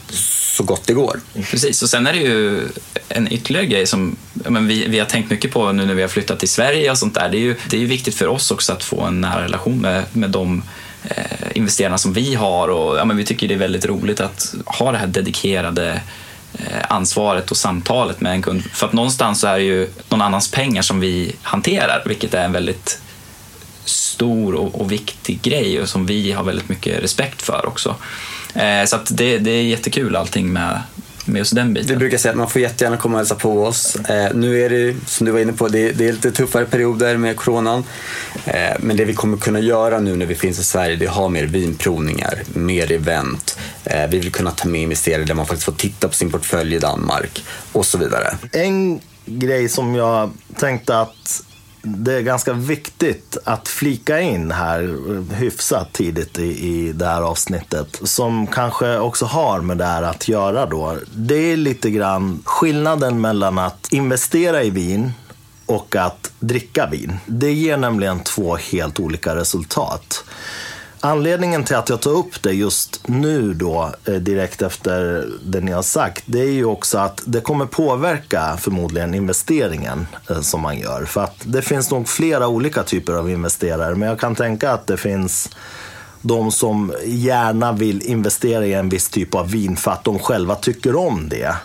så 0.57 0.63
gott 0.63 0.87
det 0.87 0.93
går. 0.93 1.21
Precis, 1.51 1.83
och 1.83 1.91
sen 1.91 2.07
är 2.07 2.13
det 2.13 2.19
ju 2.19 2.69
en 3.09 3.33
ytterligare 3.33 3.67
grej 3.67 3.87
som 3.87 4.17
men 4.33 4.67
vi, 4.67 4.87
vi 4.89 4.99
har 4.99 5.07
tänkt 5.07 5.31
mycket 5.31 5.53
på 5.53 5.73
nu 5.73 5.87
när 5.87 5.95
vi 5.95 6.03
har 6.03 6.09
flyttat 6.09 6.39
till 6.39 6.49
Sverige 6.49 6.91
och 6.91 6.99
sånt 6.99 7.15
där. 7.15 7.29
Det 7.29 7.37
är 7.37 7.41
ju 7.41 7.57
det 7.71 7.83
är 7.83 7.87
viktigt 7.87 8.15
för 8.15 8.29
oss 8.29 8.51
också 8.51 8.73
att 8.73 8.85
få 8.85 9.01
en 9.01 9.21
nära 9.21 9.45
relation 9.45 9.81
med, 9.81 10.05
med 10.13 10.31
de 10.31 10.63
eh, 11.05 11.17
investerarna 11.55 11.99
som 11.99 12.13
vi 12.13 12.35
har 12.35 12.69
och 12.69 12.99
ja, 12.99 13.05
men 13.05 13.17
vi 13.17 13.25
tycker 13.25 13.49
det 13.49 13.55
är 13.55 13.59
väldigt 13.59 13.87
roligt 13.87 14.21
att 14.21 14.55
ha 14.67 14.93
det 14.93 14.99
här 14.99 15.07
dedikerade 15.07 16.01
Eh, 16.59 16.85
ansvaret 16.89 17.51
och 17.51 17.57
samtalet 17.57 18.21
med 18.21 18.33
en 18.33 18.43
kund. 18.43 18.63
För 18.73 18.87
att 18.87 18.93
någonstans 18.93 19.41
så 19.41 19.47
är 19.47 19.59
det 19.59 19.65
ju 19.65 19.89
någon 20.09 20.23
annans 20.23 20.51
pengar 20.51 20.83
som 20.83 21.01
vi 21.01 21.37
hanterar, 21.43 22.03
vilket 22.07 22.35
är 22.35 22.45
en 22.45 22.53
väldigt 22.53 23.01
stor 23.85 24.55
och, 24.55 24.81
och 24.81 24.93
viktig 24.93 25.43
grej 25.43 25.81
och 25.81 25.89
som 25.89 26.07
vi 26.07 26.33
har 26.33 26.45
väldigt 26.45 26.69
mycket 26.69 27.03
respekt 27.03 27.43
för 27.43 27.67
också. 27.67 27.97
Eh, 28.55 28.85
så 28.85 28.97
att 28.97 29.17
det, 29.17 29.39
det 29.39 29.51
är 29.51 29.63
jättekul 29.63 30.17
allting 30.17 30.53
med, 30.53 30.83
med 31.27 31.39
just 31.39 31.55
den 31.55 31.75
biten. 31.75 31.89
Vi 31.89 31.97
brukar 31.97 32.19
säga 32.19 32.33
att 32.33 32.39
man 32.39 32.51
får 32.51 32.63
jättegärna 32.63 32.97
komma 32.97 33.15
och 33.15 33.19
hälsa 33.19 33.35
på 33.35 33.65
oss. 33.65 33.97
Eh, 33.97 34.35
nu 34.35 34.65
är 34.65 34.71
det, 34.71 34.97
som 35.07 35.27
du 35.27 35.33
var 35.33 35.41
inne 35.41 35.53
på, 35.53 35.69
det, 35.69 35.93
det 35.93 36.09
är 36.09 36.13
lite 36.13 36.33
tuffare 36.33 36.65
perioder 36.65 37.17
med 37.17 37.37
coronan. 37.37 37.85
Eh, 38.45 38.77
men 38.81 38.97
det 38.97 39.05
vi 39.05 39.15
kommer 39.15 39.37
kunna 39.37 39.61
göra 39.61 40.01
nu 40.01 40.17
när 40.17 40.27
vi 40.27 40.35
finns 40.35 40.59
i 40.59 40.65
Sverige, 40.65 40.97
det 40.97 41.05
är 41.05 41.09
att 41.09 41.15
ha 41.15 41.29
mer 41.29 41.45
vinprovningar, 41.45 42.43
mer 42.55 42.93
event. 42.93 43.59
Eh, 43.85 44.07
vi 44.11 44.19
vill 44.19 44.33
kunna 44.33 44.51
ta 44.51 44.69
med 44.69 44.81
investerare 44.81 45.25
där 45.25 45.35
man 45.35 45.47
faktiskt 45.47 45.65
får 45.65 45.73
titta 45.73 46.09
på 46.09 46.15
sin 46.15 46.31
portfölj 46.31 46.75
i 46.75 46.79
Danmark 46.79 47.45
och 47.73 47.87
så 47.87 47.99
vidare. 47.99 48.37
En 48.53 49.01
grej 49.27 49.69
som 49.69 49.95
jag 49.95 50.31
tänkte 50.57 51.01
att 51.01 51.43
det 51.87 52.15
är 52.15 52.21
ganska 52.21 52.53
viktigt 52.53 53.37
att 53.45 53.69
flika 53.69 54.21
in 54.21 54.51
här 54.51 54.97
hyfsat 55.35 55.93
tidigt 55.93 56.39
i, 56.39 56.69
i 56.69 56.93
det 56.93 57.07
här 57.07 57.23
avsnittet. 57.23 58.01
Som 58.03 58.47
kanske 58.47 58.99
också 58.99 59.25
har 59.25 59.61
med 59.61 59.79
det 59.79 59.85
här 59.85 60.03
att 60.03 60.29
göra 60.29 60.67
då. 60.67 60.97
Det 61.15 61.53
är 61.53 61.57
lite 61.57 61.91
grann 61.91 62.43
skillnaden 62.45 63.21
mellan 63.21 63.59
att 63.59 63.87
investera 63.91 64.63
i 64.63 64.71
vin 64.71 65.13
och 65.67 65.97
att 65.97 66.33
dricka 66.41 66.87
vin. 66.87 67.17
Det 67.27 67.53
ger 67.53 67.77
nämligen 67.77 68.21
två 68.21 68.57
helt 68.57 69.01
olika 69.01 69.37
resultat. 69.37 70.25
Anledningen 71.07 71.65
till 71.65 71.77
att 71.77 71.89
jag 71.89 72.01
tar 72.01 72.11
upp 72.11 72.43
det 72.43 72.53
just 72.53 73.09
nu 73.09 73.55
då, 73.55 73.93
eh, 74.05 74.15
direkt 74.15 74.63
efter 74.63 75.29
det 75.45 75.61
ni 75.61 75.73
har 75.73 75.83
sagt, 75.83 76.23
det 76.27 76.41
är 76.41 76.51
ju 76.51 76.65
också 76.65 76.99
att 76.99 77.23
det 77.25 77.41
kommer 77.41 77.67
påverka 77.67 78.57
förmodligen 78.61 79.15
investeringen 79.15 80.07
eh, 80.31 80.41
som 80.41 80.61
man 80.61 80.79
gör. 80.79 81.05
För 81.05 81.25
att 81.25 81.37
det 81.45 81.63
finns 81.63 81.91
nog 81.91 82.09
flera 82.09 82.49
olika 82.49 82.83
typer 82.83 83.13
av 83.13 83.31
investerare, 83.31 83.95
men 83.95 84.09
jag 84.09 84.21
kan 84.21 84.35
tänka 84.35 84.73
att 84.73 84.87
det 84.87 84.97
finns 84.97 85.51
de 86.23 86.51
som 86.51 86.93
gärna 87.05 87.73
vill 87.73 88.03
investera 88.03 88.67
i 88.67 88.73
en 88.73 88.89
viss 88.89 89.09
typ 89.09 89.35
av 89.35 89.51
vin 89.51 89.77
för 89.77 89.91
att 89.91 90.05
de 90.05 90.19
själva 90.19 90.55
tycker 90.55 90.97
om 90.97 91.29
det. 91.29 91.57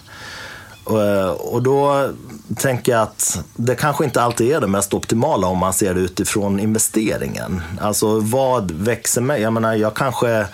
Eh, 0.89 1.31
och 1.31 1.63
då 1.63 2.09
tänker 2.55 2.91
jag 2.91 3.01
att 3.01 3.39
det 3.55 3.75
kanske 3.75 4.03
inte 4.03 4.21
alltid 4.21 4.51
är 4.51 4.61
det 4.61 4.67
mest 4.67 4.93
optimala 4.93 5.47
om 5.47 5.57
man 5.57 5.73
ser 5.73 5.93
det 5.93 5.99
utifrån 5.99 6.59
investeringen. 6.59 7.61
Alltså 7.81 8.19
vad 8.19 8.71
växer 8.71 9.21
mig? 9.21 9.41
Jag 9.41 9.53
menar, 9.53 9.75
jag 9.75 9.93
kanske 9.93 10.45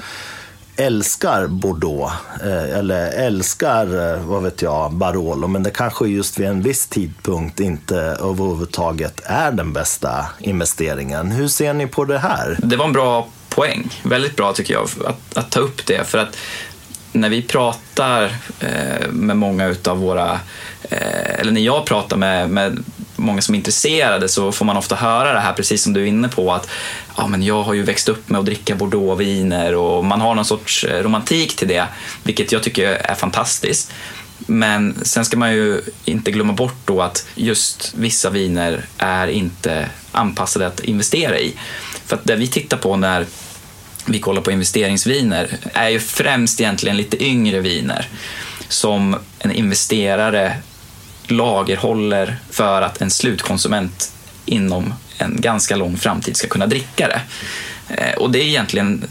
älskar 0.75 1.47
Bordeaux 1.47 2.13
eh, 2.43 2.77
eller 2.77 3.11
älskar, 3.11 4.13
eh, 4.13 4.25
vad 4.25 4.43
vet 4.43 4.61
jag, 4.61 4.93
Barolo. 4.93 5.47
Men 5.47 5.63
det 5.63 5.69
kanske 5.69 6.05
just 6.07 6.39
vid 6.39 6.47
en 6.47 6.61
viss 6.61 6.87
tidpunkt 6.87 7.59
inte 7.59 7.97
överhuvudtaget 7.99 9.21
är 9.23 9.51
den 9.51 9.73
bästa 9.73 10.25
investeringen. 10.39 11.31
Hur 11.31 11.47
ser 11.47 11.73
ni 11.73 11.87
på 11.87 12.05
det 12.05 12.19
här? 12.19 12.57
Det 12.61 12.75
var 12.75 12.85
en 12.85 12.93
bra 12.93 13.27
poäng. 13.49 14.01
Väldigt 14.03 14.35
bra 14.35 14.53
tycker 14.53 14.73
jag 14.73 14.83
att, 14.83 15.37
att 15.37 15.51
ta 15.51 15.59
upp 15.59 15.85
det. 15.85 16.07
För 16.07 16.17
att 16.17 16.37
när 17.11 17.29
vi 17.29 17.41
pratar 17.41 18.23
eh, 18.59 19.07
med 19.09 19.37
många 19.37 19.67
utav 19.67 19.97
våra, 19.97 20.39
eh, 20.83 21.39
eller 21.39 21.51
när 21.51 21.61
jag 21.61 21.85
pratar 21.85 22.17
med, 22.17 22.49
med 22.49 22.83
många 23.15 23.41
som 23.41 23.55
är 23.55 23.57
intresserade 23.57 24.29
så 24.29 24.51
får 24.51 24.65
man 24.65 24.77
ofta 24.77 24.95
höra 24.95 25.33
det 25.33 25.39
här, 25.39 25.53
precis 25.53 25.83
som 25.83 25.93
du 25.93 26.01
är 26.01 26.05
inne 26.05 26.27
på, 26.27 26.53
att 26.53 26.69
ja, 27.17 27.27
men 27.27 27.43
jag 27.43 27.63
har 27.63 27.73
ju 27.73 27.83
växt 27.83 28.09
upp 28.09 28.29
med 28.29 28.39
att 28.39 28.45
dricka 28.45 28.75
bordeauxviner 28.75 29.75
och 29.75 30.05
man 30.05 30.21
har 30.21 30.35
någon 30.35 30.45
sorts 30.45 30.83
eh, 30.83 31.03
romantik 31.03 31.55
till 31.55 31.67
det, 31.67 31.85
vilket 32.23 32.51
jag 32.51 32.63
tycker 32.63 32.87
är 32.87 33.15
fantastiskt. 33.15 33.93
Men 34.37 34.95
sen 35.01 35.25
ska 35.25 35.37
man 35.37 35.53
ju 35.53 35.81
inte 36.05 36.31
glömma 36.31 36.53
bort 36.53 36.77
då 36.85 37.01
att 37.01 37.27
just 37.35 37.93
vissa 37.95 38.29
viner 38.29 38.85
är 38.97 39.27
inte 39.27 39.89
anpassade 40.11 40.67
att 40.67 40.79
investera 40.79 41.39
i. 41.39 41.55
För 42.05 42.15
att 42.15 42.25
det 42.25 42.35
vi 42.35 42.47
tittar 42.47 42.77
på 42.77 42.95
när 42.95 43.25
vi 44.07 44.19
kollar 44.19 44.41
på 44.41 44.51
investeringsviner 44.51 45.57
är 45.73 45.89
ju 45.89 45.99
främst 45.99 46.61
egentligen 46.61 46.97
lite 46.97 47.23
yngre 47.23 47.59
viner 47.59 48.07
som 48.67 49.15
en 49.39 49.51
investerare 49.51 50.57
lagerhåller 51.27 52.37
för 52.49 52.81
att 52.81 53.01
en 53.01 53.11
slutkonsument 53.11 54.11
inom 54.45 54.93
en 55.17 55.41
ganska 55.41 55.75
lång 55.75 55.97
framtid 55.97 56.37
ska 56.37 56.47
kunna 56.47 56.67
dricka 56.67 57.07
det. 57.07 57.21
Eh, 57.95 58.17
och 58.17 58.31
det 58.31 58.39
är 58.39 58.45
egentligen 58.45 59.03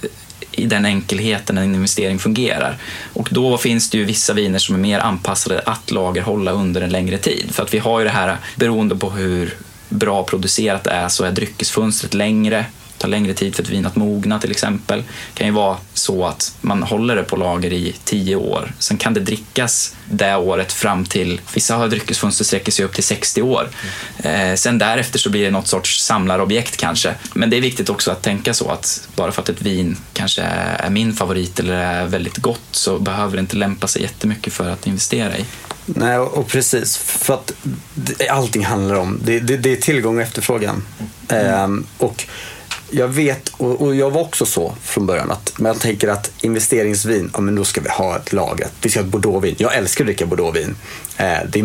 i 0.52 0.66
den 0.66 0.86
enkelheten 0.86 1.58
en 1.58 1.74
investering 1.74 2.18
fungerar. 2.18 2.76
Och 3.12 3.28
då 3.32 3.58
finns 3.58 3.90
det 3.90 3.98
ju 3.98 4.04
vissa 4.04 4.32
viner 4.32 4.58
som 4.58 4.74
är 4.74 4.78
mer 4.78 4.98
anpassade 4.98 5.60
att 5.60 5.90
lagerhålla 5.90 6.50
under 6.50 6.80
en 6.80 6.90
längre 6.90 7.18
tid. 7.18 7.48
För 7.52 7.62
att 7.62 7.74
vi 7.74 7.78
har 7.78 7.98
ju 7.98 8.04
det 8.04 8.10
här, 8.10 8.36
beroende 8.56 8.96
på 8.96 9.10
hur 9.10 9.54
bra 9.88 10.24
producerat 10.24 10.84
det 10.84 10.90
är, 10.90 11.08
så 11.08 11.24
är 11.24 11.32
dryckesfönstret 11.32 12.14
längre 12.14 12.64
tar 13.06 13.10
längre 13.10 13.34
tid 13.34 13.54
för 13.56 13.62
ett 13.62 13.68
vin 13.68 13.86
att 13.86 13.96
mogna 13.96 14.38
till 14.38 14.50
exempel. 14.50 14.98
Det 14.98 15.38
kan 15.38 15.46
ju 15.46 15.52
vara 15.52 15.76
så 15.94 16.26
att 16.26 16.54
man 16.60 16.82
håller 16.82 17.16
det 17.16 17.22
på 17.22 17.36
lager 17.36 17.72
i 17.72 17.94
tio 18.04 18.36
år. 18.36 18.72
Sen 18.78 18.96
kan 18.96 19.14
det 19.14 19.20
drickas 19.20 19.94
det 20.10 20.36
året 20.36 20.72
fram 20.72 21.04
till, 21.04 21.40
vissa 21.54 21.76
har 21.76 21.88
dryckesfönster 21.88 22.44
sträcker 22.44 22.72
sig 22.72 22.84
upp 22.84 22.94
till 22.94 23.04
60 23.04 23.42
år. 23.42 23.68
Eh, 24.18 24.54
sen 24.54 24.78
därefter 24.78 25.18
så 25.18 25.30
blir 25.30 25.44
det 25.44 25.50
något 25.50 25.66
sorts 25.66 26.02
samlarobjekt 26.02 26.76
kanske. 26.76 27.14
Men 27.34 27.50
det 27.50 27.56
är 27.56 27.60
viktigt 27.60 27.90
också 27.90 28.10
att 28.10 28.22
tänka 28.22 28.54
så 28.54 28.70
att 28.70 29.08
bara 29.16 29.32
för 29.32 29.42
att 29.42 29.48
ett 29.48 29.62
vin 29.62 29.96
kanske 30.12 30.42
är 30.42 30.90
min 30.90 31.12
favorit 31.12 31.60
eller 31.60 31.74
är 31.74 32.06
väldigt 32.06 32.36
gott 32.36 32.68
så 32.70 32.98
behöver 32.98 33.36
det 33.36 33.40
inte 33.40 33.56
lämpa 33.56 33.86
sig 33.86 34.02
jättemycket 34.02 34.52
för 34.52 34.70
att 34.70 34.86
investera 34.86 35.38
i. 35.38 35.44
Nej, 35.86 36.18
och 36.18 36.48
precis. 36.48 36.96
För 36.96 37.34
att 37.34 37.52
allting 38.30 38.64
handlar 38.64 38.94
om, 38.94 39.20
det, 39.24 39.40
det, 39.40 39.56
det 39.56 39.72
är 39.72 39.76
tillgång 39.76 40.16
och 40.16 40.22
efterfrågan. 40.22 40.82
Mm. 41.28 41.54
Ehm, 41.54 41.86
och 41.98 42.24
jag 42.90 43.08
vet, 43.08 43.48
och, 43.48 43.94
jag 43.94 44.10
var 44.10 44.20
också 44.20 44.46
så 44.46 44.74
från 44.82 45.06
början, 45.06 45.30
att 45.30 45.58
man 45.58 45.78
tänker 45.78 46.08
att 46.08 46.30
investeringsvin, 46.40 47.30
ja 47.34 47.40
men 47.40 47.54
då 47.54 47.64
ska 47.64 47.80
vi 47.80 47.88
ha 47.88 48.16
ett 48.16 48.32
lager. 48.32 48.68
Vi 48.82 48.90
ska 48.90 49.00
ha 49.00 49.04
ett 49.04 49.12
bordeauxvin. 49.12 49.54
Jag 49.58 49.74
älskar 49.74 50.04
att 50.04 50.06
dricka 50.06 50.26
bordeauxvin. 50.26 50.76
Eh, 51.16 51.24
det 51.48 51.60
är 51.60 51.62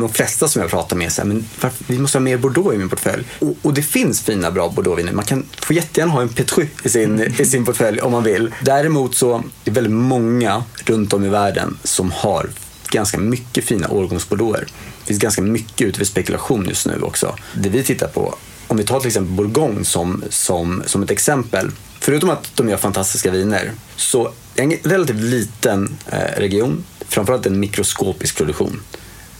de 0.00 0.08
flesta 0.12 0.48
som 0.48 0.62
jag 0.62 0.70
pratar 0.70 0.96
med 0.96 1.12
säger, 1.12 1.26
men 1.26 1.48
vi 1.86 1.98
måste 1.98 2.18
ha 2.18 2.22
mer 2.22 2.36
bordeaux 2.36 2.74
i 2.74 2.78
min 2.78 2.88
portfölj. 2.88 3.24
Och, 3.38 3.56
och 3.62 3.74
det 3.74 3.82
finns 3.82 4.20
fina 4.20 4.50
bra 4.50 4.68
bordeauxviner. 4.68 5.12
Man 5.12 5.24
kan 5.24 5.44
få 5.62 5.72
jättegärna 5.72 6.12
ha 6.12 6.22
en 6.22 6.28
Petru 6.28 6.66
i 6.84 6.88
sin, 6.88 7.34
i 7.38 7.44
sin 7.44 7.64
portfölj 7.64 8.00
om 8.00 8.12
man 8.12 8.22
vill. 8.22 8.54
Däremot 8.62 9.14
så 9.14 9.34
är 9.34 9.42
det 9.64 9.70
väldigt 9.70 9.92
många 9.92 10.64
runt 10.84 11.12
om 11.12 11.24
i 11.24 11.28
världen 11.28 11.78
som 11.82 12.10
har 12.10 12.50
ganska 12.90 13.18
mycket 13.18 13.64
fina 13.64 13.88
årgångsbordeauxer. 13.88 14.66
Det 15.00 15.06
finns 15.06 15.20
ganska 15.20 15.42
mycket 15.42 15.86
ute 15.86 15.98
för 15.98 16.04
spekulation 16.04 16.66
just 16.68 16.86
nu 16.86 17.00
också. 17.02 17.36
Det 17.54 17.68
vi 17.68 17.82
tittar 17.82 18.08
på 18.08 18.34
om 18.66 18.76
vi 18.76 18.84
tar 18.84 19.00
till 19.00 19.06
exempel 19.06 19.34
Bourgogne 19.34 19.84
som, 19.84 20.24
som, 20.30 20.82
som 20.86 21.02
ett 21.02 21.10
exempel. 21.10 21.70
Förutom 22.00 22.30
att 22.30 22.50
de 22.54 22.68
gör 22.68 22.76
fantastiska 22.76 23.30
viner 23.30 23.72
så 23.96 24.32
är 24.56 24.62
en 24.62 24.72
relativt 24.82 25.20
liten 25.20 25.96
eh, 26.06 26.40
region, 26.40 26.84
framförallt 27.08 27.46
en 27.46 27.60
mikroskopisk 27.60 28.36
produktion. 28.36 28.80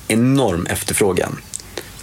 Enorm 0.09 0.67
efterfrågan. 0.67 1.39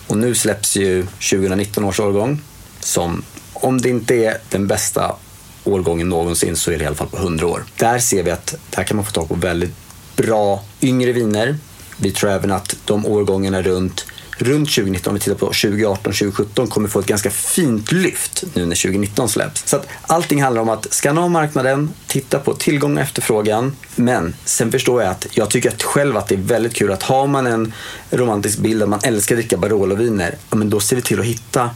Och 0.07 0.17
nu 0.17 0.35
släpps 0.35 0.75
ju 0.75 1.03
2019 1.03 1.83
års 1.83 1.99
årgång 1.99 2.41
som, 2.79 3.23
om 3.53 3.81
det 3.81 3.89
inte 3.89 4.15
är 4.15 4.37
den 4.49 4.67
bästa 4.67 5.15
årgången 5.63 6.09
någonsin 6.09 6.55
så 6.55 6.71
är 6.71 6.77
det 6.77 6.83
i 6.83 6.87
alla 6.87 6.95
fall 6.95 7.07
på 7.07 7.17
100 7.17 7.47
år. 7.47 7.63
Där 7.77 7.99
ser 7.99 8.23
vi 8.23 8.31
att 8.31 8.55
där 8.69 8.83
kan 8.83 8.97
man 8.97 9.05
få 9.05 9.11
tag 9.11 9.27
på 9.27 9.35
väldigt 9.35 9.75
bra 10.15 10.63
yngre 10.81 11.11
viner. 11.11 11.57
Vi 11.97 12.11
tror 12.11 12.31
även 12.31 12.51
att 12.51 12.75
de 12.85 13.05
årgångarna 13.05 13.61
runt 13.61 14.05
runt 14.37 14.69
2019, 14.69 15.11
om 15.11 15.15
vi 15.15 15.19
tittar 15.19 15.37
på 15.37 15.45
2018, 15.45 16.03
2017, 16.03 16.67
kommer 16.67 16.89
få 16.89 16.99
ett 16.99 17.05
ganska 17.05 17.29
fint 17.29 17.91
lyft 17.91 18.43
nu 18.53 18.65
när 18.65 18.75
2019 18.75 19.29
släpps. 19.29 19.67
Så 19.67 19.75
att 19.75 19.87
allting 20.01 20.43
handlar 20.43 20.61
om 20.61 20.69
att 20.69 20.87
skanna 20.93 21.21
av 21.21 21.31
marknaden, 21.31 21.93
titta 22.07 22.39
på 22.39 22.53
tillgång 22.53 22.97
och 22.97 23.03
efterfrågan. 23.03 23.75
Men 23.95 24.35
sen 24.45 24.71
förstår 24.71 25.01
jag 25.01 25.11
att 25.11 25.27
jag 25.31 25.49
tycker 25.49 25.69
att 25.69 25.83
själv 25.83 26.17
att 26.17 26.27
det 26.27 26.35
är 26.35 26.39
väldigt 26.39 26.75
kul 26.75 26.91
att 26.91 27.03
har 27.03 27.27
man 27.27 27.47
en 27.47 27.73
romantisk 28.09 28.57
bild 28.57 28.83
att 28.83 28.89
man 28.89 28.99
älskar 29.03 29.35
att 29.35 29.39
dricka 29.39 29.57
Barolo-viner, 29.57 30.37
ja, 30.49 30.55
men 30.55 30.69
då 30.69 30.79
ser 30.79 30.95
vi 30.95 31.01
till 31.01 31.19
att 31.19 31.25
hitta 31.25 31.69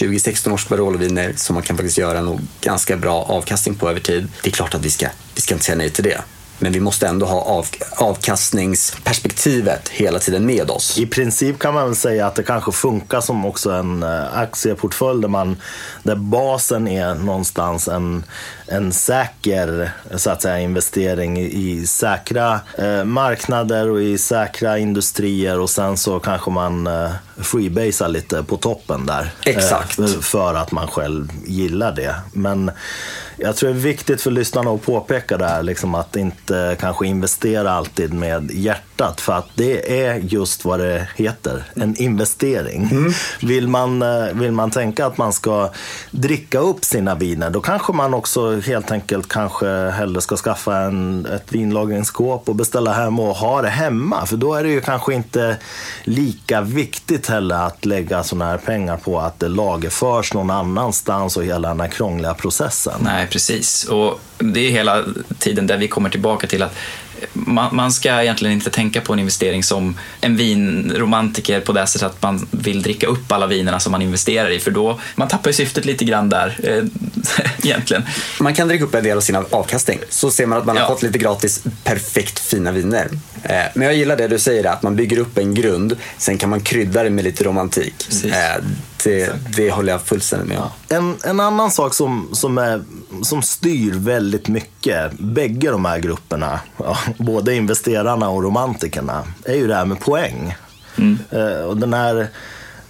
2016 0.00 0.52
års 0.52 0.68
Barolo-viner 0.68 1.32
som 1.36 1.54
man 1.54 1.62
kan 1.62 1.76
faktiskt 1.76 1.98
göra 1.98 2.22
nog 2.22 2.40
ganska 2.60 2.96
bra 2.96 3.22
avkastning 3.22 3.74
på 3.74 3.90
över 3.90 4.00
tid. 4.00 4.28
Det 4.42 4.48
är 4.48 4.52
klart 4.52 4.74
att 4.74 4.84
vi 4.84 4.90
ska, 4.90 5.08
vi 5.34 5.40
ska 5.40 5.54
inte 5.54 5.64
säga 5.64 5.76
nej 5.76 5.90
till 5.90 6.04
det. 6.04 6.20
Men 6.58 6.72
vi 6.72 6.80
måste 6.80 7.06
ändå 7.06 7.26
ha 7.26 7.40
av, 7.40 7.66
avkastningsperspektivet 7.96 9.88
hela 9.88 10.18
tiden 10.18 10.46
med 10.46 10.70
oss. 10.70 10.98
I 10.98 11.06
princip 11.06 11.58
kan 11.58 11.74
man 11.74 11.84
väl 11.86 11.96
säga 11.96 12.26
att 12.26 12.34
det 12.34 12.42
kanske 12.42 12.72
funkar 12.72 13.20
som 13.20 13.46
också 13.46 13.70
en 13.70 14.02
eh, 14.02 14.38
aktieportfölj 14.38 15.22
där, 15.22 15.28
man, 15.28 15.56
där 16.02 16.16
basen 16.16 16.88
är 16.88 17.14
någonstans 17.14 17.88
en, 17.88 18.24
en 18.66 18.92
säker 18.92 19.90
så 20.14 20.30
att 20.30 20.42
säga, 20.42 20.60
investering 20.60 21.38
i, 21.38 21.70
i 21.70 21.86
säkra 21.86 22.60
eh, 22.78 23.04
marknader 23.04 23.90
och 23.90 24.02
i 24.02 24.18
säkra 24.18 24.78
industrier 24.78 25.60
och 25.60 25.70
sen 25.70 25.96
så 25.96 26.20
kanske 26.20 26.50
man 26.50 26.86
eh, 26.86 27.10
freebasar 27.36 28.08
lite 28.08 28.42
på 28.42 28.56
toppen 28.56 29.06
där. 29.06 29.32
Exakt. 29.44 29.98
Eh, 29.98 30.06
för 30.06 30.54
att 30.54 30.72
man 30.72 30.88
själv 30.88 31.28
gillar 31.46 31.92
det. 31.92 32.14
Men 32.32 32.70
jag 33.38 33.56
tror 33.56 33.70
det 33.70 33.76
är 33.76 33.80
viktigt 33.80 34.20
för 34.20 34.30
lyssnarna 34.30 34.70
att 34.70 34.82
påpeka 34.82 35.38
det 35.38 35.46
här, 35.46 35.62
liksom 35.62 35.94
att 35.94 36.16
inte 36.16 36.76
kanske 36.80 37.06
investera 37.06 37.70
alltid 37.70 38.12
med 38.12 38.50
hjärtat. 38.50 38.87
För 39.20 39.32
att 39.32 39.48
det 39.54 40.00
är 40.06 40.14
just 40.14 40.64
vad 40.64 40.80
det 40.80 41.08
heter, 41.16 41.64
en 41.74 41.96
investering. 41.96 42.88
Mm. 42.90 43.12
Vill, 43.42 43.68
man, 43.68 44.02
eh, 44.02 44.34
vill 44.34 44.52
man 44.52 44.70
tänka 44.70 45.06
att 45.06 45.18
man 45.18 45.32
ska 45.32 45.70
dricka 46.10 46.58
upp 46.58 46.84
sina 46.84 47.14
viner, 47.14 47.50
då 47.50 47.60
kanske 47.60 47.92
man 47.92 48.14
också 48.14 48.60
helt 48.60 48.90
enkelt 48.90 49.28
kanske 49.28 49.66
hellre 49.68 50.20
ska 50.20 50.36
skaffa 50.36 50.76
en, 50.76 51.26
ett 51.26 51.52
vinlagringsskåp 51.52 52.48
och 52.48 52.54
beställa 52.54 52.92
hem 52.92 53.20
och 53.20 53.34
ha 53.36 53.62
det 53.62 53.68
hemma. 53.68 54.26
För 54.26 54.36
då 54.36 54.54
är 54.54 54.62
det 54.62 54.70
ju 54.70 54.80
kanske 54.80 55.14
inte 55.14 55.56
lika 56.04 56.60
viktigt 56.60 57.26
heller 57.26 57.66
att 57.66 57.84
lägga 57.84 58.22
sådana 58.22 58.50
här 58.50 58.58
pengar 58.58 58.96
på 58.96 59.20
att 59.20 59.40
det 59.40 59.48
lagerförs 59.48 60.34
någon 60.34 60.50
annanstans 60.50 61.36
och 61.36 61.44
hela 61.44 61.68
den 61.68 61.80
här 61.80 61.88
krångliga 61.88 62.34
processen. 62.34 63.00
Nej, 63.00 63.26
precis. 63.26 63.84
Och 63.84 64.20
det 64.38 64.60
är 64.60 64.70
hela 64.70 65.04
tiden 65.38 65.66
där 65.66 65.76
vi 65.76 65.88
kommer 65.88 66.10
tillbaka 66.10 66.46
till 66.46 66.62
att 66.62 66.74
man, 67.32 67.76
man, 67.76 67.92
ska 67.92 68.22
egentligen 68.22 68.52
inte 68.52 68.70
tänka 68.70 69.00
på 69.00 69.12
en 69.12 69.18
investering 69.18 69.62
som 69.62 69.98
en 70.20 70.36
vinromantiker 70.36 71.60
på 71.60 71.72
det 71.72 71.86
sättet 71.86 72.06
att 72.06 72.22
man 72.22 72.48
vill 72.50 72.82
dricka 72.82 73.06
upp 73.06 73.32
alla 73.32 73.46
vinerna 73.46 73.80
som 73.80 73.92
man 73.92 74.02
investerar 74.02 74.50
i 74.50 74.60
för 74.60 74.70
då 74.70 75.00
man 75.14 75.28
tappar 75.28 75.50
ju 75.50 75.54
syftet 75.54 75.84
lite 75.84 76.04
grann 76.04 76.28
där 76.28 76.58
eh, 76.62 76.84
egentligen. 77.64 78.02
Man 78.40 78.54
kan 78.54 78.68
dricka 78.68 78.84
upp 78.84 78.94
en 78.94 79.04
del 79.04 79.16
av 79.16 79.20
sin 79.20 79.36
avkastning 79.36 79.98
så 80.08 80.30
ser 80.30 80.46
man 80.46 80.58
att 80.58 80.66
man 80.66 80.76
har 80.76 80.86
fått 80.86 81.02
lite 81.02 81.18
gratis 81.18 81.62
perfekt 81.84 82.38
fina 82.38 82.72
viner. 82.72 83.08
Eh, 83.42 83.62
men 83.74 83.86
jag 83.86 83.96
gillar 83.96 84.16
det 84.16 84.28
du 84.28 84.38
säger 84.38 84.64
att 84.64 84.82
man 84.82 84.96
bygger 84.96 85.18
upp 85.18 85.38
en 85.38 85.54
grund 85.54 85.96
sen 86.18 86.38
kan 86.38 86.50
man 86.50 86.60
krydda 86.60 87.02
det 87.02 87.10
med 87.10 87.24
lite 87.24 87.44
romantik. 87.44 87.94
Eh, 88.24 88.64
det, 89.04 89.32
det 89.56 89.70
håller 89.70 89.92
jag 89.92 90.02
fullständigt 90.02 90.48
med 90.48 90.58
om. 90.58 90.70
En, 90.88 91.16
en 91.24 91.40
annan 91.40 91.70
sak 91.70 91.94
som, 91.94 92.28
som, 92.32 92.58
är, 92.58 92.82
som 93.22 93.42
styr 93.42 93.94
väldigt 93.94 94.48
mycket, 94.48 95.12
bägge 95.18 95.70
de 95.70 95.84
här 95.84 95.98
grupperna, 95.98 96.60
ja, 96.76 96.96
både 97.18 97.54
investerarna 97.54 98.28
och 98.28 98.42
romantikerna, 98.42 99.24
är 99.44 99.54
ju 99.54 99.66
det 99.66 99.74
här 99.74 99.84
med 99.84 100.00
poäng. 100.00 100.54
Mm. 100.96 101.18
Eh, 101.30 101.60
och 101.60 101.76
den 101.76 101.94
här 101.94 102.28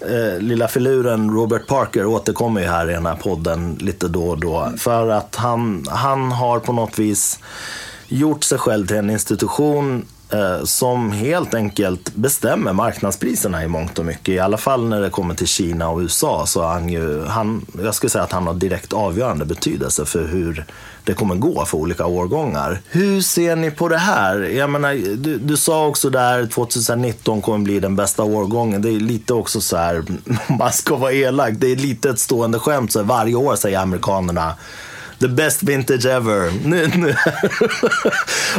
eh, 0.01 0.39
lilla 0.39 0.69
filuren 0.69 1.31
Robert 1.31 1.67
Parker 1.67 2.07
återkommer 2.07 2.61
ju 2.61 2.67
här 2.67 2.91
i 2.91 2.93
den 2.93 3.07
här 3.07 3.17
podden 3.17 3.75
lite 3.81 4.09
då 4.09 4.29
och 4.29 4.39
då. 4.39 4.73
För 4.77 5.09
att 5.09 5.37
han, 5.37 5.87
han 5.89 6.33
har 6.33 6.59
på 6.59 6.73
något 6.73 6.99
vis 6.99 7.39
gjort 8.09 8.45
sig 8.45 8.59
själv 8.59 8.87
till 8.87 8.97
en 8.97 9.11
institution 9.11 9.97
eh, 9.99 10.18
Eh, 10.31 10.65
som 10.65 11.13
helt 11.13 11.55
enkelt 11.55 12.15
bestämmer 12.15 12.73
marknadspriserna 12.73 13.65
i 13.65 13.69
mångt 13.69 13.99
och 13.99 14.05
mycket. 14.05 14.29
I 14.29 14.39
alla 14.39 14.57
fall 14.57 14.89
när 14.89 15.01
det 15.01 15.11
kommer 15.11 15.35
till 15.35 15.47
Kina 15.47 15.89
och 15.89 15.99
USA 15.99 16.47
så 16.47 16.63
han 16.63 16.89
ju, 16.89 17.25
han, 17.25 17.67
jag 17.83 17.95
skulle 17.95 18.11
säga 18.11 18.25
att 18.25 18.33
han 18.33 18.47
har 18.47 18.55
direkt 18.55 18.93
avgörande 18.93 19.45
betydelse 19.45 20.05
för 20.05 20.27
hur 20.27 20.65
det 21.05 21.15
kommer 21.15 21.35
gå 21.35 21.65
för 21.65 21.79
olika 21.79 22.07
årgångar. 22.07 22.81
Hur 22.89 23.21
ser 23.21 23.57
ni 23.57 23.71
på 23.71 23.89
det 23.89 23.99
här? 23.99 24.41
Jag 24.41 24.71
menar, 24.71 25.17
du, 25.17 25.39
du 25.39 25.57
sa 25.57 25.87
också 25.87 26.11
där 26.11 26.47
2019 26.47 27.43
kommer 27.43 27.59
bli 27.59 27.81
den 27.81 27.97
bästa 27.97 28.23
årgången. 28.23 28.83
Det 28.83 28.91
är 28.91 29.01
lite 29.01 29.35
också 29.35 29.61
så 29.61 29.77
här, 29.77 30.05
man 30.59 30.73
ska 30.73 30.97
vara 30.97 31.13
elak, 31.13 31.55
det 31.59 31.73
är 31.73 31.77
lite 31.77 32.11
ett 32.11 32.19
stående 32.19 32.59
skämt. 32.59 32.93
Så 32.93 33.03
varje 33.03 33.35
år 33.35 33.57
säger 33.57 33.79
amerikanerna 33.79 34.55
The 35.21 35.29
best 35.29 35.63
vintage 35.63 36.07
ever. 36.07 36.53
Nu, 36.65 36.87
nu. 36.87 37.15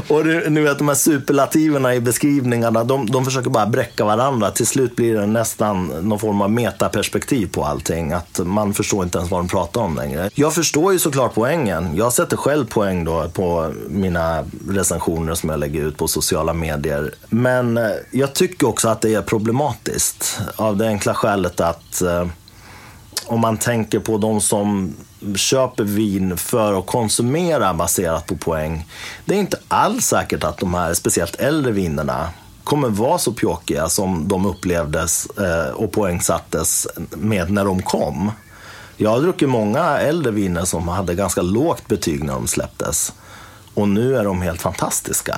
och 0.16 0.24
du, 0.24 0.50
nu 0.50 0.62
vet 0.62 0.78
de 0.78 0.88
här 0.88 0.96
superlativerna 0.96 1.96
i 1.96 2.00
beskrivningarna, 2.00 2.84
de, 2.84 3.06
de 3.06 3.26
försöker 3.26 3.50
bara 3.50 3.66
bräcka 3.68 4.06
varandra. 4.06 4.52
Till 4.52 4.68
slut 4.68 4.96
blir 4.96 5.16
det 5.16 5.26
nästan 5.26 5.86
någon 5.86 6.20
form 6.20 6.42
av 6.42 6.52
metaperspektiv 6.52 7.52
på 7.52 7.66
allting. 7.66 8.14
Att 8.14 8.40
man 8.46 8.74
förstår 8.74 9.04
inte 9.04 9.18
ens 9.18 9.32
vad 9.32 9.40
de 9.40 9.48
pratar 9.48 9.82
om 9.82 9.96
längre. 9.96 10.30
Jag 10.34 10.54
förstår 10.54 10.94
ju 10.94 11.00
såklart 11.00 11.34
poängen. 11.34 11.96
Jag 11.96 12.14
sätter 12.14 12.38
själv 12.38 12.66
poäng 12.66 13.04
då 13.04 13.30
på 13.30 13.74
mina 13.88 14.46
recensioner 14.70 15.36
som 15.36 15.50
jag 15.50 15.60
lägger 15.60 15.82
ut 15.86 15.98
på 15.98 16.08
sociala 16.08 16.54
medier. 16.54 17.14
Men 17.30 17.78
eh, 17.78 17.84
jag 18.12 18.34
tycker 18.34 18.68
också 18.68 18.88
att 18.88 19.02
det 19.02 19.14
är 19.14 19.22
problematiskt. 19.22 20.42
Av 20.56 20.78
det 20.78 20.88
enkla 20.88 21.14
skälet 21.14 21.60
att 21.62 22.02
eh, 22.02 22.28
om 23.26 23.40
man 23.40 23.58
tänker 23.58 24.00
på 24.00 24.18
de 24.18 24.42
som 24.42 24.96
köper 25.36 25.84
vin 25.84 26.38
för 26.38 26.80
att 26.80 26.86
konsumera 26.86 27.74
baserat 27.74 28.26
på 28.28 28.38
poäng. 28.38 28.86
Det 29.26 29.36
är 29.36 29.40
inte 29.40 29.60
alls 29.68 30.06
säkert 30.06 30.44
att 30.44 30.58
de 30.58 30.74
här 30.74 30.94
speciellt 30.94 31.36
äldre 31.36 31.72
vinerna 31.72 32.30
kommer 32.64 32.90
vara 32.90 33.18
så 33.18 33.34
pjåkiga 33.34 33.90
som 33.90 34.28
de 34.28 34.46
upplevdes 34.46 35.26
eh, 35.26 35.70
och 35.70 35.92
poängsattes 35.92 36.88
med 37.10 37.52
när 37.52 37.66
de 37.66 37.82
kom. 37.82 38.32
Jag 38.98 39.10
har 39.10 39.22
druckit 39.22 39.50
många 39.50 39.98
äldre 39.98 40.32
viner 40.32 40.66
som 40.66 40.88
hade 40.88 41.16
ganska 41.16 41.42
lågt 41.42 41.88
betyg 41.88 42.24
när 42.24 42.34
de 42.34 42.48
släpptes. 42.48 43.14
Och 43.74 43.90
nu 43.90 44.16
är 44.18 44.24
de 44.24 44.42
helt 44.42 44.62
fantastiska. 44.62 45.38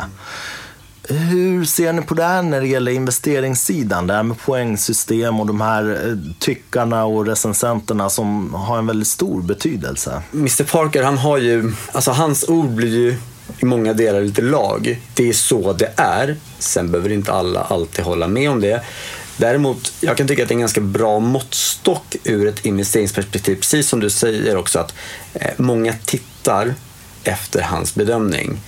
Hur 1.12 1.66
ser 1.66 1.94
ni 1.94 2.02
på 2.02 2.14
det 2.14 2.24
här 2.24 2.42
när 2.42 2.62
det 2.62 2.68
gäller 2.68 2.92
investeringssidan? 2.92 4.08
Det 4.08 4.14
här 4.14 4.24
med 4.24 4.40
poängsystem 4.40 5.40
och 5.40 5.46
de 5.46 5.62
här 5.62 6.08
eh, 6.08 6.34
tyckarna 6.40 7.06
och 7.06 7.26
recensenterna 7.26 8.10
som 8.10 8.54
har 8.54 8.78
en 8.78 8.88
väldigt 8.88 9.08
stor 9.08 9.42
betydelse. 9.42 10.22
Mr 10.34 10.64
Parker, 10.64 11.04
han 11.04 11.18
har 11.18 11.38
ju, 11.38 11.74
alltså 11.92 12.12
hans 12.12 12.50
ord 12.50 12.70
blir 12.70 12.96
ju 12.96 13.16
i 13.60 13.66
många 13.66 13.94
delar 13.94 14.22
lite 14.22 14.42
lag. 14.42 15.00
Det 15.14 15.30
är 15.30 15.34
så 15.34 15.74
det 15.74 15.94
är. 15.96 16.36
Sen 16.60 16.92
behöver 16.92 17.12
inte 17.12 17.32
alla 17.32 17.62
alltid 17.62 18.06
hålla 18.06 18.28
med 18.28 18.50
om 18.50 18.62
det. 18.62 18.82
Däremot, 19.38 19.94
jag 20.00 20.18
kan 20.18 20.28
tycka 20.28 20.44
att 20.44 20.50
det 20.50 20.54
är 20.54 20.56
en 20.56 20.60
ganska 20.60 20.82
bra 20.82 21.20
måttstock 21.20 22.16
ur 22.24 22.48
ett 22.48 22.66
investeringsperspektiv. 22.66 23.56
Precis 23.56 23.90
som 23.90 24.00
du 24.00 24.10
säger 24.10 24.58
också 24.58 24.80
att 24.80 24.94
eh, 25.34 25.52
många 25.58 25.94
tittar 26.06 26.74
efter 27.24 27.62
hans 27.62 27.96
bedömning. 27.96 28.60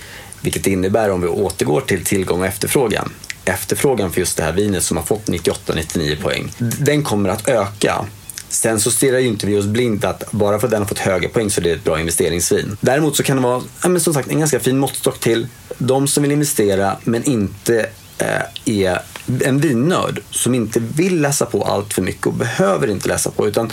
Vilket 0.44 0.66
innebär, 0.66 1.10
om 1.10 1.20
vi 1.20 1.28
återgår 1.28 1.80
till 1.80 2.04
tillgång 2.04 2.40
och 2.40 2.46
efterfrågan, 2.46 3.12
efterfrågan 3.44 4.12
för 4.12 4.20
just 4.20 4.36
det 4.36 4.42
här 4.42 4.52
vinet 4.52 4.82
som 4.82 4.96
har 4.96 5.04
fått 5.04 5.26
98-99 5.26 6.22
poäng, 6.22 6.52
den 6.58 7.02
kommer 7.02 7.28
att 7.28 7.48
öka. 7.48 8.04
Sen 8.48 8.80
så 8.80 8.90
stirrar 8.90 9.18
ju 9.18 9.28
inte 9.28 9.46
vi 9.46 9.58
oss 9.58 9.66
blint 9.66 10.04
att 10.04 10.32
bara 10.32 10.58
för 10.58 10.66
att 10.66 10.70
den 10.70 10.82
har 10.82 10.88
fått 10.88 10.98
höga 10.98 11.28
poäng 11.28 11.50
så 11.50 11.60
är 11.60 11.64
det 11.64 11.70
ett 11.70 11.84
bra 11.84 12.00
investeringsvin. 12.00 12.76
Däremot 12.80 13.16
så 13.16 13.22
kan 13.22 13.36
det 13.36 13.42
vara 13.42 13.62
ja, 13.82 13.98
som 13.98 14.14
sagt, 14.14 14.30
en 14.30 14.38
ganska 14.38 14.60
fin 14.60 14.78
måttstock 14.78 15.20
till 15.20 15.46
de 15.78 16.08
som 16.08 16.22
vill 16.22 16.32
investera 16.32 16.96
men 17.04 17.24
inte 17.24 17.86
eh, 18.18 18.74
är 18.84 18.98
en 19.44 19.60
vinnörd 19.60 20.20
som 20.30 20.54
inte 20.54 20.80
vill 20.80 21.20
läsa 21.20 21.46
på 21.46 21.62
allt 21.62 21.94
för 21.94 22.02
mycket 22.02 22.26
och 22.26 22.34
behöver 22.34 22.90
inte 22.90 23.08
läsa 23.08 23.30
på. 23.30 23.48
Utan 23.48 23.72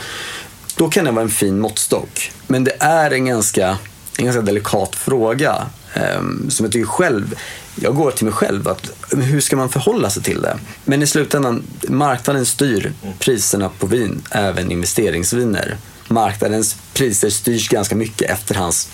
då 0.75 0.89
kan 0.89 1.05
det 1.05 1.11
vara 1.11 1.23
en 1.23 1.29
fin 1.29 1.59
måttstock. 1.59 2.31
Men 2.47 2.63
det 2.63 2.75
är 2.79 3.11
en 3.11 3.25
ganska, 3.25 3.77
en 4.17 4.25
ganska 4.25 4.41
delikat 4.41 4.95
fråga 4.95 5.67
som 6.49 6.65
jag 6.65 6.71
tycker 6.71 6.87
själv, 6.87 7.35
jag 7.75 7.95
går 7.95 8.11
till 8.11 8.25
mig 8.25 8.33
själv, 8.33 8.67
att 8.67 8.89
hur 9.11 9.41
ska 9.41 9.55
man 9.55 9.69
förhålla 9.69 10.09
sig 10.09 10.23
till 10.23 10.41
det? 10.41 10.57
Men 10.85 11.03
i 11.03 11.07
slutändan, 11.07 11.63
marknaden 11.87 12.45
styr 12.45 12.93
priserna 13.19 13.69
på 13.79 13.85
vin, 13.87 14.21
även 14.31 14.71
investeringsviner. 14.71 15.77
Marknadens 16.07 16.75
priser 16.93 17.29
styrs 17.29 17.69
ganska 17.69 17.95
mycket 17.95 18.29
efter 18.31 18.55
hans 18.55 18.89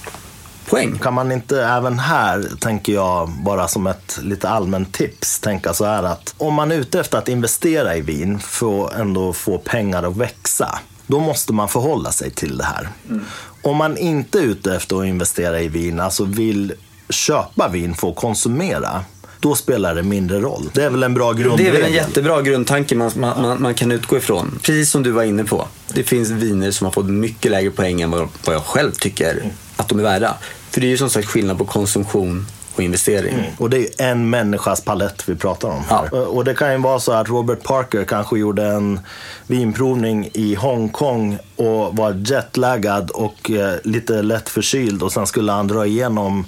poäng. 0.69 0.99
Kan 0.99 1.13
man 1.13 1.31
inte 1.31 1.63
även 1.63 1.99
här, 1.99 2.45
tänker 2.59 2.93
jag, 2.93 3.29
bara 3.29 3.67
som 3.67 3.87
ett 3.87 4.19
lite 4.21 4.49
allmänt 4.49 4.93
tips, 4.93 5.39
tänka 5.39 5.73
så 5.73 5.85
här 5.85 6.03
att 6.03 6.33
om 6.37 6.53
man 6.53 6.71
är 6.71 6.75
ute 6.75 6.99
efter 6.99 7.17
att 7.17 7.29
investera 7.29 7.95
i 7.95 8.01
vin 8.01 8.39
för 8.39 8.85
att 8.85 8.93
ändå 8.93 9.33
få 9.33 9.57
pengar 9.57 10.03
att 10.03 10.17
växa, 10.17 10.79
då 11.07 11.19
måste 11.19 11.53
man 11.53 11.69
förhålla 11.69 12.11
sig 12.11 12.31
till 12.31 12.57
det 12.57 12.63
här. 12.63 12.89
Mm. 13.09 13.25
Om 13.63 13.77
man 13.77 13.97
inte 13.97 14.39
är 14.39 14.43
ute 14.43 14.75
efter 14.75 14.99
att 14.99 15.05
investera 15.05 15.61
i 15.61 15.67
vin, 15.67 15.99
alltså 15.99 16.25
vill 16.25 16.73
köpa 17.09 17.67
vin 17.67 17.93
för 17.93 18.09
att 18.09 18.15
konsumera, 18.15 19.05
då 19.39 19.55
spelar 19.55 19.95
det 19.95 20.03
mindre 20.03 20.39
roll. 20.39 20.69
Det 20.73 20.83
är 20.83 20.89
väl 20.89 21.03
en 21.03 21.13
bra 21.13 21.33
grundregel? 21.33 21.57
Det 21.73 21.77
är 21.77 21.81
väl 21.81 21.91
en 21.91 21.95
jättebra 21.95 22.41
grundtanke 22.41 22.95
man, 22.95 23.11
man, 23.15 23.61
man, 23.61 23.73
kan 23.73 23.91
utgå 23.91 24.17
ifrån. 24.17 24.59
Precis 24.61 24.91
som 24.91 25.03
du 25.03 25.11
var 25.11 25.23
inne 25.23 25.43
på. 25.43 25.67
Det 25.93 26.03
finns 26.03 26.29
viner 26.29 26.71
som 26.71 26.85
har 26.85 26.91
fått 26.91 27.05
mycket 27.05 27.51
lägre 27.51 27.71
poäng 27.71 28.01
än 28.01 28.11
vad, 28.11 28.27
vad 28.45 28.55
jag 28.55 28.63
själv 28.63 28.91
tycker 28.91 29.51
att 29.75 29.89
de 29.89 29.99
är 29.99 30.03
värda. 30.03 30.37
För 30.71 30.81
det 30.81 30.87
är 30.87 30.89
ju 30.89 30.97
som 30.97 31.09
sagt 31.09 31.27
skillnad 31.27 31.57
på 31.57 31.65
konsumtion 31.65 32.45
och 32.77 32.83
investering. 32.83 33.33
Mm. 33.33 33.45
Och 33.57 33.69
det 33.69 34.01
är 34.01 34.11
en 34.11 34.29
människas 34.29 34.81
palett 34.81 35.29
vi 35.29 35.35
pratar 35.35 35.69
om. 35.69 35.83
Ja. 35.89 36.09
Och 36.09 36.45
det 36.45 36.53
kan 36.53 36.71
ju 36.71 36.77
vara 36.77 36.99
så 36.99 37.11
att 37.11 37.29
Robert 37.29 37.63
Parker 37.63 38.03
kanske 38.03 38.39
gjorde 38.39 38.65
en 38.65 38.99
vinprovning 39.47 40.29
i 40.33 40.55
Hongkong 40.55 41.37
och 41.55 41.95
var 41.95 42.23
jetlaggad 42.25 43.09
och 43.09 43.51
eh, 43.51 43.75
lite 43.83 44.21
lätt 44.21 44.49
förkyld 44.49 45.03
och 45.03 45.11
sen 45.11 45.27
skulle 45.27 45.51
han 45.51 45.67
dra 45.67 45.85
igenom 45.85 46.45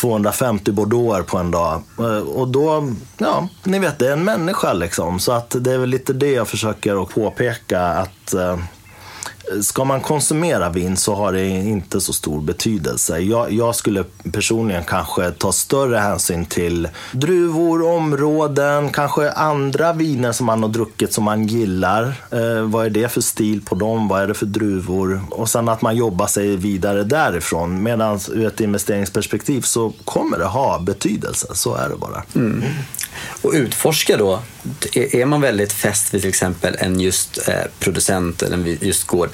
250 0.00 0.72
bordeauxer 0.72 1.22
på 1.22 1.38
en 1.38 1.50
dag. 1.50 1.82
Eh, 1.98 2.18
och 2.18 2.48
då, 2.48 2.92
ja, 3.18 3.48
ni 3.64 3.78
vet, 3.78 3.98
det 3.98 4.08
är 4.08 4.12
en 4.12 4.24
människa 4.24 4.72
liksom. 4.72 5.20
Så 5.20 5.32
att 5.32 5.56
det 5.60 5.72
är 5.72 5.78
väl 5.78 5.88
lite 5.88 6.12
det 6.12 6.32
jag 6.32 6.48
försöker 6.48 7.02
att 7.02 7.08
påpeka 7.08 7.80
att 7.80 8.34
eh, 8.34 8.58
ska 9.62 9.84
man 9.84 10.00
konsumera 10.00 10.70
vin 10.70 10.96
så 10.96 11.14
har 11.14 11.32
det 11.32 11.48
inte 11.48 12.00
så 12.00 12.12
stor 12.12 12.40
betydelse. 12.40 13.18
Jag, 13.18 13.52
jag, 13.52 13.74
skulle 13.74 14.04
personligen 14.32 14.84
kanske 14.84 15.30
ta 15.30 15.52
större 15.52 15.96
hänsyn 15.96 16.46
till 16.46 16.88
druvor, 17.12 17.86
områden, 17.86 18.90
kanske 18.90 19.30
andra 19.30 19.92
viner 19.92 20.32
som 20.32 20.46
man 20.46 20.62
har 20.62 20.70
druckit 20.70 21.12
som 21.12 21.24
man 21.24 21.46
gillar. 21.46 22.02
Eh, 22.30 22.62
vad 22.62 22.86
är 22.86 22.90
det 22.90 23.08
för 23.08 23.20
stil 23.20 23.60
på 23.64 23.74
dem? 23.74 24.08
Vad 24.08 24.22
är 24.22 24.26
det 24.26 24.34
för 24.34 24.46
druvor? 24.46 25.20
Och 25.30 25.48
sen 25.48 25.68
att 25.68 25.82
man 25.82 25.96
jobbar 25.96 26.26
sig 26.26 26.56
vidare 26.56 27.04
därifrån. 27.04 27.82
Medan 27.82 28.20
ur 28.32 28.46
ett 28.46 28.60
investeringsperspektiv 28.60 29.60
så 29.60 29.92
kommer 30.04 30.38
det 30.38 30.44
ha 30.44 30.78
betydelse. 30.78 31.46
Så 31.54 31.74
är 31.74 31.88
det 31.88 31.96
bara. 31.96 32.22
Mm. 32.34 32.62
Och 33.42 33.52
utforska 33.52 34.16
då. 34.16 34.42
Är 34.92 35.24
man 35.24 35.40
väldigt 35.40 35.72
fäst 35.72 36.14
vid 36.14 36.20
till 36.20 36.28
exempel 36.28 36.76
en 36.78 37.00
just 37.00 37.48
eh, 37.48 37.54
producent 37.78 38.42
eller 38.42 38.56
en 38.56 38.78
just 38.80 39.06
gård 39.06 39.30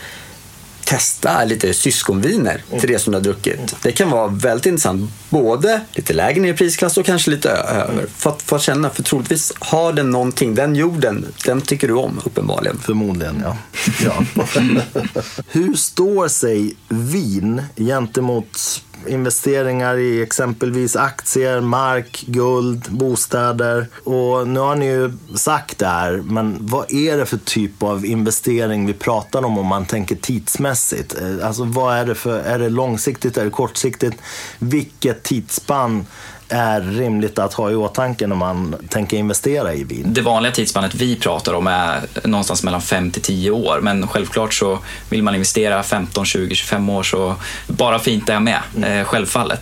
testa 0.84 1.44
lite 1.44 1.74
syskonviner 1.74 2.62
till 2.80 2.88
det 2.88 2.98
som 2.98 3.12
du 3.12 3.18
har 3.18 3.22
druckit. 3.22 3.76
Det 3.82 3.92
kan 3.92 4.10
vara 4.10 4.28
väldigt 4.28 4.66
intressant. 4.66 5.10
Både 5.28 5.80
lite 5.92 6.12
lägre 6.12 6.40
ner 6.40 6.52
i 6.52 6.56
prisklass 6.56 6.96
och 6.96 7.06
kanske 7.06 7.30
lite 7.30 7.50
över. 7.50 8.06
För 8.16 8.30
att, 8.30 8.42
för 8.42 8.56
att 8.56 8.62
känna, 8.62 8.90
för 8.90 9.02
troligtvis 9.02 9.52
har 9.58 9.92
den 9.92 10.10
någonting, 10.10 10.54
den 10.54 10.76
jorden, 10.76 11.26
den 11.44 11.60
tycker 11.60 11.88
du 11.88 11.94
om 11.94 12.20
uppenbarligen. 12.24 12.78
Förmodligen, 12.78 13.42
ja. 13.44 13.56
ja. 14.04 14.42
Hur 15.48 15.74
står 15.74 16.28
sig 16.28 16.76
vin 16.88 17.62
gentemot 17.76 18.82
investeringar 19.06 19.96
i 19.96 20.22
exempelvis 20.22 20.96
aktier, 20.96 21.60
mark, 21.60 22.24
guld, 22.26 22.86
bostäder. 22.90 23.88
Och 24.04 24.48
nu 24.48 24.60
har 24.60 24.76
ni 24.76 24.86
ju 24.86 25.12
sagt 25.34 25.78
det 25.78 25.86
här, 25.86 26.12
men 26.12 26.56
vad 26.60 26.92
är 26.92 27.16
det 27.16 27.26
för 27.26 27.36
typ 27.36 27.82
av 27.82 28.06
investering 28.06 28.86
vi 28.86 28.92
pratar 28.92 29.44
om 29.44 29.58
om 29.58 29.66
man 29.66 29.86
tänker 29.86 30.16
tidsmässigt? 30.16 30.73
Eh, 31.20 31.46
alltså 31.46 31.64
vad 31.64 31.96
är 31.96 32.04
det 32.04 32.14
för, 32.14 32.40
är 32.40 32.58
det 32.58 32.68
långsiktigt, 32.68 33.36
är 33.36 33.44
det 33.44 33.50
kortsiktigt? 33.50 34.16
Vilket 34.58 35.22
tidsspann 35.22 36.06
är 36.48 36.80
rimligt 36.80 37.38
att 37.38 37.54
ha 37.54 37.70
i 37.70 37.74
åtanke 37.74 38.26
när 38.26 38.36
man 38.36 38.76
tänker 38.88 39.16
investera 39.16 39.74
i 39.74 39.84
vin? 39.84 40.04
Det 40.06 40.20
vanliga 40.20 40.52
tidsspannet 40.52 40.94
vi 40.94 41.16
pratar 41.16 41.54
om 41.54 41.66
är 41.66 42.00
någonstans 42.24 42.62
mellan 42.62 42.82
5 42.82 43.10
till 43.10 43.22
10 43.22 43.50
år, 43.50 43.80
men 43.82 44.08
självklart 44.08 44.54
så 44.54 44.78
vill 45.08 45.22
man 45.22 45.34
investera 45.34 45.82
15, 45.82 46.24
20, 46.24 46.54
25 46.54 46.88
år 46.88 47.02
så 47.02 47.34
bara 47.66 47.98
fint 47.98 48.28
är 48.28 48.40
med, 48.40 48.60
mm. 48.76 48.92
Eh, 48.92 49.04
självfallet. 49.04 49.60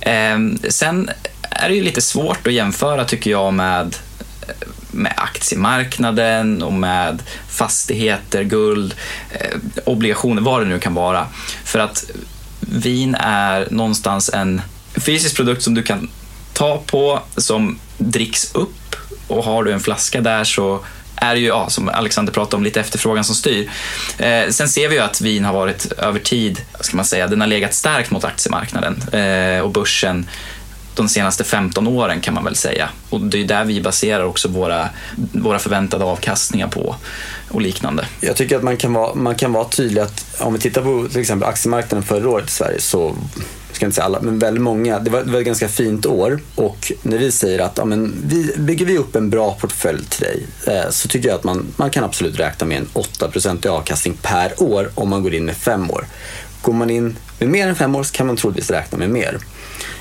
Ehm, 0.00 0.58
sen 0.68 1.10
är 1.50 1.68
det 1.68 1.74
ju 1.74 1.82
lite 1.82 2.00
svårt 2.00 2.46
att 2.46 2.52
jämföra 2.52 3.04
tycker 3.04 3.30
jag 3.30 3.54
med 3.54 3.96
med 4.96 5.12
aktiemarknaden 5.16 6.62
och 6.62 6.72
med 6.72 7.22
fastigheter, 7.48 8.42
guld, 8.42 8.94
eh, 9.30 9.58
obligationer, 9.84 10.42
vad 10.42 10.62
det 10.62 10.66
nu 10.66 10.78
kan 10.78 10.94
vara. 10.94 11.26
För 11.64 11.78
att 11.78 12.10
vin 12.60 13.14
är 13.14 13.68
någonstans 13.70 14.30
en 14.34 14.62
fysisk 14.94 15.36
produkt 15.36 15.62
som 15.62 15.74
du 15.74 15.82
kan 15.82 16.08
ta 16.52 16.82
på, 16.86 17.22
som 17.36 17.78
dricks 17.98 18.54
upp 18.54 18.96
och 19.26 19.44
har 19.44 19.64
du 19.64 19.72
en 19.72 19.80
flaska 19.80 20.20
där 20.20 20.44
så 20.44 20.80
är 21.16 21.34
det 21.34 21.40
ju, 21.40 21.46
ja, 21.46 21.70
som 21.70 21.88
Alexander 21.88 22.32
pratade 22.32 22.56
om, 22.56 22.64
lite 22.64 22.80
efterfrågan 22.80 23.24
som 23.24 23.34
styr. 23.34 23.70
Eh, 24.18 24.48
sen 24.50 24.68
ser 24.68 24.88
vi 24.88 24.94
ju 24.94 25.00
att 25.00 25.20
vin 25.20 25.44
har 25.44 25.52
varit 25.52 25.92
över 25.92 26.18
tid, 26.18 26.60
ska 26.80 26.96
man 26.96 27.06
säga, 27.06 27.26
den 27.26 27.40
har 27.40 27.48
legat 27.48 27.74
starkt 27.74 28.10
mot 28.10 28.24
aktiemarknaden 28.24 29.02
eh, 29.12 29.60
och 29.60 29.70
börsen 29.70 30.28
de 30.96 31.08
senaste 31.08 31.44
15 31.44 31.86
åren 31.86 32.20
kan 32.20 32.34
man 32.34 32.44
väl 32.44 32.56
säga. 32.56 32.88
Och 33.10 33.20
det 33.20 33.40
är 33.40 33.44
där 33.44 33.64
vi 33.64 33.80
baserar 33.80 34.24
också 34.24 34.48
våra, 34.48 34.88
våra 35.32 35.58
förväntade 35.58 36.04
avkastningar 36.04 36.68
på 36.68 36.96
och 37.48 37.60
liknande. 37.60 38.06
Jag 38.20 38.36
tycker 38.36 38.56
att 38.56 38.62
man 38.62 38.76
kan, 38.76 38.92
vara, 38.92 39.14
man 39.14 39.34
kan 39.34 39.52
vara 39.52 39.64
tydlig 39.64 40.00
att 40.00 40.40
om 40.40 40.52
vi 40.52 40.58
tittar 40.58 40.82
på 40.82 41.08
till 41.08 41.20
exempel 41.20 41.48
aktiemarknaden 41.48 42.02
förra 42.02 42.28
året 42.28 42.48
i 42.48 42.52
Sverige 42.52 42.80
så 42.80 43.16
ska 43.76 43.86
inte 43.86 43.94
säga 43.94 44.04
alla, 44.04 44.20
men 44.20 44.38
väldigt 44.38 44.62
många. 44.62 44.98
Det 44.98 45.10
var, 45.10 45.22
det 45.22 45.32
var 45.32 45.38
ett 45.38 45.46
ganska 45.46 45.68
fint 45.68 46.06
år 46.06 46.40
och 46.54 46.92
när 47.02 47.18
vi 47.18 47.32
säger 47.32 47.58
att 47.58 47.78
ja, 47.78 47.84
men 47.84 48.14
vi, 48.26 48.54
bygger 48.56 48.86
vi 48.86 48.98
upp 48.98 49.16
en 49.16 49.30
bra 49.30 49.54
portfölj 49.60 50.04
till 50.04 50.20
dig 50.20 50.46
eh, 50.66 50.90
så 50.90 51.08
tycker 51.08 51.28
jag 51.28 51.36
att 51.36 51.44
man, 51.44 51.66
man 51.76 51.90
kan 51.90 52.04
absolut 52.04 52.38
räkna 52.38 52.66
med 52.66 52.78
en 52.78 52.86
8% 52.94 53.66
avkastning 53.66 54.18
per 54.22 54.62
år 54.62 54.90
om 54.94 55.08
man 55.08 55.22
går 55.22 55.34
in 55.34 55.44
med 55.44 55.56
fem 55.56 55.90
år. 55.90 56.06
Går 56.62 56.72
man 56.72 56.90
in 56.90 57.16
med 57.38 57.48
mer 57.48 57.68
än 57.68 57.76
fem 57.76 57.94
år 57.94 58.02
så 58.02 58.12
kan 58.12 58.26
man 58.26 58.36
troligtvis 58.36 58.70
räkna 58.70 58.98
med 58.98 59.10
mer. 59.10 59.38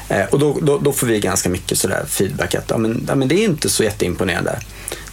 Eh, 0.09 0.25
och 0.25 0.39
då, 0.39 0.57
då, 0.61 0.77
då, 0.77 0.93
får 0.93 1.07
vi 1.07 1.19
ganska 1.19 1.49
mycket 1.49 1.77
sådär 1.77 2.05
feedback 2.07 2.55
att 2.55 2.69
ja, 2.69 2.77
men, 2.77 3.05
ja, 3.07 3.15
men 3.15 3.27
det 3.27 3.35
är 3.35 3.45
inte 3.45 3.69
så 3.69 3.83
jätteimponerande. 3.83 4.59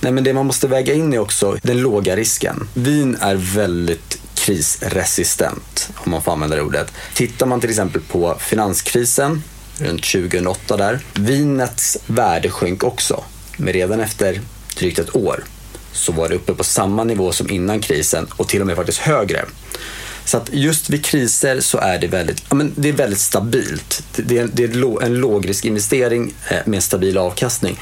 Nej, 0.00 0.12
men 0.12 0.24
det 0.24 0.32
man 0.32 0.46
måste 0.46 0.68
väga 0.68 0.94
in 0.94 1.12
är 1.12 1.18
också 1.18 1.56
den 1.62 1.80
låga 1.80 2.16
risken. 2.16 2.68
Vin 2.74 3.16
är 3.20 3.34
väldigt 3.34 4.18
krisresistent, 4.42 5.90
om 5.94 6.10
man 6.10 6.22
får 6.22 6.32
använda 6.32 6.56
det 6.56 6.62
ordet. 6.62 6.92
Tittar 7.14 7.46
man 7.46 7.60
till 7.60 7.70
exempel 7.70 8.02
på 8.02 8.36
finanskrisen 8.40 9.42
runt 9.78 10.02
2008 10.02 10.76
där. 10.76 11.00
Vinets 11.14 11.98
värde 12.06 12.50
sjönk 12.50 12.84
också, 12.84 13.24
men 13.56 13.72
redan 13.72 14.00
efter 14.00 14.40
drygt 14.78 14.98
ett 14.98 15.16
år 15.16 15.44
så 15.92 16.12
var 16.12 16.28
det 16.28 16.34
uppe 16.34 16.54
på 16.54 16.64
samma 16.64 17.04
nivå 17.04 17.32
som 17.32 17.50
innan 17.50 17.80
krisen 17.80 18.26
och 18.36 18.48
till 18.48 18.60
och 18.60 18.66
med 18.66 18.76
faktiskt 18.76 18.98
högre. 18.98 19.44
Så 20.24 20.36
att 20.36 20.48
just 20.52 20.90
vid 20.90 21.04
kriser 21.04 21.60
så 21.60 21.78
är 21.78 21.98
det 21.98 22.06
väldigt, 22.06 22.44
ja, 22.48 22.54
men 22.54 22.72
det 22.76 22.88
är 22.88 22.92
väldigt 22.92 23.20
stabilt. 23.20 24.02
Det 24.16 24.38
är, 24.38 24.48
det 24.52 24.64
är 24.64 25.02
en 25.02 25.14
lågriskinvestering 25.14 26.34
eh, 26.48 26.58
med 26.64 26.82
stabil 26.82 27.18
avkastning. 27.18 27.78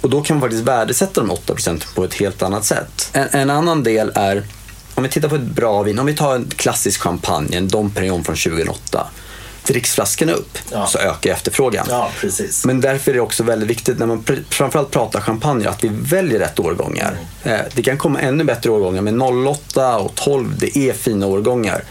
Och 0.00 0.10
då 0.10 0.22
kan 0.22 0.36
man 0.36 0.40
faktiskt 0.40 0.64
värdesätta 0.64 1.20
de 1.20 1.30
8% 1.30 1.94
på 1.94 2.04
ett 2.04 2.14
helt 2.14 2.42
annat 2.42 2.64
sätt. 2.64 3.10
En, 3.12 3.28
en, 3.32 3.50
annan 3.50 3.82
del 3.82 4.12
är, 4.14 4.42
om 4.96 5.02
vi 5.02 5.08
tittar 5.08 5.28
på 5.28 5.34
ett 5.34 5.40
bra 5.40 5.82
vin, 5.82 5.98
om 5.98 6.06
vi 6.06 6.14
tar 6.14 6.34
en 6.34 6.50
klassisk 6.56 7.00
champagne, 7.00 7.56
en 7.56 7.68
Dom 7.68 7.90
Perignon 7.90 8.24
från 8.24 8.36
2008 8.36 9.06
dricks 9.66 9.94
flaskorna 9.94 10.32
upp 10.32 10.58
ja. 10.72 10.86
så 10.86 10.98
ökar 10.98 11.30
efterfrågan. 11.30 11.86
Ja, 11.90 12.10
precis. 12.20 12.64
Men 12.64 12.80
därför 12.80 13.10
är 13.10 13.14
det 13.14 13.20
också 13.20 13.42
väldigt 13.42 13.70
viktigt 13.70 13.98
när 13.98 14.06
man 14.06 14.22
pr 14.22 14.34
framförallt 14.50 14.90
pratar 14.90 15.20
champagne 15.20 15.68
att 15.68 15.84
vi 15.84 15.88
väljer 15.88 16.38
rätt 16.38 16.58
årgångar. 16.58 17.18
Mm. 17.44 17.60
Eh, 17.60 17.66
det 17.74 17.82
kan 17.82 17.98
komma 17.98 18.20
ännu 18.20 18.44
bättre 18.44 18.70
årgångar 18.70 19.02
men 19.02 19.22
08 19.22 19.98
och 19.98 20.14
12 20.14 20.58
det 20.58 20.78
är 20.78 20.92
fina 20.92 21.26
årgångar. 21.26 21.84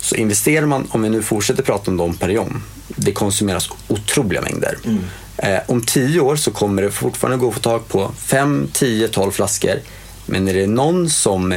Så 0.00 0.14
investerar 0.14 0.66
man, 0.66 0.88
om 0.90 1.02
vi 1.02 1.08
nu 1.08 1.22
fortsätter 1.22 1.62
prata 1.62 1.90
om 1.90 1.96
Dom 1.96 2.16
Perignon, 2.16 2.62
det 2.86 3.12
konsumeras 3.12 3.68
otroliga 3.88 4.40
mängder. 4.40 4.78
Mm. 4.84 5.04
Eh, 5.36 5.60
om 5.66 5.82
10 5.82 6.20
år 6.20 6.36
så 6.36 6.50
kommer 6.50 6.82
det 6.82 6.90
fortfarande 6.90 7.38
gå 7.38 7.48
att 7.48 7.54
få 7.54 7.60
tag 7.60 7.88
på 7.88 8.12
5, 8.18 8.68
10, 8.72 9.08
12 9.08 9.30
flaskor. 9.30 9.80
Men 10.26 10.48
är 10.48 10.54
det 10.54 10.66
någon 10.66 11.10
som 11.10 11.54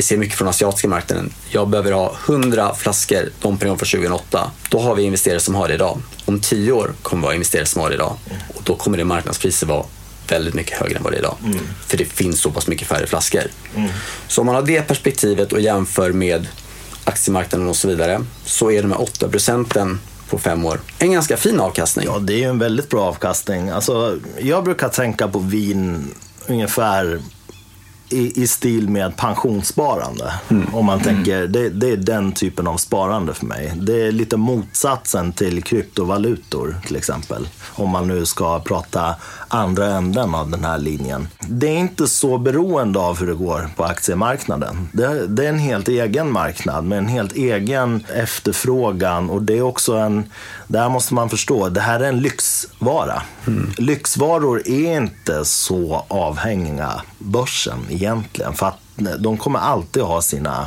vi 0.00 0.04
ser 0.04 0.16
mycket 0.16 0.38
från 0.38 0.48
asiatiska 0.48 0.88
marknaden. 0.88 1.32
Jag 1.48 1.68
behöver 1.68 1.92
ha 1.92 2.16
100 2.26 2.74
flaskor 2.74 3.28
Dom 3.40 3.58
Perignon 3.58 3.78
från 3.78 4.00
2008. 4.00 4.50
Då 4.68 4.80
har 4.80 4.94
vi 4.94 5.02
investerare 5.02 5.40
som 5.40 5.54
har 5.54 5.68
det 5.68 5.74
idag. 5.74 5.98
Om 6.24 6.40
10 6.40 6.72
år 6.72 6.92
kommer 7.02 7.22
vi 7.22 7.26
ha 7.26 7.34
investerare 7.34 7.66
som 7.66 7.80
har 7.80 7.88
det 7.88 7.94
idag. 7.94 8.16
Och 8.54 8.62
då 8.64 8.76
kommer 8.76 8.98
det 8.98 9.04
marknadspriset 9.04 9.68
vara 9.68 9.84
väldigt 10.28 10.54
mycket 10.54 10.78
högre 10.78 10.96
än 10.96 11.02
vad 11.02 11.12
det 11.12 11.16
är 11.16 11.18
idag. 11.18 11.36
Mm. 11.44 11.58
För 11.86 11.96
det 11.96 12.04
finns 12.04 12.40
så 12.40 12.50
pass 12.50 12.66
mycket 12.66 12.88
färre 12.88 13.06
flaskor. 13.06 13.42
Mm. 13.76 13.90
Så 14.28 14.40
om 14.40 14.46
man 14.46 14.54
har 14.54 14.62
det 14.62 14.82
perspektivet 14.82 15.52
och 15.52 15.60
jämför 15.60 16.12
med 16.12 16.46
aktiemarknaden 17.04 17.68
och 17.68 17.76
så 17.76 17.88
vidare 17.88 18.20
så 18.44 18.70
är 18.70 18.82
de 18.82 18.90
här 18.90 19.02
8 19.02 19.28
procenten 19.28 20.00
på 20.28 20.38
fem 20.38 20.64
år 20.64 20.80
en 20.98 21.12
ganska 21.12 21.36
fin 21.36 21.60
avkastning. 21.60 22.06
Ja, 22.06 22.18
det 22.18 22.44
är 22.44 22.48
en 22.48 22.58
väldigt 22.58 22.88
bra 22.88 23.02
avkastning. 23.02 23.68
Alltså, 23.68 24.18
jag 24.38 24.64
brukar 24.64 24.88
tänka 24.88 25.28
på 25.28 25.38
vin 25.38 26.14
ungefär 26.46 27.20
i, 28.10 28.42
i 28.42 28.46
stil 28.46 28.88
med 28.88 29.16
pensionssparande. 29.16 30.32
Mm. 30.48 30.74
Om 30.74 30.86
man 30.86 31.00
tänker, 31.00 31.36
mm. 31.38 31.52
det, 31.52 31.68
det, 31.68 31.92
är 31.92 31.96
den 31.96 32.32
typen 32.32 32.66
av 32.66 32.76
sparande 32.76 33.34
för 33.34 33.46
mig. 33.46 33.72
Det 33.76 34.06
är 34.06 34.12
lite 34.12 34.36
motsatsen 34.36 35.32
till 35.32 35.62
kryptovalutor 35.62 36.76
till 36.86 36.96
exempel. 36.96 37.48
Om 37.72 37.90
man 37.90 38.08
nu 38.08 38.26
ska 38.26 38.60
prata 38.60 39.14
andra 39.48 39.86
änden 39.86 40.34
av 40.34 40.50
den 40.50 40.64
här 40.64 40.78
linjen. 40.78 41.28
Det 41.48 41.68
är 41.68 41.76
inte 41.76 42.06
så 42.06 42.38
beroende 42.38 42.98
av 42.98 43.18
hur 43.18 43.26
det 43.26 43.34
går 43.34 43.70
på 43.76 43.84
aktiemarknaden. 43.84 44.88
Det, 44.92 45.26
det 45.26 45.44
är 45.44 45.48
en 45.48 45.58
helt 45.58 45.88
egen 45.88 46.32
marknad 46.32 46.84
med 46.84 46.98
en 46.98 47.06
helt 47.06 47.32
egen 47.32 48.04
efterfrågan 48.14 49.30
och 49.30 49.42
det 49.42 49.58
är 49.58 49.62
också 49.62 49.94
en, 49.94 50.24
där 50.66 50.88
måste 50.88 51.14
man 51.14 51.30
förstå, 51.30 51.68
det 51.68 51.80
här 51.80 52.00
är 52.00 52.08
en 52.08 52.20
lyxvara. 52.20 53.22
Mm. 53.46 53.72
Lyxvaror 53.78 54.68
är 54.68 54.96
inte 54.96 55.44
så 55.44 56.04
avhängiga 56.08 57.02
börsen 57.18 57.78
egentligen. 58.02 58.54
För 58.54 58.66
att 58.66 58.78
de 59.18 59.36
kommer 59.36 59.58
alltid 59.58 60.02
ha 60.02 60.22
sina 60.22 60.66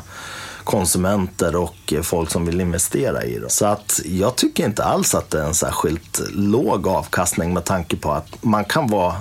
konsumenter 0.63 1.56
och 1.56 1.93
folk 2.04 2.32
som 2.32 2.46
vill 2.46 2.62
investera 2.62 3.24
i 3.24 3.39
dem. 3.39 3.50
Så 3.50 3.65
att 3.65 4.00
jag 4.06 4.36
tycker 4.36 4.65
inte 4.65 4.84
alls 4.84 5.15
att 5.15 5.30
det 5.30 5.39
är 5.39 5.46
en 5.46 5.54
särskilt 5.54 6.22
låg 6.32 6.88
avkastning 6.88 7.54
med 7.54 7.65
tanke 7.65 7.96
på 7.96 8.12
att 8.12 8.43
man 8.43 8.65
kan 8.65 8.88
vara 8.88 9.15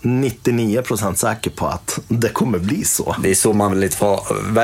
99 0.00 0.82
procent 0.82 1.18
säker 1.18 1.50
på 1.50 1.66
att 1.66 1.98
det 2.08 2.28
kommer 2.28 2.58
bli 2.58 2.84
så. 2.84 3.16
Det 3.22 3.30
är 3.30 3.34
så 3.34 3.52
man 3.52 3.80
vill 3.80 3.90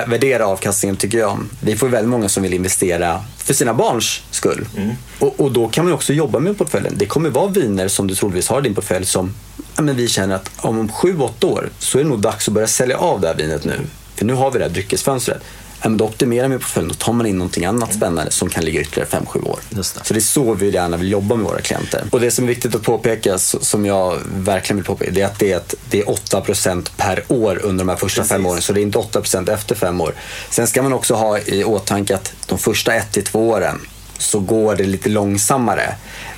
värdera 0.07 0.47
avkastningen 0.47 0.97
tycker 0.97 1.19
jag. 1.19 1.39
Vi 1.61 1.77
får 1.77 1.89
väldigt 1.89 2.11
många 2.11 2.29
som 2.29 2.43
vill 2.43 2.55
investera 2.55 3.21
för 3.37 3.55
sina 3.55 3.75
barns 3.75 4.23
skull. 4.31 4.69
Mm. 4.77 4.95
Och, 5.19 5.41
och, 5.41 5.53
då 5.53 5.69
kan 5.69 5.85
man 5.85 5.95
också 5.95 6.13
jobba 6.13 6.39
med 6.39 6.59
portföljen. 6.59 6.95
Det 6.97 7.07
kommer 7.07 7.31
vara 7.31 7.49
viner 7.49 7.89
som 7.89 8.07
du 8.07 8.15
troligtvis 8.15 8.49
har 8.49 8.61
i 8.61 8.63
din 8.63 8.75
portfölj 8.75 9.07
som 9.07 9.35
men 9.77 9.97
vi 9.97 10.09
känner 10.09 10.35
att 10.35 10.51
om 10.57 10.89
sju, 10.89 11.19
åtta 11.19 11.47
år 11.47 11.71
så 11.79 11.99
är 11.99 12.03
det 12.03 12.09
nog 12.09 12.21
dags 12.21 12.49
att 12.49 12.55
börja 12.55 12.67
sälja 12.67 12.99
av 12.99 13.21
det 13.21 13.27
här 13.27 13.35
vinet 13.35 13.65
nu. 13.65 13.81
För 14.15 14.25
nu 14.25 14.33
har 14.33 14.51
vi 14.51 14.59
det 14.59 14.65
här 14.65 14.73
dryckesfönstret 14.73 15.43
men 15.85 15.97
då 15.97 16.05
optimerar 16.05 16.49
man 16.49 16.59
portföljen 16.59 16.91
och 16.91 16.99
tar 16.99 17.13
man 17.13 17.27
in 17.27 17.39
någonting 17.39 17.65
annat 17.65 17.89
mm. 17.89 18.01
spännande 18.01 18.31
som 18.31 18.49
kan 18.49 18.65
ligga 18.65 18.81
ytterligare 18.81 19.09
5-7 19.09 19.49
år. 19.49 19.59
Det. 19.71 19.85
Så 19.85 20.15
det 20.15 20.17
är 20.17 20.21
så 20.21 20.55
vi 20.55 20.71
gärna 20.71 20.97
vill 20.97 21.11
jobba 21.11 21.37
med 21.37 21.47
våra 21.47 21.61
klienter. 21.61 22.05
Och 22.11 22.21
det 22.21 22.31
som 22.31 22.45
är 22.45 22.49
viktigt 22.49 22.75
att 22.75 22.83
påpeka, 22.83 23.39
som 23.39 23.87
jag 23.87 24.19
verkligen 24.37 24.77
vill 24.77 24.85
påpeka, 24.85 25.11
det 25.11 25.21
är 25.21 25.27
att 25.27 25.39
det 25.39 25.53
är, 25.53 25.57
att 25.57 25.75
det 25.91 26.01
är 26.01 26.05
8% 26.05 26.91
per 26.97 27.25
år 27.29 27.61
under 27.63 27.85
de 27.85 27.89
här 27.89 27.97
första 27.97 28.21
Precis. 28.21 28.33
fem 28.33 28.47
åren. 28.47 28.63
Så 28.63 28.73
det 28.73 28.81
är 28.81 28.83
inte 28.83 28.99
8% 28.99 29.53
efter 29.53 29.75
fem 29.75 30.01
år. 30.01 30.15
Sen 30.51 30.67
ska 30.67 30.83
man 30.83 30.93
också 30.93 31.15
ha 31.15 31.39
i 31.39 31.65
åtanke 31.65 32.15
att 32.15 32.33
de 32.47 32.59
första 32.59 32.93
1-2 32.93 33.37
åren 33.37 33.81
så 34.19 34.41
går 34.41 34.77
det 34.77 34.85
lite 34.85 35.09
långsammare. 35.09 35.95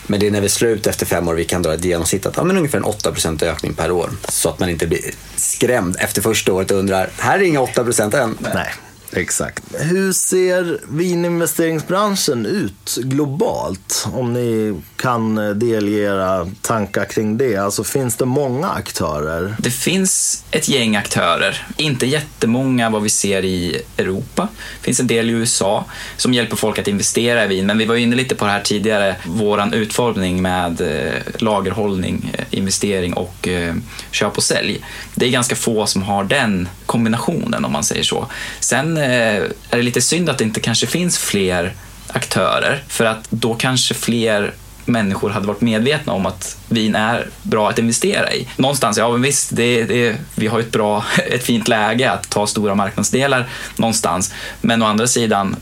Men 0.07 0.21
det 0.21 0.27
är 0.27 0.31
när 0.31 0.41
vi 0.41 0.49
slår 0.49 0.71
ut 0.71 0.87
efter 0.87 1.07
fem 1.07 1.29
år 1.29 1.35
vi 1.35 1.45
kan 1.45 1.63
dra 1.63 1.75
ett 1.75 1.85
genomsnitt 1.85 2.27
att 2.27 2.37
ja, 2.37 2.45
men 2.45 2.57
ungefär 2.57 2.79
en 2.79 2.85
8% 2.85 3.45
ökning 3.45 3.75
per 3.75 3.91
år. 3.91 4.11
Så 4.29 4.49
att 4.49 4.59
man 4.59 4.69
inte 4.69 4.87
blir 4.87 5.01
skrämd 5.37 5.97
efter 5.99 6.23
första 6.23 6.53
året 6.53 6.71
och 6.71 6.79
undrar, 6.79 7.11
här 7.19 7.39
är 7.39 7.43
inga 7.43 7.61
8% 7.61 8.17
än. 8.23 8.39
Nej. 8.55 8.73
Exakt. 9.13 9.65
Hur 9.79 10.13
ser 10.13 10.81
vininvesteringsbranschen 10.89 12.47
ut 12.47 12.99
globalt? 13.03 14.09
Om 14.13 14.33
ni 14.33 14.81
kan 14.97 15.35
delge 15.59 15.99
era 15.99 16.49
tankar 16.63 17.05
kring 17.05 17.39
det. 17.39 17.57
Alltså 17.57 17.85
finns 17.85 18.17
det 18.17 18.25
många 18.25 18.69
aktörer? 18.69 19.57
Det 19.59 19.71
finns 19.71 20.45
ett 20.51 20.69
gäng 20.69 20.97
aktörer. 20.97 21.67
Inte 21.77 22.07
jättemånga 22.07 22.91
vad 22.91 23.03
vi 23.03 23.11
ser 23.11 23.45
i 23.45 23.83
Europa. 23.97 24.49
Det 24.81 24.85
finns 24.85 25.01
en 25.01 25.07
del 25.07 25.31
i 25.31 25.33
USA 25.33 25.85
som 26.17 26.35
hjälper 26.35 26.57
folk 26.57 26.79
att 26.79 26.89
investera 26.89 27.45
i 27.45 27.49
vin. 27.49 27.67
Men 27.67 27.79
vi 27.79 27.85
var 27.85 27.97
inne 27.97 28.17
lite 28.17 28.35
på 28.35 28.45
det 28.45 28.51
här 28.51 28.61
tidigare, 28.61 29.17
våran 29.27 29.73
utformning 29.73 30.43
med 30.43 30.81
eh, 30.81 31.23
lagerhållning, 31.39 32.31
eh, 32.39 32.45
investering 32.51 33.15
och 33.15 33.49
eh, 33.49 33.75
köp 34.11 34.37
och 34.37 34.43
sälj. 34.43 34.85
Det 35.15 35.27
är 35.27 35.31
ganska 35.31 35.57
få 35.57 35.87
som 35.87 36.03
har 36.03 36.25
den 36.25 36.69
kombinationen 36.87 37.65
om 37.65 37.73
man 37.73 37.85
säger 37.85 38.03
så. 38.03 38.27
Sen 38.61 38.96
Eh, 38.97 39.43
är 39.71 39.77
det 39.77 39.83
lite 39.83 40.01
synd 40.01 40.31
att 40.31 40.39
det 40.39 40.45
inte 40.45 40.61
kanske 40.61 40.87
finns 40.87 41.19
fler 41.19 41.75
aktörer 42.09 42.83
för 42.89 43.05
att 43.05 43.31
då 43.31 43.55
kanske 43.55 43.95
fler 43.95 44.55
människor 44.85 45.31
hade 45.31 45.47
varit 45.47 45.61
medvetna 45.61 46.13
om 46.13 46.27
att 46.27 46.59
vin 46.69 46.95
är 46.95 47.29
bra 47.43 47.71
att 47.71 47.79
investera 47.79 48.33
i. 48.33 48.49
Någonstans, 48.57 48.99
ja 48.99 49.11
visst, 49.11 49.57
det, 49.57 49.85
det, 49.85 50.17
vi 50.35 50.47
har 50.47 50.61
ett 50.61 50.73
bra, 50.73 51.05
ett 51.31 51.43
fint 51.43 51.69
läge 51.69 52.11
att 52.11 52.31
ta 52.31 52.47
stora 52.47 52.75
marknadsdelar 52.75 53.49
någonstans. 53.77 54.33
Men 54.61 54.83
å 54.83 54.87
andra 54.87 55.07
sidan 55.07 55.57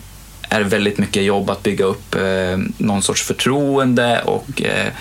är 0.48 0.58
det 0.58 0.64
väldigt 0.64 0.98
mycket 0.98 1.22
jobb 1.22 1.50
att 1.50 1.62
bygga 1.62 1.84
upp 1.84 2.14
eh, 2.14 2.58
någon 2.76 3.02
sorts 3.02 3.22
förtroende 3.22 4.22
och 4.22 4.62
eh, 4.62 4.92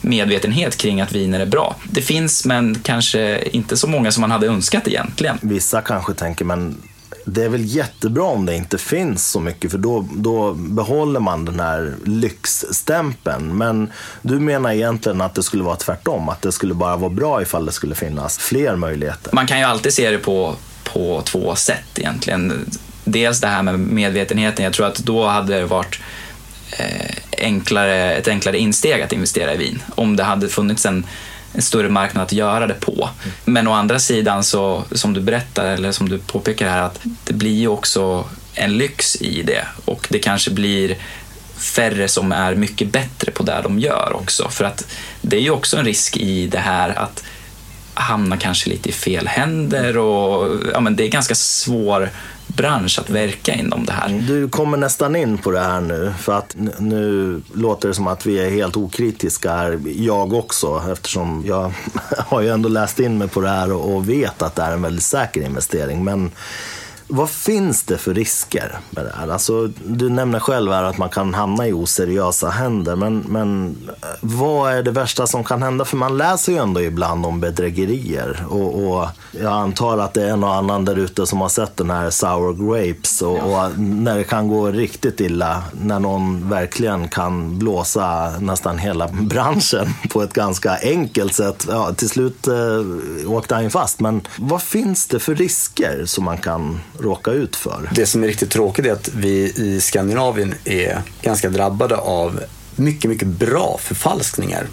medvetenhet 0.00 0.76
kring 0.76 1.00
att 1.00 1.12
viner 1.12 1.40
är 1.40 1.46
bra. 1.46 1.76
Det 1.84 2.02
finns, 2.02 2.44
men 2.44 2.78
kanske 2.82 3.42
inte 3.52 3.76
så 3.76 3.86
många 3.86 4.12
som 4.12 4.20
man 4.20 4.30
hade 4.30 4.46
önskat 4.46 4.88
egentligen. 4.88 5.38
Vissa 5.40 5.80
kanske 5.80 6.14
tänker, 6.14 6.44
men 6.44 6.82
det 7.24 7.44
är 7.44 7.48
väl 7.48 7.64
jättebra 7.64 8.24
om 8.24 8.46
det 8.46 8.56
inte 8.56 8.78
finns 8.78 9.30
så 9.30 9.40
mycket 9.40 9.70
för 9.70 9.78
då, 9.78 10.08
då 10.12 10.52
behåller 10.52 11.20
man 11.20 11.44
den 11.44 11.60
här 11.60 11.94
lyxstämpeln. 12.04 13.56
Men 13.56 13.92
du 14.22 14.38
menar 14.38 14.72
egentligen 14.72 15.20
att 15.20 15.34
det 15.34 15.42
skulle 15.42 15.62
vara 15.62 15.76
tvärtom, 15.76 16.28
att 16.28 16.42
det 16.42 16.52
skulle 16.52 16.74
bara 16.74 16.96
vara 16.96 17.10
bra 17.10 17.42
ifall 17.42 17.66
det 17.66 17.72
skulle 17.72 17.94
finnas 17.94 18.38
fler 18.38 18.76
möjligheter? 18.76 19.34
Man 19.34 19.46
kan 19.46 19.58
ju 19.58 19.64
alltid 19.64 19.92
se 19.92 20.10
det 20.10 20.18
på, 20.18 20.56
på 20.84 21.22
två 21.24 21.54
sätt 21.54 21.98
egentligen. 21.98 22.70
Dels 23.04 23.40
det 23.40 23.46
här 23.46 23.62
med 23.62 23.78
medvetenheten, 23.78 24.64
jag 24.64 24.72
tror 24.72 24.86
att 24.86 24.96
då 24.98 25.26
hade 25.26 25.58
det 25.58 25.66
varit 25.66 26.00
eh, 26.78 27.16
enklare, 27.38 28.14
ett 28.14 28.28
enklare 28.28 28.58
insteg 28.58 29.02
att 29.02 29.12
investera 29.12 29.54
i 29.54 29.56
vin. 29.56 29.82
Om 29.94 30.16
det 30.16 30.22
hade 30.22 30.48
funnits 30.48 30.86
en, 30.86 31.06
en 31.52 31.62
större 31.62 31.88
marknad 31.88 32.22
att 32.22 32.32
göra 32.32 32.66
det 32.66 32.74
på. 32.74 33.08
Men 33.44 33.68
å 33.68 33.72
andra 33.72 33.98
sidan, 33.98 34.44
så, 34.44 34.84
som 34.92 35.14
du 35.14 35.20
berättar, 35.20 35.64
eller 35.64 35.92
som 35.92 36.08
du 36.08 36.18
påpekar 36.18 36.68
här, 36.68 36.82
att 36.82 37.00
det 37.24 37.34
blir 37.34 37.58
ju 37.58 37.68
också 37.68 38.24
en 38.54 38.78
lyx 38.78 39.16
i 39.16 39.42
det 39.42 39.66
och 39.84 40.06
det 40.10 40.18
kanske 40.18 40.50
blir 40.50 40.96
färre 41.56 42.08
som 42.08 42.32
är 42.32 42.54
mycket 42.54 42.92
bättre 42.92 43.30
på 43.32 43.42
det 43.42 43.60
de 43.62 43.78
gör 43.78 44.12
också. 44.16 44.48
För 44.48 44.64
att 44.64 44.86
det 45.20 45.36
är 45.36 45.40
ju 45.40 45.50
också 45.50 45.76
en 45.76 45.84
risk 45.84 46.16
i 46.16 46.46
det 46.46 46.58
här 46.58 46.98
att 46.98 47.24
hamna 47.94 48.36
kanske 48.36 48.70
lite 48.70 48.88
i 48.88 48.92
fel 48.92 49.26
händer 49.28 49.98
och 49.98 50.60
ja, 50.72 50.80
men 50.80 50.96
det 50.96 51.04
är 51.04 51.08
ganska 51.08 51.34
svår 51.34 52.10
bransch 52.56 52.98
att 52.98 53.10
verka 53.10 53.54
inom 53.54 53.86
det 53.86 53.92
här. 53.92 54.08
Mm, 54.08 54.26
du 54.26 54.48
kommer 54.48 54.76
nästan 54.76 55.16
in 55.16 55.38
på 55.38 55.50
det 55.50 55.60
här 55.60 55.80
nu, 55.80 56.12
för 56.18 56.38
att 56.38 56.56
nu 56.78 57.40
låter 57.54 57.88
det 57.88 57.94
som 57.94 58.06
att 58.06 58.26
vi 58.26 58.38
är 58.38 58.50
helt 58.50 58.76
okritiska 58.76 59.52
här, 59.52 59.80
jag 59.84 60.32
också, 60.32 60.82
eftersom 60.92 61.42
jag 61.46 61.72
har 62.18 62.40
ju 62.40 62.48
ändå 62.48 62.68
läst 62.68 63.00
in 63.00 63.18
mig 63.18 63.28
på 63.28 63.40
det 63.40 63.48
här 63.48 63.72
och 63.72 64.08
vet 64.08 64.42
att 64.42 64.54
det 64.54 64.62
är 64.62 64.72
en 64.72 64.82
väldigt 64.82 65.04
säker 65.04 65.42
investering. 65.42 66.04
Men 66.04 66.30
vad 67.14 67.30
finns 67.30 67.82
det 67.82 67.98
för 67.98 68.14
risker 68.14 68.78
med 68.90 69.04
det 69.04 69.12
här? 69.14 69.28
Alltså, 69.28 69.66
du 69.86 70.08
nämner 70.08 70.40
själv 70.40 70.72
att 70.72 70.98
man 70.98 71.08
kan 71.08 71.34
hamna 71.34 71.68
i 71.68 71.72
oseriösa 71.72 72.48
händer, 72.48 72.96
men, 72.96 73.18
men 73.18 73.76
eh, 73.88 74.08
vad 74.20 74.72
är 74.72 74.82
det 74.82 74.90
värsta 74.90 75.26
som 75.26 75.44
kan 75.44 75.62
hända? 75.62 75.84
För 75.84 75.96
man 75.96 76.18
läser 76.18 76.52
ju 76.52 76.58
ändå 76.58 76.80
ibland 76.80 77.26
om 77.26 77.40
bedrägerier 77.40 78.44
och, 78.48 78.84
och 78.84 79.08
jag 79.30 79.52
antar 79.52 79.98
att 79.98 80.14
det 80.14 80.22
är 80.22 80.28
en 80.28 80.44
och 80.44 80.54
annan 80.54 80.84
där 80.84 80.96
ute 80.96 81.26
som 81.26 81.40
har 81.40 81.48
sett 81.48 81.76
den 81.76 81.90
här 81.90 82.10
Sour 82.10 82.52
Grapes 82.52 83.22
och, 83.22 83.36
och, 83.36 83.78
när 83.78 84.16
det 84.16 84.24
kan 84.24 84.48
gå 84.48 84.66
riktigt 84.66 85.20
illa, 85.20 85.62
när 85.72 86.00
någon 86.00 86.48
verkligen 86.48 87.08
kan 87.08 87.58
blåsa 87.58 88.32
nästan 88.40 88.78
hela 88.78 89.08
branschen 89.12 89.86
på 90.10 90.22
ett 90.22 90.32
ganska 90.32 90.78
enkelt 90.82 91.34
sätt. 91.34 91.66
Ja, 91.68 91.92
till 91.94 92.08
slut 92.08 92.48
eh, 92.48 93.32
åkte 93.32 93.54
han 93.54 93.64
ju 93.64 93.70
fast, 93.70 94.00
men 94.00 94.20
vad 94.38 94.62
finns 94.62 95.06
det 95.06 95.18
för 95.18 95.34
risker 95.34 96.02
som 96.06 96.24
man 96.24 96.38
kan 96.38 96.80
råka 97.02 97.30
ut 97.30 97.56
för. 97.56 97.90
Det 97.94 98.06
som 98.06 98.22
är 98.22 98.26
riktigt 98.26 98.50
tråkigt 98.50 98.86
är 98.86 98.92
att 98.92 99.10
vi 99.14 99.52
i 99.56 99.80
Skandinavien 99.80 100.54
är 100.64 101.02
ganska 101.22 101.48
drabbade 101.48 101.96
av 101.96 102.40
mycket, 102.76 103.10
mycket 103.10 103.28
bra 103.28 103.78
förfalskningar 103.80 104.66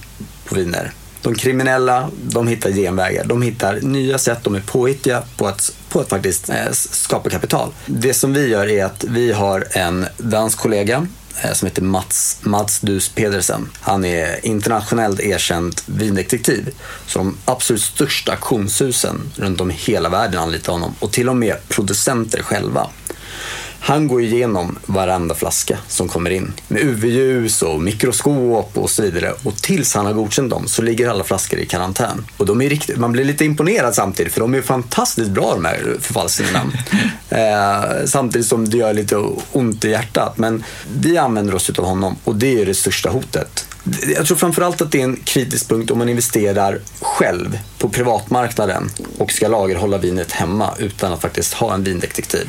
på 0.45 0.55
viner. 0.55 0.91
De 1.21 1.35
kriminella, 1.35 2.09
de 2.21 2.47
hittar 2.47 2.71
genvägar. 2.71 3.25
De 3.25 3.41
hittar 3.41 3.81
nya 3.81 4.17
sätt, 4.17 4.39
de 4.43 4.55
är 4.55 4.61
påhittiga 4.61 5.23
på 5.37 5.47
att, 5.47 5.75
på 5.89 5.99
att 5.99 6.09
faktiskt 6.09 6.49
eh, 6.49 6.71
skapa 6.71 7.29
kapital. 7.29 7.71
Det 7.85 8.13
som 8.13 8.33
vi 8.33 8.47
gör 8.47 8.67
är 8.67 8.85
att 8.85 9.03
vi 9.03 9.31
har 9.31 9.67
en 9.71 10.05
dansk 10.17 10.57
kollega 10.57 11.07
Eh, 11.43 11.53
som 11.53 11.67
heter 11.67 11.81
Mats, 11.81 12.37
Mats 12.41 12.79
Dus 12.79 13.09
Pedersen. 13.09 13.69
Han 13.79 14.05
är 14.05 14.45
internationellt 14.45 15.19
erkänd 15.19 15.81
vindetektiv. 15.85 16.69
Så 17.07 17.19
de 17.19 17.37
absolut 17.45 17.81
största 17.81 18.31
auktionshusen 18.31 19.31
runt 19.35 19.61
om 19.61 19.71
i 19.71 19.73
hela 19.73 20.09
världen 20.09 20.41
anlitar 20.41 20.73
honom 20.73 20.95
och 20.99 21.11
till 21.11 21.29
och 21.29 21.37
med 21.37 21.55
producenter 21.67 22.41
själva. 22.41 22.89
Han 23.79 24.07
går 24.07 24.21
igenom 24.21 24.79
varenda 24.85 25.35
flaska 25.35 25.77
som 25.87 26.07
kommer 26.07 26.29
in 26.29 26.53
med 26.67 26.81
UV-ljus 26.81 27.61
och 27.61 27.81
mikroskop 27.81 28.71
och 28.73 28.89
så 28.89 29.01
vidare. 29.01 29.33
Och 29.43 29.57
tills 29.57 29.95
han 29.95 30.05
har 30.05 30.13
godkänt 30.13 30.49
dem 30.49 30.67
så 30.67 30.81
ligger 30.81 31.09
alla 31.09 31.23
flaskor 31.23 31.59
i 31.59 31.65
karantän. 31.65 32.25
Och 32.37 32.45
de 32.45 32.61
är 32.61 32.69
riktigt, 32.69 32.97
man 32.97 33.11
blir 33.11 33.23
lite 33.23 33.45
imponerad 33.45 33.95
samtidigt 33.95 34.33
för 34.33 34.39
de 34.41 34.53
är 34.53 34.61
fantastiskt 34.61 35.31
bra 35.31 35.53
de 35.53 35.65
här 35.65 35.97
förfalskningarna. 36.01 36.61
eh, 37.29 38.05
samtidigt 38.05 38.47
som 38.47 38.69
det 38.69 38.77
gör 38.77 38.93
lite 38.93 39.15
ont 39.51 39.85
i 39.85 39.89
hjärtat. 39.89 40.37
Men 40.37 40.63
vi 41.01 41.17
använder 41.17 41.55
oss 41.55 41.69
av 41.69 41.85
honom 41.85 42.15
och 42.23 42.35
det 42.35 42.61
är 42.61 42.65
det 42.65 42.73
största 42.73 43.09
hotet. 43.09 43.65
Jag 44.15 44.25
tror 44.25 44.37
framförallt 44.37 44.81
att 44.81 44.91
det 44.91 44.99
är 44.99 45.03
en 45.03 45.19
kritisk 45.23 45.69
punkt 45.69 45.91
om 45.91 45.97
man 45.97 46.09
investerar 46.09 46.79
själv 47.01 47.59
på 47.77 47.89
privatmarknaden 47.89 48.89
och 49.17 49.31
ska 49.31 49.47
lagerhålla 49.47 49.97
vinet 49.97 50.31
hemma 50.31 50.73
utan 50.77 51.13
att 51.13 51.21
faktiskt 51.21 51.53
ha 51.53 51.73
en 51.73 51.83
vindetektiv. 51.83 52.47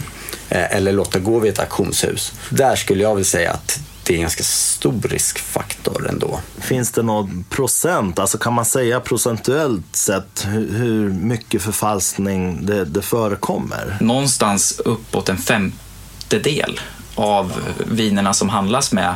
Eh, 0.50 0.76
eller 0.76 0.92
låta 0.92 1.18
gå 1.18 1.38
vid 1.38 1.52
ett 1.52 1.58
auktionshus. 1.58 2.32
Där 2.50 2.76
skulle 2.76 3.02
jag 3.02 3.14
vilja 3.14 3.24
säga 3.24 3.52
att 3.52 3.80
det 4.04 4.12
är 4.12 4.16
en 4.16 4.22
ganska 4.22 4.42
stor 4.42 5.02
riskfaktor 5.02 6.08
ändå. 6.08 6.40
Finns 6.58 6.92
det 6.92 7.02
någon 7.02 7.44
procent, 7.44 8.18
alltså 8.18 8.38
kan 8.38 8.52
man 8.52 8.64
säga 8.64 9.00
procentuellt 9.00 9.96
sett 9.96 10.46
hur 10.50 11.08
mycket 11.08 11.62
förfalskning 11.62 12.66
det, 12.66 12.84
det 12.84 13.02
förekommer? 13.02 13.96
Någonstans 14.00 14.80
uppåt 14.84 15.28
en 15.28 15.38
femtedel 15.38 16.80
av 17.14 17.52
vinerna 17.86 18.34
som 18.34 18.48
handlas 18.48 18.92
med 18.92 19.14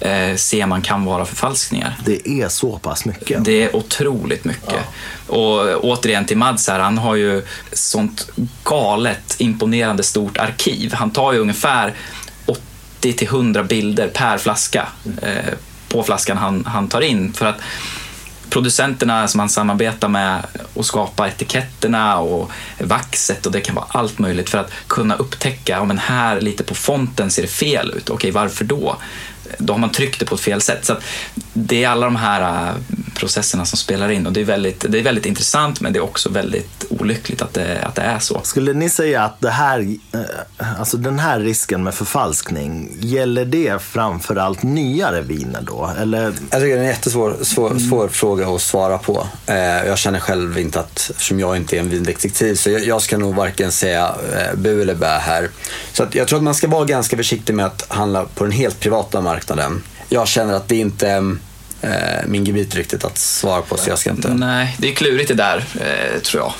eh, 0.00 0.36
ser 0.36 0.66
man 0.66 0.82
kan 0.82 1.04
vara 1.04 1.24
förfalskningar. 1.24 1.96
Det 2.04 2.28
är 2.28 2.48
så 2.48 2.78
pass 2.78 3.04
mycket? 3.04 3.44
Det 3.44 3.62
är 3.62 3.76
otroligt 3.76 4.44
mycket. 4.44 4.84
Ja. 5.28 5.34
Och 5.36 5.84
återigen 5.84 6.24
till 6.24 6.36
Mads 6.36 6.68
här, 6.68 6.78
han 6.78 6.98
har 6.98 7.14
ju 7.14 7.42
sånt 7.72 8.30
galet 8.64 9.34
imponerande 9.38 10.02
stort 10.02 10.38
arkiv. 10.38 10.92
Han 10.94 11.10
tar 11.10 11.32
ju 11.32 11.38
ungefär 11.38 11.94
80 12.46 13.12
till 13.12 13.28
100 13.28 13.62
bilder 13.62 14.08
per 14.08 14.38
flaska 14.38 14.88
eh, 15.22 15.54
på 15.88 16.02
flaskan 16.02 16.36
han, 16.36 16.64
han 16.66 16.88
tar 16.88 17.00
in. 17.00 17.32
För 17.32 17.46
att 17.46 17.56
producenterna 18.50 19.28
som 19.28 19.40
han 19.40 19.48
samarbetar 19.48 20.08
med 20.08 20.46
och 20.74 20.86
skapa 20.86 21.28
etiketterna 21.28 22.18
och 22.18 22.50
vaxet 22.80 23.46
och 23.46 23.52
det 23.52 23.60
kan 23.60 23.74
vara 23.74 23.86
allt 23.88 24.18
möjligt 24.18 24.50
för 24.50 24.58
att 24.58 24.70
kunna 24.86 25.16
upptäcka, 25.16 25.72
ja 25.72 25.84
men 25.84 25.98
här 25.98 26.40
lite 26.40 26.64
på 26.64 26.74
fonten 26.74 27.30
ser 27.30 27.42
det 27.42 27.48
fel 27.48 27.94
ut, 27.96 28.10
okej 28.10 28.30
varför 28.30 28.64
då? 28.64 28.96
Då 29.58 29.72
har 29.72 29.78
man 29.78 29.90
tryckt 29.90 30.20
det 30.20 30.26
på 30.26 30.34
ett 30.34 30.40
fel 30.40 30.60
sätt. 30.60 30.84
Så 30.84 30.96
det 31.52 31.84
är 31.84 31.88
alla 31.88 32.06
de 32.06 32.16
här 32.16 32.68
äh, 32.68 32.74
processerna 33.14 33.64
som 33.64 33.78
spelar 33.78 34.08
in 34.08 34.26
och 34.26 34.32
det 34.32 34.40
är, 34.40 34.44
väldigt, 34.44 34.84
det 34.88 34.98
är 34.98 35.02
väldigt 35.02 35.26
intressant 35.26 35.80
men 35.80 35.92
det 35.92 35.98
är 35.98 36.04
också 36.04 36.28
väldigt 36.28 36.84
olyckligt 36.90 37.42
att 37.42 37.54
det, 37.54 37.82
att 37.82 37.94
det 37.94 38.02
är 38.02 38.18
så. 38.18 38.40
Skulle 38.44 38.72
ni 38.72 38.90
säga 38.90 39.22
att 39.22 39.40
det 39.40 39.50
här, 39.50 39.96
äh, 40.12 40.80
alltså 40.80 40.96
den 40.96 41.18
här 41.18 41.40
risken 41.40 41.84
med 41.84 41.94
förfalskning, 41.94 42.96
gäller 43.00 43.44
det 43.44 43.82
framförallt 43.82 44.62
nyare 44.62 45.22
viner 45.22 45.62
då? 45.62 45.90
Eller? 46.00 46.22
Jag 46.22 46.32
tycker 46.32 46.60
det 46.60 46.72
är 46.72 46.78
en 46.78 46.84
jättesvår 46.84 47.36
svår, 47.42 47.70
mm. 47.70 47.88
svår 47.88 48.08
fråga 48.08 48.48
att 48.48 48.62
svara 48.62 48.98
på. 48.98 49.26
Eh, 49.46 49.56
jag 49.56 49.98
känner 49.98 50.20
själv 50.20 50.58
inte 50.58 50.80
att, 50.80 51.10
eftersom 51.10 51.40
jag 51.40 51.56
inte 51.56 51.76
är 51.76 51.80
en 51.80 51.88
vindetektiv, 51.88 52.54
så 52.54 52.70
jag, 52.70 53.02
ska 53.02 53.18
nog 53.18 53.34
varken 53.34 53.72
säga 53.72 54.14
eh, 54.34 54.56
bu 54.56 54.82
eller 54.82 54.94
bä 54.94 55.18
här. 55.18 55.50
Så 55.92 56.02
att 56.02 56.14
jag 56.14 56.28
tror 56.28 56.38
att 56.38 56.42
man 56.42 56.54
ska 56.54 56.68
vara 56.68 56.84
ganska 56.84 57.16
försiktig 57.16 57.54
med 57.54 57.66
att 57.66 57.84
handla 57.88 58.24
på 58.34 58.44
den 58.44 58.52
helt 58.52 58.80
privata 58.80 59.20
marknaden 59.20 59.35
marknaden. 59.36 59.82
Jag 60.08 60.28
känner 60.28 60.54
att 60.54 60.68
det 60.68 60.76
inte 60.76 61.08
är 61.08 61.36
eh, 61.82 62.26
min 62.26 62.44
gebit 62.44 62.74
riktigt 62.74 63.04
att 63.04 63.18
svara 63.18 63.62
på 63.62 63.76
så 63.76 63.90
jag 63.90 63.98
ska 63.98 64.10
inte... 64.10 64.34
Nej, 64.34 64.76
det 64.78 64.88
är 64.88 64.94
klurigt 64.94 65.28
det 65.28 65.34
där 65.34 65.64
eh, 65.80 66.20
tror 66.20 66.42
jag. 66.42 66.52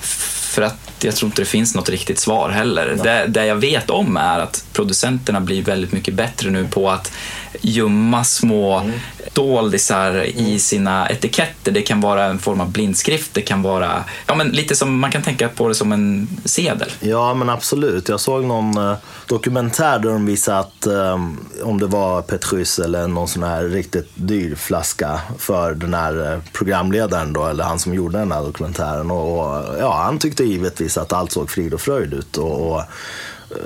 För 0.00 0.62
att 0.62 0.91
jag 1.04 1.16
tror 1.16 1.26
inte 1.26 1.42
det 1.42 1.46
finns 1.46 1.74
något 1.74 1.88
riktigt 1.88 2.18
svar 2.18 2.48
heller. 2.50 2.98
Det, 3.02 3.26
det 3.28 3.46
jag 3.46 3.56
vet 3.56 3.90
om 3.90 4.16
är 4.16 4.38
att 4.38 4.64
producenterna 4.72 5.40
blir 5.40 5.62
väldigt 5.62 5.92
mycket 5.92 6.14
bättre 6.14 6.50
nu 6.50 6.68
på 6.68 6.90
att 6.90 7.12
gömma 7.60 8.24
små 8.24 8.78
mm. 8.78 8.92
doldisar 9.32 10.24
i 10.24 10.46
mm. 10.46 10.58
sina 10.58 11.08
etiketter. 11.08 11.72
Det 11.72 11.82
kan 11.82 12.00
vara 12.00 12.24
en 12.24 12.38
form 12.38 12.60
av 12.60 12.70
blindskrift, 12.70 13.34
det 13.34 13.40
kan 13.40 13.62
vara 13.62 14.04
ja, 14.26 14.34
men 14.34 14.48
lite 14.48 14.76
som 14.76 14.98
man 14.98 15.10
kan 15.10 15.22
tänka 15.22 15.48
på 15.48 15.68
det 15.68 15.74
som 15.74 15.92
en 15.92 16.28
sedel. 16.44 16.90
Ja, 17.00 17.34
men 17.34 17.50
absolut. 17.50 18.08
Jag 18.08 18.20
såg 18.20 18.44
någon 18.44 18.76
eh, 18.76 18.96
dokumentär 19.26 19.98
där 19.98 20.10
de 20.10 20.26
visade 20.26 20.58
att 20.58 20.86
eh, 20.86 21.18
om 21.62 21.78
det 21.80 21.86
var 21.86 22.22
Petrus 22.22 22.78
eller 22.78 23.08
någon 23.08 23.28
sån 23.28 23.42
här 23.42 23.64
riktigt 23.64 24.10
dyr 24.14 24.54
flaska 24.54 25.20
för 25.38 25.74
den 25.74 25.94
här 25.94 26.32
eh, 26.32 26.38
programledaren 26.52 27.32
då, 27.32 27.46
eller 27.46 27.64
han 27.64 27.78
som 27.78 27.94
gjorde 27.94 28.18
den 28.18 28.32
här 28.32 28.42
dokumentären. 28.42 29.10
Och, 29.10 29.38
och 29.38 29.78
ja, 29.78 30.02
han 30.04 30.18
tyckte 30.18 30.44
givetvis 30.44 30.91
att 31.00 31.12
allt 31.12 31.32
såg 31.32 31.50
frid 31.50 31.74
och 31.74 31.80
fröjd 31.80 32.14
ut. 32.14 32.36
och, 32.36 32.72
och 32.72 32.82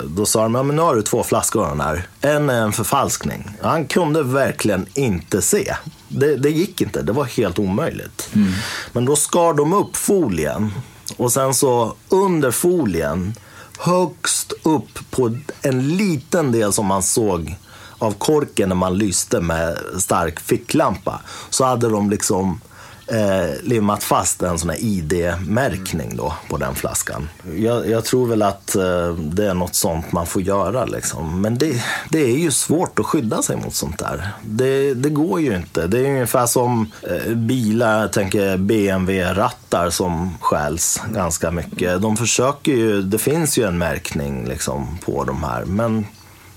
då 0.05 0.27
sa 0.27 0.43
de, 0.43 0.55
ja, 0.55 0.62
men 0.62 0.77
nu 0.77 0.83
har 0.83 0.95
du 0.95 1.03
två 1.03 1.22
flaskor 1.22 1.66
den 1.66 1.81
här. 1.81 2.07
En 2.20 2.51
är 2.51 2.62
en 2.62 2.72
förfalskning. 2.72 3.51
Han 3.62 3.87
kunde 3.87 4.22
verkligen 4.22 4.87
inte 4.95 5.43
se. 5.43 5.77
Det, 6.09 6.37
det 6.37 6.51
gick 6.51 6.81
inte, 6.81 7.03
det 7.03 7.12
var 7.12 7.24
helt 7.24 7.59
omöjligt. 7.59 8.29
Mm. 8.35 8.53
Men 8.93 9.05
då 9.05 9.16
skar 9.16 9.55
de 9.55 9.72
upp 9.72 9.97
folien 9.97 10.72
och 11.16 11.33
sen 11.33 11.55
så 11.55 11.95
under 12.09 12.51
folien, 12.51 13.35
högst 13.79 14.53
upp 14.62 15.11
på 15.11 15.37
en 15.62 15.97
liten 15.97 16.53
del 16.53 16.72
som 16.72 16.87
man 16.87 17.03
såg 17.03 17.57
av 17.99 18.12
korken 18.12 18.68
när 18.68 18.77
man 18.77 18.99
lyste 18.99 19.41
med 19.41 19.79
stark 19.99 20.41
ficklampa, 20.41 21.20
så 21.51 21.64
hade 21.64 21.89
de 21.89 22.11
liksom 22.11 22.61
eh, 23.07 23.63
limmat 23.63 24.05
fast 24.05 24.43
en 24.43 24.59
sån 24.59 24.71
här 24.71 24.79
ID-märkning 24.81 26.17
då 26.17 26.35
på 26.49 26.57
den 26.57 26.75
flaskan. 26.75 27.29
Jag, 27.57 27.91
jag 27.91 28.05
tror 28.05 28.27
väl 28.27 28.43
att 28.43 28.77
eh, 28.77 29.15
det 29.15 29.47
är 29.47 29.55
något 29.55 29.75
sånt 29.75 30.13
man 30.13 30.27
får 30.27 30.43
göra 30.43 30.85
liksom. 30.85 31.41
Men 31.41 31.59
det, 31.59 31.83
det 32.11 32.19
är 32.19 32.37
ju 32.37 32.51
svårt 32.51 32.99
att 32.99 33.07
skydda 33.07 33.43
sig 33.43 33.57
mot 33.57 33.75
sånt 33.75 33.99
där. 33.99 34.29
Det, 34.45 34.95
det 34.95 35.11
går 35.11 35.41
ju 35.41 35.57
inte. 35.57 35.87
Det 35.87 35.99
är 35.99 36.11
ungefär 36.11 36.47
som 36.47 36.93
eh, 37.03 37.35
bilar, 37.35 38.01
jag 38.01 38.13
tänker 38.13 38.57
BMW-rattar 38.57 39.91
som 39.91 40.39
stjäls 40.41 41.01
ganska 41.13 41.51
mycket. 41.51 42.03
De 42.03 42.17
försöker 42.17 42.73
ju, 42.73 43.03
det 43.03 43.19
finns 43.19 43.59
ju 43.59 43.65
en 43.65 43.79
märkning 43.79 44.49
liksom 44.49 44.99
på 45.05 45.25
de 45.25 45.45
här. 45.45 45.65
Men 45.65 46.07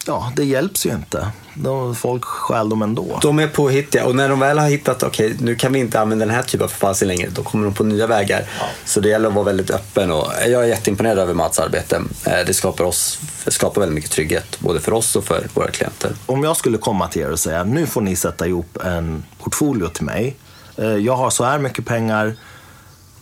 ja, 0.10 0.32
det 0.36 0.44
hjälps 0.44 0.86
ju 0.86 0.90
inte. 0.90 1.28
De, 1.54 1.96
folk 1.96 2.26
stjäl 2.26 2.70
dem 2.70 2.82
ändå. 2.82 3.20
De 3.22 3.40
är 3.40 3.48
påhittiga 3.48 4.06
och 4.06 4.16
när 4.16 4.30
de 4.30 4.40
väl 4.40 4.58
har 4.60 4.70
hittat, 4.70 5.04
okej 5.04 5.26
okay, 5.26 5.46
nu 5.46 5.56
kan 5.56 5.74
vi 5.74 5.80
inte 5.80 6.00
använda 6.00 6.26
den 6.26 6.36
här 6.36 6.44
typen 6.44 6.64
av 6.64 6.68
förfalskning 6.68 7.08
längre, 7.08 7.30
då 7.30 7.44
kommer 7.44 7.66
de 7.66 7.74
på 7.74 7.84
nya 7.84 8.08
vägar. 8.08 8.44
Ja. 8.60 8.66
Så 8.86 9.00
det 9.00 9.10
gäller 9.10 9.30
att 9.30 9.36
vara 9.36 9.46
väldigt 9.46 9.72
öppen 9.72 10.12
och 10.12 10.28
jag 10.48 10.64
är 10.64 10.68
jätteimponerad 10.68 11.20
över 11.20 11.34
Mats 11.34 11.60
arbete. 11.60 12.02
Eh, 12.26 12.46
det 12.46 12.54
skapar, 12.54 12.84
oss, 12.84 13.20
skapar 13.48 13.82
väldigt 13.82 13.96
mycket 13.96 14.12
trygghet, 14.12 14.60
både 14.60 14.80
för 14.80 14.94
oss 14.94 15.16
och 15.16 15.24
för 15.24 15.48
våra 15.54 15.72
klienter. 15.72 16.12
Om 16.26 16.44
jag 16.44 16.58
skulle 16.58 16.78
komma 16.78 17.08
till 17.08 17.22
er 17.22 17.32
och 17.32 17.40
säga, 17.40 17.64
nu 17.64 17.86
får 17.86 18.02
ni 18.02 18.16
sätta 18.16 18.48
ihop 18.48 18.78
en 18.84 19.24
portfolio 19.44 19.88
till 19.88 20.06
mig. 20.06 20.36
Eh, 20.78 20.86
jag 20.86 21.16
har 21.16 21.30
så 21.30 21.44
här 21.44 21.60
mycket 21.60 21.86
pengar, 21.86 22.36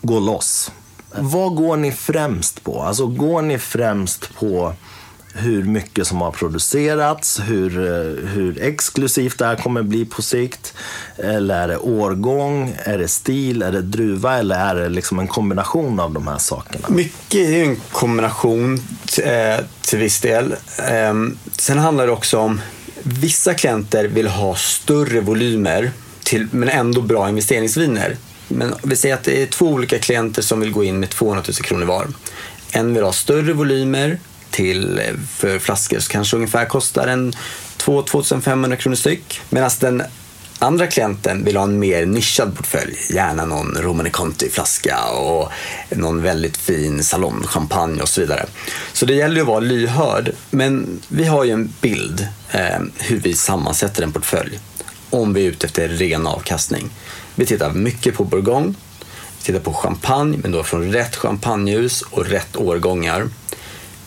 gå 0.02 0.20
loss. 0.20 0.72
Vad 1.16 1.56
går 1.56 1.78
ni 1.78 1.92
främst 1.92 2.64
på? 2.64 2.82
Alltså 2.82 3.08
går 3.08 3.42
ni 3.42 3.58
främst 3.58 4.36
på 4.36 4.74
hur 5.34 5.64
mycket 5.64 6.08
som 6.08 6.22
har 6.22 6.32
producerats, 6.32 7.40
hur, 7.40 7.78
eh, 7.78 8.30
hur 8.30 8.62
exklusivt 8.62 9.38
det 9.38 9.46
här 9.46 9.56
kommer 9.56 9.84
bli 9.84 10.06
på 10.06 10.22
sikt. 10.22 10.74
Eller 11.18 11.62
är 11.64 11.68
det 11.68 11.78
årgång, 11.78 12.76
är 12.84 12.98
det 12.98 13.08
stil, 13.08 13.62
är 13.62 13.72
det 13.72 13.82
druva 13.82 14.38
eller 14.38 14.56
är 14.56 14.76
det 14.76 14.90
liksom 14.90 15.20
en 15.20 15.28
kombination 15.28 16.00
av 16.00 16.14
de 16.14 16.28
här 16.28 16.38
sakerna? 16.38 16.88
Mycket 16.90 17.40
är 17.40 17.64
en 17.64 17.76
kombination 17.92 18.82
eh, 19.24 19.66
till 19.82 20.00
viss 20.00 20.22
del. 20.22 20.56
Ehm, 20.90 21.38
sen 21.52 21.78
handlar 21.78 22.06
det 22.06 22.14
också 22.14 22.40
om 22.40 22.62
vissa 23.04 23.54
klienter 23.54 24.06
vill 24.06 24.28
ha 24.28 24.56
större 24.56 25.22
volymer 25.22 25.92
till, 26.24 26.48
men 26.52 26.70
ändå 26.70 27.02
bra 27.02 27.30
investeringsviner. 27.30 28.16
Men 28.48 28.74
vi 28.84 28.96
säger 28.96 29.16
att 29.16 29.24
det 29.24 29.42
är 29.42 29.46
två 29.46 29.66
olika 29.66 30.00
klienter 30.00 30.42
som 30.42 30.60
vill 30.60 30.72
gå 30.72 30.84
in 30.84 31.00
med 31.00 31.10
200 31.10 31.44
000 31.48 31.54
kronor 31.54 31.86
var. 31.86 32.08
En 32.72 32.94
vill 32.94 33.04
ha 33.04 33.14
större 33.14 33.54
volymer 33.54 34.20
till, 34.52 35.02
för 35.38 35.60
flaskor 35.60 36.00
som 36.00 36.12
kanske 36.12 36.36
ungefär 36.36 36.66
kostar 36.66 37.08
en 37.08 37.34
2-2500 37.78 38.76
kronor 38.76 38.96
styck. 38.96 39.42
Medan 39.50 39.72
den 39.80 40.04
andra 40.60 40.88
klienten 40.88 41.46
vill 41.46 41.58
ha 41.58 41.64
en 41.64 41.80
mer 41.80 42.06
nischad 42.06 42.56
portfölj. 42.56 42.96
Gärna 43.10 43.46
någon 43.46 43.78
Romani 43.78 44.10
Conti-flaska 44.10 45.06
och 45.06 45.52
någon 45.90 46.22
väldigt 46.22 46.58
fin 46.58 47.04
salonchampagne 47.04 48.02
och 48.02 48.10
så 48.10 48.22
vidare. 48.22 48.46
Så 48.94 49.06
det 49.06 49.14
gäller 49.14 49.36
ju 49.36 49.42
att 49.42 49.48
vara 49.48 49.60
lyhörd. 49.60 50.32
Men 50.50 51.02
vi 51.08 51.26
har 51.26 51.44
ju 51.44 51.52
en 51.52 51.74
bild 51.82 52.28
eh, 52.52 52.80
hur 52.98 53.20
vi 53.20 53.34
sammansätter 53.34 54.04
en 54.04 54.12
portfölj. 54.12 54.60
Om 55.10 55.34
vi 55.34 55.46
är 55.46 55.50
ute 55.50 55.68
efter 55.68 55.88
ren 55.88 56.28
avkastning. 56.28 56.90
Vi 57.36 57.46
tittar 57.46 57.72
mycket 57.72 58.16
på 58.16 58.24
bourgogne. 58.24 58.74
Vi 59.38 59.44
tittar 59.44 59.60
på 59.60 59.74
champagne, 59.74 60.38
men 60.38 60.52
då 60.52 60.64
från 60.64 60.92
rätt 60.92 61.16
champagnehus 61.16 62.02
och 62.02 62.26
rätt 62.26 62.56
årgångar. 62.56 63.28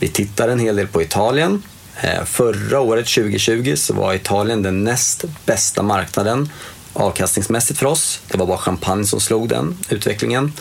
Vi 0.00 0.08
tittar 0.08 0.48
en 0.48 0.58
hel 0.58 0.76
del 0.76 0.86
på 0.86 1.02
Italien. 1.02 1.62
Eh, 2.00 2.24
förra 2.24 2.80
året, 2.80 3.06
2020, 3.06 3.74
så 3.76 3.94
var 3.94 4.14
Italien 4.14 4.62
den 4.62 4.84
näst 4.84 5.24
bästa 5.46 5.82
marknaden 5.82 6.48
avkastningsmässigt 6.92 7.78
för 7.78 7.86
oss. 7.86 8.20
Det 8.28 8.38
var 8.38 8.46
bara 8.46 8.58
champagne 8.58 9.06
som 9.06 9.20
slog 9.20 9.48
den 9.48 9.76
utvecklingen. 9.88 10.52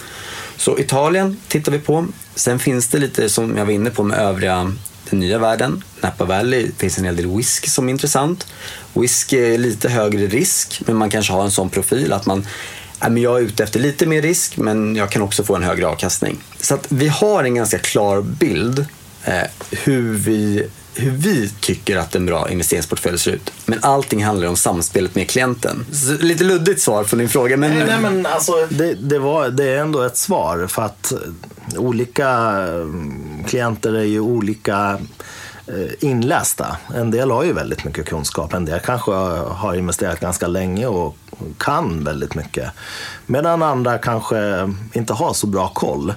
Så 0.58 0.80
Italien 0.80 1.38
tittar 1.48 1.72
vi 1.72 1.80
på. 1.80 2.08
Sen 2.36 2.60
finns 2.60 2.88
det 2.88 2.98
lite 2.98 3.30
som 3.30 3.58
jag 3.58 3.66
var 3.66 3.72
inne 3.72 3.90
på 3.90 4.04
med 4.04 4.20
övriga 4.20 4.74
den 5.10 5.20
nya 5.20 5.40
världen. 5.40 5.84
Napa 6.02 6.26
Valley 6.26 6.72
finns 6.78 6.98
en 6.98 7.06
hel 7.06 7.16
del 7.16 7.28
whisky 7.28 7.68
som 7.68 7.88
är 7.88 7.92
intressant. 7.92 8.48
Whisky 8.94 9.38
är 9.38 9.58
lite 9.58 9.90
högre 9.90 10.28
risk, 10.28 10.82
men 10.86 10.96
man 10.96 11.10
kanske 11.10 11.34
har 11.34 11.44
en 11.44 11.52
sån 11.52 11.70
profil 11.70 12.14
att 12.14 12.26
man 12.26 12.48
äh, 13.02 13.14
jag 13.18 13.38
är 13.38 13.42
ute 13.42 13.64
efter 13.64 13.80
lite 13.80 14.06
mer 14.06 14.22
risk, 14.22 14.58
men 14.58 14.96
jag 14.96 15.10
kan 15.10 15.22
också 15.22 15.44
få 15.44 15.56
en 15.56 15.64
högre 15.64 15.88
avkastning. 15.88 16.38
Så 16.60 16.74
att 16.74 16.86
vi 16.90 17.08
har 17.08 17.44
en 17.44 17.56
ganska 17.56 17.80
klar 17.80 18.22
bild 18.22 18.86
hur, 19.72 20.14
vi, 20.14 20.68
hur 20.96 21.12
vi 21.12 21.50
tycker 21.60 21.98
att 21.98 22.16
en 22.16 22.26
bra 22.26 22.50
investeringsportfölj 22.50 23.20
ser 23.20 23.32
ut. 23.32 23.52
Men 23.66 23.80
allting 23.82 24.26
handlar 24.26 24.48
om 24.48 24.56
samspelet 24.56 25.16
med 25.16 25.30
klienten. 25.30 25.86
Så 25.92 26.26
lite 26.26 26.44
luddigt 26.44 26.82
svar 26.82 27.04
på 27.04 27.16
din 27.16 27.30
fråga. 27.30 27.58
Men... 27.58 27.72
Nej, 27.72 27.88
nej, 27.88 28.00
men 28.02 28.26
alltså, 28.26 28.68
det, 28.70 28.94
det, 28.94 29.20
var, 29.20 29.50
det 29.50 29.64
är 29.64 29.78
ändå 29.78 30.02
ett 30.02 30.18
svar. 30.18 30.68
För 30.68 30.82
att 30.82 31.14
olika 31.78 32.30
mm, 32.30 33.44
klienter 33.48 33.94
är 33.94 34.04
ju 34.04 34.20
olika 34.20 35.00
eh, 35.68 36.10
inlästa. 36.10 36.78
En 36.96 37.12
del 37.12 37.32
har 37.32 37.44
ju 37.44 37.54
väldigt 37.54 37.86
mycket 37.86 38.06
kunskap. 38.06 38.54
En 38.54 38.66
del 38.66 38.80
kanske 38.80 39.12
har 39.12 39.76
investerat 39.76 40.20
ganska 40.20 40.48
länge 40.48 40.88
och 40.88 41.18
kan 41.58 42.04
väldigt 42.04 42.36
mycket. 42.36 42.72
Medan 43.26 43.64
andra 43.64 43.98
kanske 43.98 44.72
inte 44.94 45.14
har 45.14 45.34
så 45.34 45.48
bra 45.48 45.68
koll. 45.68 46.14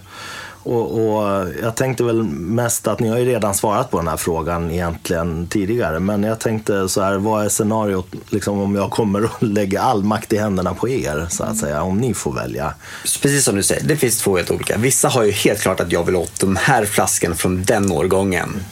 Och, 0.65 1.17
och, 1.17 1.49
jag 1.63 1.75
tänkte 1.75 2.05
väl 2.05 2.23
mest 2.23 2.87
att 2.87 3.01
ni 3.01 3.09
har 3.09 3.19
ju 3.19 3.25
redan 3.25 3.55
svarat 3.55 3.91
på 3.91 3.97
den 3.97 4.09
här 4.09 4.17
frågan 4.17 4.71
egentligen 4.71 5.47
tidigare. 5.47 6.01
Men 6.01 6.23
jag 6.23 6.41
tänkte 6.41 6.89
så 6.89 7.03
här, 7.03 7.15
vad 7.15 7.45
är 7.45 7.49
scenariot 7.49 8.07
liksom, 8.31 8.59
om 8.61 8.75
jag 8.75 8.91
kommer 8.91 9.25
att 9.25 9.31
lägga 9.43 9.83
all 9.83 10.03
makt 10.03 10.33
i 10.33 10.39
händerna 10.39 10.75
på 10.75 10.89
er, 10.89 11.27
så 11.31 11.45
att 11.45 11.57
säga, 11.57 11.83
om 11.83 11.99
ni 11.99 12.15
får 12.15 12.33
välja? 12.33 12.75
Precis 13.03 13.45
som 13.45 13.57
du 13.57 13.63
säger, 13.63 13.85
det 13.85 13.97
finns 13.97 14.19
två 14.19 14.37
helt 14.37 14.51
olika. 14.51 14.77
Vissa 14.77 15.09
har 15.09 15.25
ju 15.25 15.31
helt 15.31 15.61
klart 15.61 15.81
att 15.81 15.93
jag 15.93 16.05
vill 16.05 16.17
åt 16.17 16.41
de 16.41 16.57
här 16.57 16.85
flaskorna 16.85 17.35
från 17.35 17.63
den 17.63 17.93
årgången. 17.93 18.65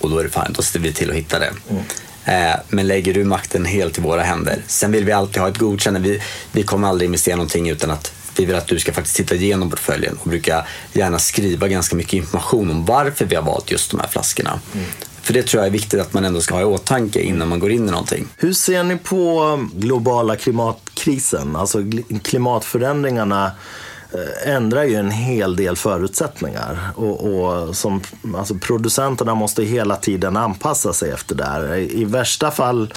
Och 0.00 0.10
då 0.10 0.18
är 0.18 0.24
det 0.24 0.30
fint, 0.30 0.56
då 0.56 0.62
ser 0.62 0.80
vi 0.80 0.92
till 0.92 1.10
att 1.10 1.16
hitta 1.16 1.38
det. 1.38 1.52
Mm. 1.70 1.82
Eh, 2.24 2.56
men 2.68 2.86
lägger 2.86 3.14
du 3.14 3.24
makten 3.24 3.64
helt 3.64 3.98
i 3.98 4.00
våra 4.00 4.22
händer. 4.22 4.62
Sen 4.66 4.92
vill 4.92 5.04
vi 5.04 5.12
alltid 5.12 5.42
ha 5.42 5.48
ett 5.48 5.58
godkännande. 5.58 6.08
Vi, 6.08 6.22
vi 6.52 6.62
kommer 6.62 6.88
aldrig 6.88 7.08
investera 7.08 7.36
någonting 7.36 7.68
utan 7.68 7.90
att 7.90 8.12
vi 8.38 8.44
vill 8.44 8.56
att 8.56 8.66
du 8.66 8.78
ska 8.78 8.92
faktiskt 8.92 9.16
titta 9.16 9.34
igenom 9.34 9.70
portföljen 9.70 10.18
och 10.22 10.28
brukar 10.28 10.68
gärna 10.92 11.18
skriva 11.18 11.68
ganska 11.68 11.96
mycket 11.96 12.12
information 12.12 12.70
om 12.70 12.84
varför 12.84 13.24
vi 13.24 13.36
har 13.36 13.42
valt 13.42 13.70
just 13.70 13.90
de 13.90 14.00
här 14.00 14.08
flaskorna. 14.08 14.60
Mm. 14.74 14.86
För 15.22 15.34
det 15.34 15.42
tror 15.42 15.60
jag 15.60 15.66
är 15.66 15.72
viktigt 15.72 16.00
att 16.00 16.12
man 16.12 16.24
ändå 16.24 16.40
ska 16.40 16.54
ha 16.54 16.62
i 16.62 16.64
åtanke 16.64 17.20
innan 17.20 17.48
man 17.48 17.58
går 17.58 17.70
in 17.70 17.88
i 17.88 17.90
någonting. 17.90 18.26
Hur 18.36 18.52
ser 18.52 18.82
ni 18.82 18.96
på 18.96 19.68
globala 19.72 20.36
klimatkrisen? 20.36 21.56
Alltså 21.56 21.78
klimatförändringarna 22.22 23.50
eh, 24.12 24.54
ändrar 24.54 24.84
ju 24.84 24.94
en 24.94 25.10
hel 25.10 25.56
del 25.56 25.76
förutsättningar. 25.76 26.78
Och, 26.94 27.20
och, 27.20 27.76
som, 27.76 28.02
alltså 28.36 28.54
producenterna 28.54 29.34
måste 29.34 29.64
hela 29.64 29.96
tiden 29.96 30.36
anpassa 30.36 30.92
sig 30.92 31.10
efter 31.10 31.34
det 31.34 31.44
här. 31.44 31.76
I 31.76 32.04
värsta 32.04 32.50
fall 32.50 32.92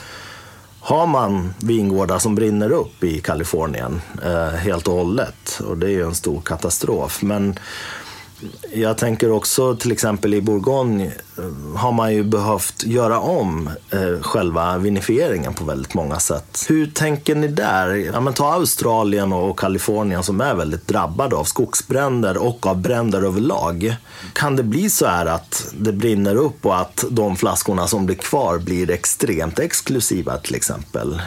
har 0.82 1.08
man 1.08 1.54
vingårdar 1.60 2.20
som 2.20 2.36
brinner 2.36 2.72
upp 2.72 3.04
i 3.04 3.20
Kalifornien 3.20 4.02
eh, 4.24 4.48
helt 4.48 4.88
och 4.88 4.94
hållet 4.94 5.62
och 5.68 5.78
det 5.78 5.88
är 5.88 5.92
ju 5.92 6.06
en 6.06 6.16
stor 6.16 6.42
katastrof. 6.42 7.22
Men 7.22 7.60
jag 8.74 8.98
tänker 8.98 9.32
också 9.32 9.76
till 9.76 9.92
exempel 9.92 10.34
i 10.34 10.42
Bourgogne 10.42 11.12
eh, 11.38 11.78
har 11.78 11.92
man 11.92 12.14
ju 12.14 12.24
behövt 12.24 12.84
göra 12.84 13.20
om 13.20 13.70
eh, 13.90 14.22
själva 14.22 14.78
vinifieringen 14.78 15.54
på 15.54 15.64
väldigt 15.64 15.94
många 15.94 16.20
sätt. 16.20 16.66
Hur 16.70 16.88
tänker 16.88 17.36
ni 17.36 17.48
där? 17.48 17.96
Ja, 17.96 18.20
men 18.20 18.34
ta 18.34 18.54
Australien 18.54 19.34
och 19.34 19.60
Kalifornien 19.60 20.24
som 20.24 20.42
är 20.42 20.56
väldigt 20.56 20.88
drabbade 20.88 21.36
av 21.36 21.44
skogsbränder 21.44 22.38
och 22.38 22.68
av 22.68 22.82
bränder 22.82 23.24
överlag. 23.24 23.96
Kan 24.34 24.56
det 24.56 24.64
bli 24.64 24.90
så 24.90 25.06
här 25.06 25.26
att 25.26 25.74
det 25.78 25.94
brinner 25.94 26.36
upp 26.36 26.66
och 26.66 26.80
att 26.80 27.06
de 27.10 27.36
flaskorna 27.36 27.88
som 27.88 28.06
blir 28.06 28.16
kvar 28.16 28.58
blir 28.58 28.92
extremt 28.92 29.60
exklusiva 29.60 30.38
till 30.38 30.56
exempel? 30.56 31.22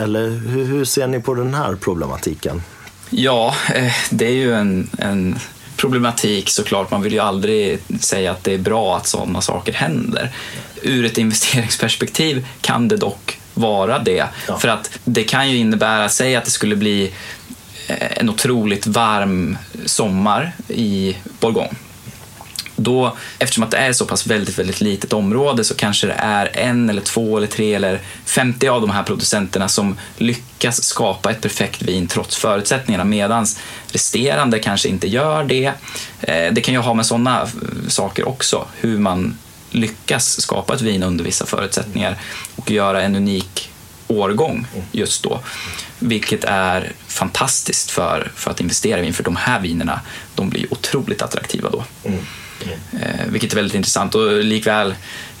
Eller 0.00 0.28
hur, 0.28 0.64
hur 0.64 0.84
ser 0.84 1.06
ni 1.06 1.20
på 1.20 1.34
den 1.34 1.54
här 1.54 1.74
problematiken? 1.74 2.62
Ja, 3.10 3.54
eh, 3.74 3.92
det 4.10 4.26
är 4.26 4.32
ju 4.32 4.54
en, 4.54 4.90
en 4.98 5.38
problematik 5.80 6.50
såklart. 6.50 6.90
Man 6.90 7.02
vill 7.02 7.12
ju 7.12 7.18
aldrig 7.18 7.78
säga 8.00 8.30
att 8.30 8.44
det 8.44 8.54
är 8.54 8.58
bra 8.58 8.96
att 8.96 9.06
sådana 9.06 9.40
saker 9.40 9.72
händer. 9.72 10.30
Ur 10.82 11.04
ett 11.04 11.18
investeringsperspektiv 11.18 12.46
kan 12.60 12.88
det 12.88 12.96
dock 12.96 13.38
vara 13.54 13.98
det. 13.98 14.24
Ja. 14.48 14.58
För 14.58 14.68
att 14.68 14.98
det 15.04 15.24
kan 15.24 15.50
ju 15.50 15.56
innebära, 15.56 16.08
säg 16.08 16.36
att 16.36 16.44
det 16.44 16.50
skulle 16.50 16.76
bli 16.76 17.12
eh, 17.86 18.18
en 18.18 18.30
otroligt 18.30 18.86
varm 18.86 19.58
sommar 19.86 20.52
i 20.68 21.16
Bourgogne 21.40 21.76
då, 22.82 23.16
eftersom 23.38 23.64
att 23.64 23.70
det 23.70 23.76
är 23.76 23.92
så 23.92 24.06
pass 24.06 24.26
väldigt, 24.26 24.58
väldigt 24.58 24.80
litet 24.80 25.12
område 25.12 25.64
så 25.64 25.74
kanske 25.74 26.06
det 26.06 26.16
är 26.18 26.50
en 26.56 26.90
eller 26.90 27.02
två 27.02 27.36
eller 27.36 27.46
tre 27.46 27.74
eller 27.74 28.00
50 28.24 28.68
av 28.68 28.80
de 28.80 28.90
här 28.90 29.02
producenterna 29.02 29.68
som 29.68 29.98
lyckas 30.16 30.82
skapa 30.82 31.30
ett 31.30 31.40
perfekt 31.40 31.82
vin 31.82 32.06
trots 32.06 32.36
förutsättningarna 32.36 33.04
medan 33.04 33.46
resterande 33.92 34.58
kanske 34.58 34.88
inte 34.88 35.08
gör 35.08 35.44
det. 35.44 35.72
Eh, 36.20 36.52
det 36.52 36.60
kan 36.60 36.74
ju 36.74 36.80
ha 36.80 36.94
med 36.94 37.06
sådana 37.06 37.48
saker 37.88 38.28
också, 38.28 38.66
hur 38.80 38.98
man 38.98 39.38
lyckas 39.70 40.40
skapa 40.40 40.74
ett 40.74 40.80
vin 40.80 41.02
under 41.02 41.24
vissa 41.24 41.46
förutsättningar 41.46 42.16
och 42.56 42.70
göra 42.70 43.02
en 43.02 43.16
unik 43.16 43.70
årgång 44.10 44.66
just 44.92 45.22
då. 45.22 45.40
Vilket 45.98 46.44
är 46.44 46.92
fantastiskt 47.06 47.90
för, 47.90 48.32
för 48.36 48.50
att 48.50 48.60
investera 48.60 48.98
i 48.98 49.02
vin, 49.02 49.14
för 49.14 49.24
de 49.24 49.36
här 49.36 49.60
vinerna 49.60 50.00
de 50.34 50.50
blir 50.50 50.72
otroligt 50.72 51.22
attraktiva 51.22 51.70
då. 51.70 51.84
Mm. 52.04 52.26
Eh, 52.92 53.26
vilket 53.28 53.52
är 53.52 53.56
väldigt 53.56 53.74
intressant 53.74 54.14
och 54.14 54.44
likväl, 54.44 54.94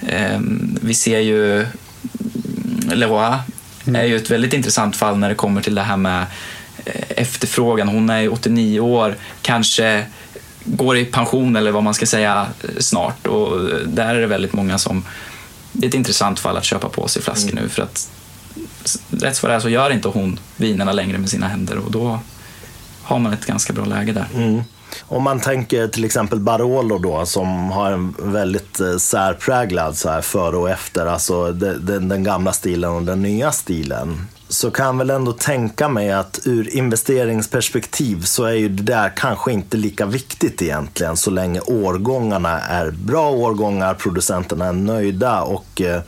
eh, 0.06 0.40
vi 0.82 0.94
ser 0.94 1.18
ju 1.18 1.66
Leroy 2.92 3.34
mm. 3.84 4.00
är 4.00 4.04
ju 4.04 4.16
ett 4.16 4.30
väldigt 4.30 4.52
intressant 4.52 4.96
fall 4.96 5.18
när 5.18 5.28
det 5.28 5.34
kommer 5.34 5.62
till 5.62 5.74
det 5.74 5.82
här 5.82 5.96
med 5.96 6.26
eh, 6.84 7.02
efterfrågan. 7.08 7.88
Hon 7.88 8.10
är 8.10 8.32
89 8.32 8.80
år, 8.80 9.16
kanske 9.42 10.06
går 10.64 10.96
i 10.96 11.04
pension 11.04 11.56
eller 11.56 11.70
vad 11.70 11.82
man 11.82 11.94
ska 11.94 12.06
säga 12.06 12.46
snart 12.78 13.26
och 13.26 13.70
där 13.86 14.14
är 14.14 14.20
det 14.20 14.26
väldigt 14.26 14.52
många 14.52 14.78
som 14.78 15.04
det 15.72 15.86
är 15.86 15.88
ett 15.88 15.94
intressant 15.94 16.40
fall 16.40 16.56
att 16.56 16.64
köpa 16.64 16.88
på 16.88 17.08
sig 17.08 17.22
flaskor 17.22 17.54
nu 17.54 17.68
för 17.68 17.82
att 17.82 18.10
rätt 19.10 19.42
vad 19.42 19.52
det 19.52 19.56
är 19.56 19.60
så 19.60 19.68
gör 19.68 19.90
inte 19.90 20.08
hon 20.08 20.38
vinerna 20.56 20.92
längre 20.92 21.18
med 21.18 21.30
sina 21.30 21.48
händer 21.48 21.78
och 21.78 21.90
då 21.90 22.20
har 23.02 23.18
man 23.18 23.32
ett 23.32 23.46
ganska 23.46 23.72
bra 23.72 23.84
läge 23.84 24.12
där. 24.12 24.26
Mm. 24.34 24.62
Om 25.08 25.22
man 25.22 25.40
tänker 25.40 25.88
till 25.88 26.04
exempel 26.04 26.40
Barolo 26.40 26.98
då 26.98 27.26
som 27.26 27.70
har 27.70 27.92
en 27.92 28.14
väldigt 28.18 28.80
eh, 28.80 28.96
särpräglad 28.96 29.96
så 29.96 30.08
här 30.08 30.20
före 30.20 30.56
och 30.56 30.70
efter, 30.70 31.06
alltså 31.06 31.52
den, 31.52 32.08
den 32.08 32.24
gamla 32.24 32.52
stilen 32.52 32.90
och 32.90 33.02
den 33.02 33.22
nya 33.22 33.52
stilen 33.52 34.26
så 34.50 34.70
kan 34.70 34.86
jag 34.86 34.98
väl 34.98 35.10
ändå 35.10 35.32
tänka 35.32 35.88
mig 35.88 36.12
att 36.12 36.40
ur 36.44 36.76
investeringsperspektiv 36.76 38.22
så 38.22 38.44
är 38.44 38.52
ju 38.52 38.68
det 38.68 38.82
där 38.82 39.12
kanske 39.16 39.52
inte 39.52 39.76
lika 39.76 40.06
viktigt 40.06 40.62
egentligen 40.62 41.16
så 41.16 41.30
länge 41.30 41.60
årgångarna 41.60 42.60
är 42.60 42.90
bra 42.90 43.30
årgångar, 43.30 43.94
producenterna 43.94 44.66
är 44.66 44.72
nöjda 44.72 45.42
och 45.42 45.80
eh, 45.80 46.02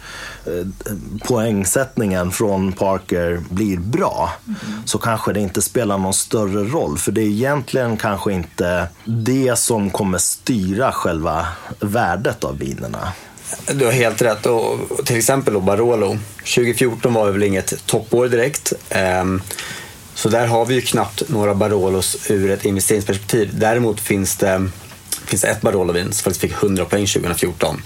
poängsättningen 1.25 2.31
från 2.31 2.73
Parker 2.73 3.41
blir 3.51 3.79
bra. 3.79 4.33
Mm. 4.47 4.83
Så 4.85 4.99
kanske 4.99 5.33
det 5.33 5.41
inte 5.41 5.63
spelar 5.63 5.99
någon 5.99 6.15
större 6.15 6.65
roll 6.65 6.99
för 6.99 7.13
det 7.13 7.23
är 7.23 7.29
egentligen 7.29 7.97
kanske 7.97 8.33
inte 8.33 8.89
det 9.05 9.59
som 9.59 9.91
kommer 9.91 10.19
styra 10.19 10.93
själva 10.93 11.47
värdet 11.81 12.45
av 12.45 12.59
vinerna. 12.59 13.13
Du 13.73 13.85
har 13.85 13.93
helt 13.93 14.23
rätt. 14.23 14.47
Och 14.47 14.79
till 15.05 15.17
exempel 15.17 15.61
Barolo. 15.61 16.19
2014 16.39 17.15
var 17.15 17.31
väl 17.31 17.43
inget 17.43 17.87
toppår 17.87 18.29
direkt. 18.29 18.73
Ehm, 18.89 19.43
så 20.15 20.29
där 20.29 20.47
har 20.47 20.67
vi 20.67 20.75
ju 20.75 20.81
knappt 20.81 21.23
några 21.29 21.55
Barolos 21.55 22.31
ur 22.31 22.51
ett 22.51 22.65
investeringsperspektiv. 22.65 23.51
Däremot 23.53 24.01
finns 24.01 24.37
det, 24.37 24.69
finns 25.27 25.43
det 25.43 25.49
ett 25.49 25.61
Barolovin 25.61 26.13
som 26.13 26.25
faktiskt 26.25 26.41
fick 26.41 26.63
100 26.63 26.85
poäng 26.85 27.07
2014. 27.07 27.83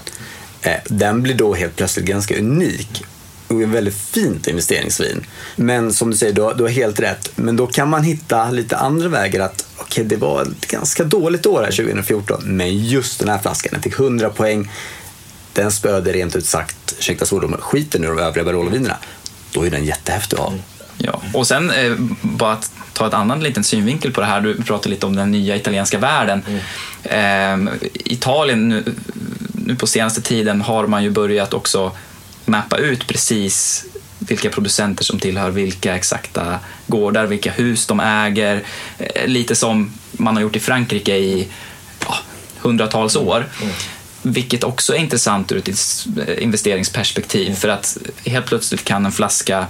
Ehm, 0.62 0.80
den 0.84 1.22
blir 1.22 1.34
då 1.34 1.54
helt 1.54 1.76
plötsligt 1.76 2.06
ganska 2.06 2.38
unik 2.38 3.04
och 3.48 3.62
en 3.62 3.72
väldigt 3.72 3.94
fint 3.94 4.46
investeringsvin. 4.46 5.26
Men 5.56 5.92
som 5.92 6.10
du 6.10 6.16
säger, 6.16 6.32
du 6.32 6.42
har, 6.42 6.54
du 6.54 6.62
har 6.62 6.70
helt 6.70 7.00
rätt. 7.00 7.30
Men 7.34 7.56
då 7.56 7.66
kan 7.66 7.88
man 7.90 8.02
hitta 8.02 8.50
lite 8.50 8.76
andra 8.76 9.08
vägar 9.08 9.40
att 9.40 9.66
okej, 9.76 10.04
okay, 10.04 10.04
det 10.04 10.16
var 10.16 10.42
ett 10.42 10.66
ganska 10.66 11.04
dåligt 11.04 11.46
år 11.46 11.62
här 11.62 11.70
2014, 11.70 12.42
men 12.44 12.78
just 12.78 13.20
den 13.20 13.28
här 13.28 13.38
flaskan, 13.38 13.70
den 13.72 13.82
fick 13.82 14.00
100 14.00 14.30
poäng 14.30 14.70
den 15.56 15.72
spöade 15.72 16.12
rent 16.12 16.36
ut 16.36 16.46
sagt, 16.46 16.94
ursäkta 16.98 17.26
svordomen, 17.26 17.60
skiten 17.60 18.04
ur 18.04 18.08
de 18.08 18.18
övriga 18.18 18.44
Barolo-vinerna. 18.44 18.96
Då 19.52 19.66
är 19.66 19.70
den 19.70 19.84
jättehäftig 19.84 20.36
att 20.36 20.42
ha. 20.42 20.52
Ja, 20.98 21.22
och 21.34 21.46
sen 21.46 21.70
eh, 21.70 21.92
bara 22.22 22.52
att 22.52 22.70
ta 22.92 23.06
ett 23.06 23.14
annan 23.14 23.40
liten 23.40 23.64
synvinkel 23.64 24.12
på 24.12 24.20
det 24.20 24.26
här. 24.26 24.40
Du 24.40 24.62
pratade 24.62 24.88
lite 24.88 25.06
om 25.06 25.16
den 25.16 25.30
nya 25.30 25.56
italienska 25.56 25.98
världen. 25.98 26.42
Mm. 27.02 27.68
Eh, 27.68 27.74
Italien 27.94 28.68
nu, 28.68 28.84
nu 29.52 29.76
på 29.76 29.86
senaste 29.86 30.22
tiden 30.22 30.60
har 30.60 30.86
man 30.86 31.02
ju 31.02 31.10
börjat 31.10 31.54
också 31.54 31.92
mappa 32.44 32.76
ut 32.76 33.06
precis 33.06 33.84
vilka 34.18 34.50
producenter 34.50 35.04
som 35.04 35.18
tillhör 35.18 35.50
vilka 35.50 35.96
exakta 35.96 36.58
gårdar, 36.86 37.26
vilka 37.26 37.50
hus 37.50 37.86
de 37.86 38.00
äger. 38.00 38.62
Eh, 38.98 39.26
lite 39.26 39.54
som 39.54 39.92
man 40.12 40.34
har 40.34 40.42
gjort 40.42 40.56
i 40.56 40.60
Frankrike 40.60 41.16
i 41.16 41.48
ja, 42.06 42.16
hundratals 42.58 43.16
år. 43.16 43.46
Mm. 43.62 43.74
Vilket 44.28 44.64
också 44.64 44.94
är 44.94 44.98
intressant 44.98 45.52
ur 45.52 45.58
ett 45.58 45.68
eh, 46.28 46.42
investeringsperspektiv 46.42 47.54
för 47.54 47.68
att 47.68 47.98
helt 48.24 48.46
plötsligt 48.46 48.84
kan 48.84 49.06
en 49.06 49.12
flaska 49.12 49.66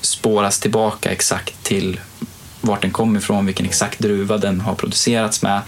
spåras 0.00 0.58
tillbaka 0.58 1.10
exakt 1.10 1.62
till 1.62 2.00
vart 2.60 2.82
den 2.82 2.90
kom 2.90 3.16
ifrån, 3.16 3.46
vilken 3.46 3.66
exakt 3.66 3.98
druva 3.98 4.38
den 4.38 4.60
har 4.60 4.74
producerats 4.74 5.42
med. 5.42 5.60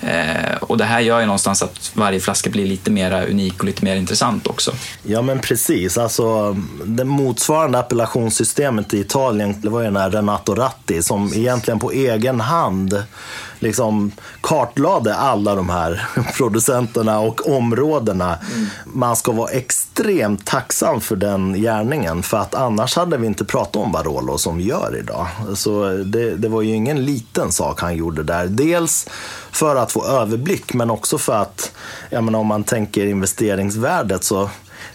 Eh, 0.00 0.56
och 0.60 0.78
det 0.78 0.84
här 0.84 1.00
gör 1.00 1.20
ju 1.20 1.26
någonstans 1.26 1.62
att 1.62 1.90
varje 1.94 2.20
flaska 2.20 2.50
blir 2.50 2.66
lite 2.66 2.90
mer 2.90 3.26
unik 3.30 3.58
och 3.58 3.64
lite 3.64 3.84
mer 3.84 3.96
intressant 3.96 4.46
också. 4.46 4.72
Ja 5.02 5.22
men 5.22 5.38
precis, 5.38 5.98
alltså 5.98 6.56
det 6.84 7.04
motsvarande 7.04 7.78
appellationssystemet 7.78 8.94
i 8.94 9.00
Italien, 9.00 9.60
det 9.60 9.68
var 9.68 9.80
ju 9.80 9.86
den 9.86 9.96
här 9.96 10.10
Renato 10.10 10.54
Ratti 10.54 11.02
som 11.02 11.32
egentligen 11.34 11.78
på 11.78 11.92
egen 11.92 12.40
hand 12.40 13.04
liksom 13.60 14.12
kartlade 14.40 15.14
alla 15.14 15.54
de 15.54 15.70
här 15.70 16.08
producenterna 16.36 17.18
och 17.18 17.48
områdena. 17.48 18.38
Mm. 18.54 18.66
Man 18.84 19.16
ska 19.16 19.32
vara 19.32 19.50
extremt 19.50 20.46
tacksam 20.46 21.00
för 21.00 21.16
den 21.16 21.54
gärningen 21.54 22.22
för 22.22 22.36
att 22.36 22.54
annars 22.54 22.96
hade 22.96 23.16
vi 23.16 23.26
inte 23.26 23.44
pratat 23.44 23.76
om 23.76 23.92
Barolo 23.92 24.38
som 24.38 24.56
vi 24.56 24.64
gör 24.64 24.96
idag. 24.98 25.26
Så 25.54 25.88
det, 25.90 26.36
det 26.36 26.48
var 26.48 26.62
ju 26.62 26.74
ingen 26.74 27.04
liten 27.04 27.52
sak 27.52 27.80
han 27.80 27.96
gjorde 27.96 28.22
där. 28.22 28.46
Dels 28.46 29.08
för 29.50 29.76
att 29.76 29.92
få 29.92 30.06
överblick 30.06 30.74
men 30.74 30.90
också 30.90 31.18
för 31.18 31.42
att, 31.42 31.72
jag 32.10 32.24
menar, 32.24 32.38
om 32.38 32.46
man 32.46 32.64
tänker 32.64 33.06
investeringsvärdet 33.06 34.24
så 34.24 34.50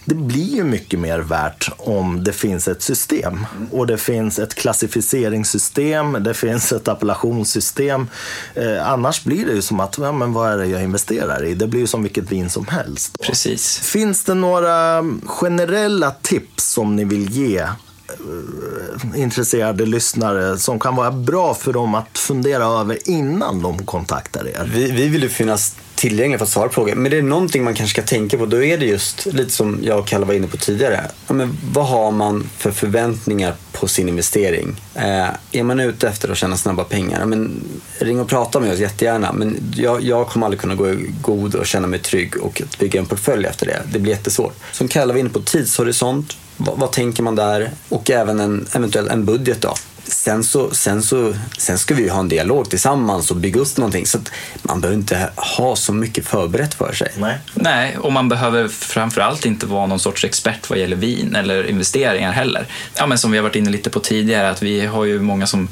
det 0.06 0.16
blir 0.16 0.56
ju 0.56 0.64
mycket 0.64 0.99
mer 0.99 1.20
värt 1.20 1.70
om 1.78 2.24
det 2.24 2.34
finns 2.34 2.68
ett 2.68 2.82
system. 2.82 3.45
Och 3.72 3.88
det 3.88 3.97
finns 3.97 4.39
ett 4.39 4.56
klassificeringssystem, 4.56 6.18
det 6.24 6.34
finns 6.34 6.72
ett 6.72 6.88
appellationssystem. 6.88 8.08
Eh, 8.53 8.89
annars 8.89 9.24
blir 9.24 9.45
det 9.45 9.53
ju 9.53 9.62
som 9.62 9.80
att, 9.80 9.97
ja, 9.97 10.12
men 10.12 10.34
vad 10.34 10.51
är 10.51 10.58
det 10.58 10.66
jag 10.66 10.84
investerar 10.84 11.45
i? 11.45 11.53
Det 11.53 11.68
blir 11.68 11.80
ju 11.80 11.88
som 11.88 12.03
vilket 12.03 12.32
vin 12.32 12.49
som 12.49 12.68
helst. 12.68 13.20
Precis. 13.22 13.80
Finns 13.80 14.24
det 14.24 14.34
några 14.34 15.03
generella 15.26 16.12
tips 16.12 16.64
som 16.64 16.95
ni 16.95 17.03
vill 17.03 17.30
ge 17.30 17.68
Eh, 18.10 19.22
intresserade 19.22 19.86
lyssnare 19.86 20.58
som 20.58 20.80
kan 20.80 20.95
vara 20.95 21.12
bra 21.12 21.53
för 21.53 21.74
dem 21.74 21.95
att 21.95 22.18
fundera 22.18 22.66
över 22.66 23.10
innan 23.10 23.62
de 23.62 23.86
kontaktar 23.86 24.47
er? 24.47 24.72
Vi, 24.74 24.91
vi 24.91 25.08
vill 25.08 25.24
ju 25.24 25.30
finnas 25.30 25.76
tillgängliga 25.95 26.38
för 26.38 26.45
att 26.45 26.51
svara 26.51 26.68
på 26.68 26.74
frågor. 26.74 26.95
Men 26.95 27.12
det 27.12 27.18
är 27.18 27.22
någonting 27.22 27.64
man 27.64 27.74
kanske 27.74 28.01
ska 28.01 28.08
tänka 28.08 28.38
på. 28.38 28.45
Då 28.45 28.64
är 28.64 28.78
det 28.78 28.86
just 28.86 29.26
lite 29.26 29.51
som 29.51 29.80
jag 29.82 29.99
och 29.99 30.08
Kalle 30.08 30.26
var 30.26 30.34
inne 30.34 30.47
på 30.47 30.58
tidigare. 30.58 31.01
Ja, 31.28 31.34
men 31.34 31.58
vad 31.74 31.88
har 31.88 32.12
man 32.12 32.49
för 32.58 32.72
förväntningar 32.72 33.53
på 33.72 33.88
sin 33.88 34.10
investering? 34.10 34.82
Eh, 34.95 35.28
är 35.51 35.64
man 35.64 35.80
ute 35.80 36.08
efter 36.08 36.30
att 36.30 36.38
tjäna 36.38 36.58
snabba 36.58 36.84
pengar? 36.84 37.20
Ja, 37.20 37.26
men 37.26 37.62
ring 37.99 38.20
och 38.20 38.28
prata 38.28 38.60
med 38.60 38.74
oss 38.74 38.80
jättegärna. 38.80 39.34
Men 39.34 39.74
jag, 39.76 40.01
jag 40.01 40.28
kommer 40.28 40.45
aldrig 40.45 40.60
kunna 40.60 40.76
gå 40.76 40.89
i 40.89 41.14
god 41.22 41.56
och 41.56 41.66
känna 41.66 41.88
mig 41.88 41.99
trygg 41.99 42.38
och 42.38 42.62
bygga 42.80 42.99
en 42.99 43.06
portfölj 43.06 43.45
efter 43.45 43.66
det. 43.66 43.82
Det 43.91 43.99
blir 43.99 44.12
jättesvårt. 44.12 44.56
Som 44.72 44.88
Kalle 44.88 45.14
var 45.14 45.20
inne 45.20 45.30
på, 45.30 45.41
tidshorisont. 45.41 46.38
Vad, 46.58 46.78
vad 46.78 46.91
tänker 46.91 47.24
man 47.24 47.36
där? 47.36 47.72
Och 47.89 48.12
även 48.12 48.39
en 48.39 48.68
eventuell 48.74 49.08
en 49.08 49.26
budget 49.26 49.62
då. 49.62 49.76
Sen, 50.08 50.43
så, 50.43 50.72
sen, 50.72 51.03
så, 51.03 51.34
sen 51.58 51.78
ska 51.78 51.95
vi 51.95 52.03
ju 52.03 52.10
ha 52.10 52.20
en 52.20 52.30
dialog 52.30 52.70
tillsammans 52.70 53.32
och 53.32 53.38
bygga 53.38 53.60
upp 53.62 53.78
någonting. 53.78 54.06
Så 54.06 54.20
man 54.62 54.82
behöver 54.82 54.99
inte 54.99 55.30
ha 55.36 55.76
så 55.76 55.93
mycket 55.93 56.28
förberett 56.28 56.74
för 56.74 56.93
sig. 56.93 57.12
Nej. 57.18 57.38
Nej, 57.53 57.97
och 57.97 58.14
man 58.14 58.30
behöver 58.30 58.68
framförallt 58.68 59.45
inte 59.45 59.66
vara 59.66 59.86
någon 59.86 59.99
sorts 59.99 60.26
expert 60.26 60.70
vad 60.70 60.80
gäller 60.80 60.95
vin 60.95 61.36
eller 61.36 61.70
investeringar 61.70 62.32
heller. 62.32 62.68
Ja, 62.95 63.08
men 63.08 63.18
som 63.18 63.32
vi 63.32 63.38
har 63.38 63.43
varit 63.43 63.56
inne 63.56 63.70
lite 63.70 63.89
på 63.89 63.99
tidigare, 63.99 64.49
att 64.49 64.62
vi 64.62 64.86
har 64.86 65.06
ju 65.06 65.22
många 65.22 65.47
som 65.47 65.68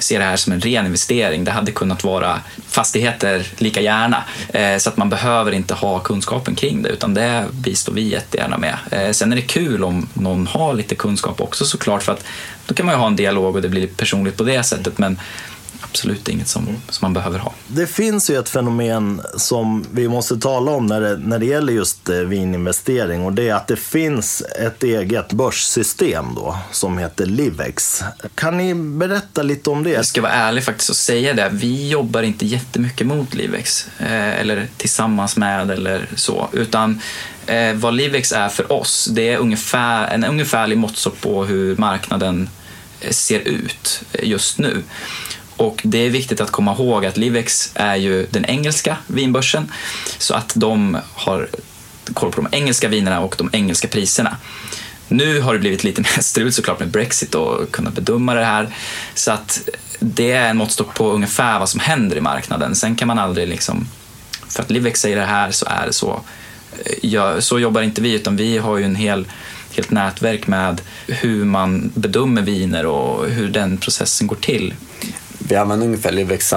ser 0.00 0.18
det 0.18 0.24
här 0.24 0.36
som 0.36 0.52
en 0.52 0.60
ren 0.60 0.86
investering. 0.86 1.44
Det 1.44 1.50
hade 1.50 1.72
kunnat 1.72 2.04
vara 2.04 2.40
fastigheter 2.68 3.46
lika 3.56 3.80
gärna. 3.80 4.24
Eh, 4.48 4.78
så 4.78 4.90
att 4.90 4.96
man 4.96 5.10
behöver 5.10 5.52
inte 5.52 5.74
ha 5.74 5.98
kunskapen 5.98 6.54
kring 6.54 6.82
det, 6.82 6.88
utan 6.88 7.14
det 7.14 7.46
bistår 7.52 7.92
vi 7.92 8.08
jättegärna 8.08 8.58
med. 8.58 8.76
Eh, 8.90 9.10
sen 9.10 9.32
är 9.32 9.36
det 9.36 9.42
kul 9.42 9.84
om 9.84 10.08
någon 10.14 10.46
har 10.46 10.74
lite 10.74 10.94
kunskap 10.94 11.40
också 11.40 11.64
såklart, 11.64 12.02
för 12.02 12.12
att 12.12 12.24
då 12.66 12.74
kan 12.74 12.86
man 12.86 12.94
ju 12.94 12.98
ha 12.98 13.06
en 13.06 13.16
dialog 13.16 13.56
och 13.56 13.62
det 13.62 13.68
blir 13.68 13.86
personligt 13.86 14.36
på 14.36 14.42
det 14.42 14.62
sättet. 14.62 14.98
Men 14.98 15.18
absolut 15.80 16.28
inget 16.28 16.48
som, 16.48 16.66
som 16.88 17.04
man 17.04 17.12
behöver 17.12 17.38
ha. 17.38 17.52
Det 17.66 17.86
finns 17.86 18.30
ju 18.30 18.38
ett 18.38 18.48
fenomen 18.48 19.22
som 19.36 19.86
vi 19.92 20.08
måste 20.08 20.36
tala 20.36 20.70
om 20.70 20.86
när 20.86 21.00
det, 21.00 21.16
när 21.16 21.38
det 21.38 21.46
gäller 21.46 21.72
just 21.72 22.08
eh, 22.08 22.16
vininvestering 22.16 23.24
och 23.24 23.32
det 23.32 23.48
är 23.48 23.54
att 23.54 23.66
det 23.66 23.76
finns 23.76 24.42
ett 24.42 24.82
eget 24.82 25.32
börssystem 25.32 26.34
då 26.34 26.58
som 26.72 26.98
heter 26.98 27.26
Livex. 27.26 28.02
Kan 28.34 28.56
ni 28.56 28.74
berätta 28.74 29.42
lite 29.42 29.70
om 29.70 29.82
det? 29.82 29.90
Jag 29.90 30.06
ska 30.06 30.22
vara 30.22 30.32
ärlig 30.32 30.64
faktiskt 30.64 30.90
och 30.90 30.96
säga 30.96 31.34
det. 31.34 31.48
Vi 31.52 31.88
jobbar 31.88 32.22
inte 32.22 32.46
jättemycket 32.46 33.06
mot 33.06 33.34
Livex 33.34 33.86
eh, 33.98 34.40
eller 34.40 34.68
tillsammans 34.76 35.36
med 35.36 35.70
eller 35.70 36.08
så, 36.14 36.48
utan 36.52 37.00
eh, 37.46 37.74
vad 37.74 37.94
Livex 37.94 38.32
är 38.32 38.48
för 38.48 38.72
oss, 38.72 39.08
det 39.12 39.28
är 39.28 39.38
ungefär, 39.38 40.08
en 40.08 40.24
ungefärlig 40.24 40.78
måttstock 40.78 41.20
på 41.20 41.44
hur 41.44 41.76
marknaden 41.76 42.48
ser 43.10 43.40
ut 43.40 44.02
just 44.22 44.58
nu. 44.58 44.82
Och 45.60 45.80
det 45.84 45.98
är 45.98 46.10
viktigt 46.10 46.40
att 46.40 46.50
komma 46.50 46.72
ihåg 46.72 47.06
att 47.06 47.16
Livex 47.16 47.70
är 47.74 47.96
ju 47.96 48.26
den 48.30 48.44
engelska 48.44 48.96
vinbörsen 49.06 49.72
så 50.18 50.34
att 50.34 50.52
de 50.54 50.96
har 51.14 51.48
koll 52.14 52.32
på 52.32 52.40
de 52.40 52.56
engelska 52.56 52.88
vinerna 52.88 53.20
och 53.20 53.34
de 53.38 53.50
engelska 53.52 53.88
priserna. 53.88 54.36
Nu 55.08 55.40
har 55.40 55.52
det 55.52 55.58
blivit 55.60 55.84
lite 55.84 56.00
mer 56.16 56.22
strul 56.22 56.52
såklart 56.52 56.78
med 56.78 56.88
Brexit 56.88 57.34
och 57.34 57.70
kunna 57.70 57.90
bedöma 57.90 58.34
det 58.34 58.44
här. 58.44 58.76
Så 59.14 59.32
att 59.32 59.68
det 59.98 60.32
är 60.32 60.50
en 60.50 60.56
måttstock 60.56 60.94
på 60.94 61.10
ungefär 61.10 61.58
vad 61.58 61.68
som 61.68 61.80
händer 61.80 62.16
i 62.16 62.20
marknaden. 62.20 62.74
Sen 62.74 62.96
kan 62.96 63.08
man 63.08 63.18
aldrig 63.18 63.48
liksom, 63.48 63.88
för 64.48 64.62
att 64.62 64.70
Livex 64.70 65.00
säger 65.00 65.16
det 65.16 65.26
här 65.26 65.50
så 65.50 65.66
är 65.66 65.86
det 65.86 65.92
så. 65.92 66.20
Eh, 66.84 66.92
ja, 67.02 67.40
så 67.40 67.58
jobbar 67.58 67.82
inte 67.82 68.00
vi 68.00 68.12
utan 68.12 68.36
vi 68.36 68.58
har 68.58 68.76
ju 68.76 68.84
en 68.84 68.96
hel 68.96 69.26
helt 69.76 69.90
nätverk 69.90 70.46
med 70.46 70.80
hur 71.06 71.44
man 71.44 71.92
bedömer 71.94 72.42
viner 72.42 72.86
och 72.86 73.30
hur 73.30 73.48
den 73.48 73.76
processen 73.78 74.26
går 74.26 74.36
till 74.36 74.74
vi 75.50 75.56
använder 75.56 75.86
ungefär 75.86 76.12
Livex 76.12 76.54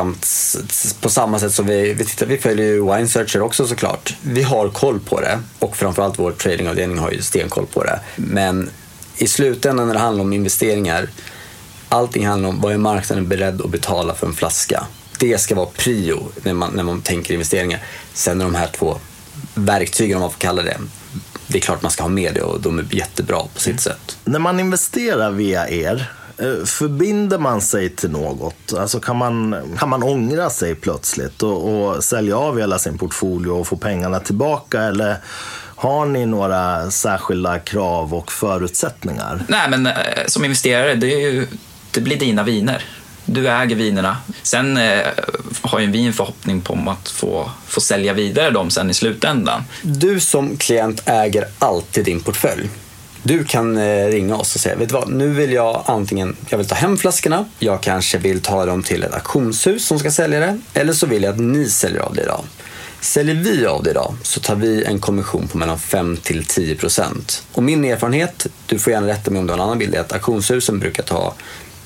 på 1.01 1.09
samma 1.09 1.39
sätt 1.39 1.53
som 1.53 1.65
vi, 1.65 1.93
vi 1.93 2.05
tittar, 2.05 2.25
vi 2.25 2.37
följer 2.37 2.65
ju 2.65 2.81
Wine 2.81 3.07
Searcher 3.07 3.41
också 3.41 3.67
såklart. 3.67 4.15
Vi 4.21 4.43
har 4.43 4.69
koll 4.69 4.99
på 4.99 5.21
det 5.21 5.39
och 5.59 5.77
framförallt 5.77 6.19
vår 6.19 6.31
tradingavdelning 6.31 6.97
har 6.97 7.11
ju 7.11 7.21
stenkoll 7.21 7.65
på 7.65 7.83
det. 7.83 7.99
Men 8.15 8.69
i 9.17 9.27
slutändan 9.27 9.87
när 9.87 9.93
det 9.93 9.99
handlar 9.99 10.23
om 10.23 10.33
investeringar, 10.33 11.09
allting 11.89 12.27
handlar 12.27 12.49
om 12.49 12.61
vad 12.61 12.73
är 12.73 12.77
marknaden 12.77 13.27
beredd 13.27 13.61
att 13.61 13.69
betala 13.69 14.15
för 14.15 14.27
en 14.27 14.33
flaska. 14.33 14.85
Det 15.19 15.37
ska 15.37 15.55
vara 15.55 15.69
prio 15.77 16.31
när 16.43 16.53
man, 16.53 16.73
när 16.73 16.83
man 16.83 17.01
tänker 17.01 17.33
investeringar. 17.33 17.83
Sen 18.13 18.41
är 18.41 18.45
de 18.45 18.55
här 18.55 18.69
två 18.75 18.97
verktygen, 19.53 20.17
om 20.17 20.21
man 20.21 20.31
får 20.31 20.39
kalla 20.39 20.61
det, 20.61 20.77
det 21.47 21.57
är 21.57 21.61
klart 21.61 21.81
man 21.81 21.91
ska 21.91 22.03
ha 22.03 22.09
med 22.09 22.33
det 22.33 22.41
och 22.41 22.61
de 22.61 22.79
är 22.79 22.85
jättebra 22.91 23.41
på 23.53 23.59
sitt 23.59 23.81
sätt. 23.81 24.17
När 24.25 24.39
man 24.39 24.59
investerar 24.59 25.31
via 25.31 25.69
er, 25.69 26.11
Förbinder 26.65 27.37
man 27.37 27.61
sig 27.61 27.89
till 27.89 28.11
något? 28.11 28.73
Alltså 28.73 28.99
kan, 28.99 29.17
man, 29.17 29.55
kan 29.79 29.89
man 29.89 30.03
ångra 30.03 30.49
sig 30.49 30.75
plötsligt 30.75 31.43
och, 31.43 31.87
och 31.87 32.03
sälja 32.03 32.37
av 32.37 32.59
hela 32.59 32.79
sin 32.79 32.97
portfolio 32.97 33.49
och 33.49 33.67
få 33.67 33.77
pengarna 33.77 34.19
tillbaka? 34.19 34.81
Eller 34.81 35.17
har 35.75 36.05
ni 36.05 36.25
några 36.25 36.91
särskilda 36.91 37.59
krav 37.59 38.13
och 38.13 38.31
förutsättningar? 38.31 39.43
Nej, 39.47 39.69
men 39.69 39.87
eh, 39.87 39.93
som 40.27 40.45
investerare, 40.45 40.95
det, 40.95 41.07
ju, 41.07 41.47
det 41.91 42.01
blir 42.01 42.19
dina 42.19 42.43
viner. 42.43 42.85
Du 43.25 43.49
äger 43.49 43.75
vinerna. 43.75 44.17
Sen 44.41 44.77
eh, 44.77 45.07
har 45.61 45.79
ju 45.79 45.91
vi 45.91 46.05
en 46.05 46.13
förhoppning 46.13 46.61
på 46.61 46.79
att 46.87 47.09
få, 47.09 47.51
få 47.67 47.81
sälja 47.81 48.13
vidare 48.13 48.51
dem 48.51 48.69
sen 48.69 48.89
i 48.89 48.93
slutändan. 48.93 49.63
Du 49.81 50.19
som 50.19 50.57
klient 50.57 51.03
äger 51.05 51.47
alltid 51.59 52.05
din 52.05 52.19
portfölj. 52.19 52.69
Du 53.25 53.43
kan 53.43 53.77
eh, 53.77 54.07
ringa 54.07 54.35
oss 54.35 54.55
och 54.55 54.61
säga, 54.61 54.75
vet 54.75 54.89
du 54.89 54.93
vad, 54.93 55.11
nu 55.11 55.29
vill 55.29 55.53
jag 55.53 55.83
antingen, 55.85 56.35
jag 56.49 56.57
vill 56.57 56.67
ta 56.67 56.75
hem 56.75 56.97
flaskorna, 56.97 57.45
jag 57.59 57.81
kanske 57.81 58.17
vill 58.17 58.41
ta 58.41 58.65
dem 58.65 58.83
till 58.83 59.03
ett 59.03 59.13
auktionshus 59.13 59.87
som 59.87 59.99
ska 59.99 60.11
sälja 60.11 60.39
det, 60.39 60.59
eller 60.73 60.93
så 60.93 61.05
vill 61.07 61.23
jag 61.23 61.33
att 61.33 61.39
ni 61.39 61.69
säljer 61.69 62.01
av 62.01 62.15
det 62.15 62.21
idag. 62.21 62.43
Säljer 63.01 63.35
vi 63.35 63.65
av 63.65 63.83
det 63.83 63.89
idag 63.89 64.15
så 64.21 64.39
tar 64.39 64.55
vi 64.55 64.83
en 64.83 64.99
kommission 64.99 65.47
på 65.47 65.57
mellan 65.57 65.79
5 65.79 66.17
till 66.17 66.45
10 66.45 66.75
procent. 66.75 67.43
Och 67.53 67.63
min 67.63 67.85
erfarenhet, 67.85 68.47
du 68.65 68.79
får 68.79 68.93
gärna 68.93 69.07
rätta 69.07 69.31
mig 69.31 69.39
om 69.39 69.47
du 69.47 69.53
har 69.53 69.57
en 69.57 69.63
annan 69.63 69.79
bild, 69.79 69.95
är 69.95 69.99
att 69.99 70.13
auktionshusen 70.13 70.79
brukar 70.79 71.03
ta 71.03 71.33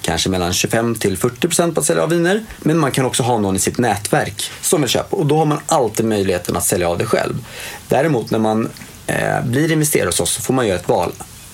kanske 0.02 0.30
mellan 0.30 0.54
25 0.54 0.96
till 0.96 1.18
40 1.18 1.48
procent 1.48 1.76
på 1.76 1.80
att 1.80 1.88
sälja 1.88 2.04
av 2.04 2.10
viner. 2.10 2.46
Men 2.60 2.78
man 2.78 2.92
kan 2.92 3.06
också 3.06 3.24
ha 3.24 3.38
någon 3.38 3.56
i 3.56 3.60
sitt 3.60 3.78
nätverk 3.78 4.52
som 4.62 4.82
vill 4.82 4.90
köpa 4.90 5.16
och 5.16 5.26
då 5.26 5.38
har 5.38 5.46
man 5.46 5.60
alltid 5.66 6.06
möjligheten 6.06 6.58
att 6.58 6.66
sälja 6.66 6.90
av 6.90 6.98
det 6.98 7.06
själv. 7.06 7.46
Däremot 7.88 8.32
när 8.32 8.40
man 8.40 8.70
eh, 9.08 9.46
blir 9.46 9.72
investerare 9.72 10.08
hos 10.08 10.20
oss 10.20 10.32
så 10.32 10.42
får 10.42 10.54
man 10.54 10.68
göra 10.68 10.80
ett 10.80 10.90
val. 10.90 11.12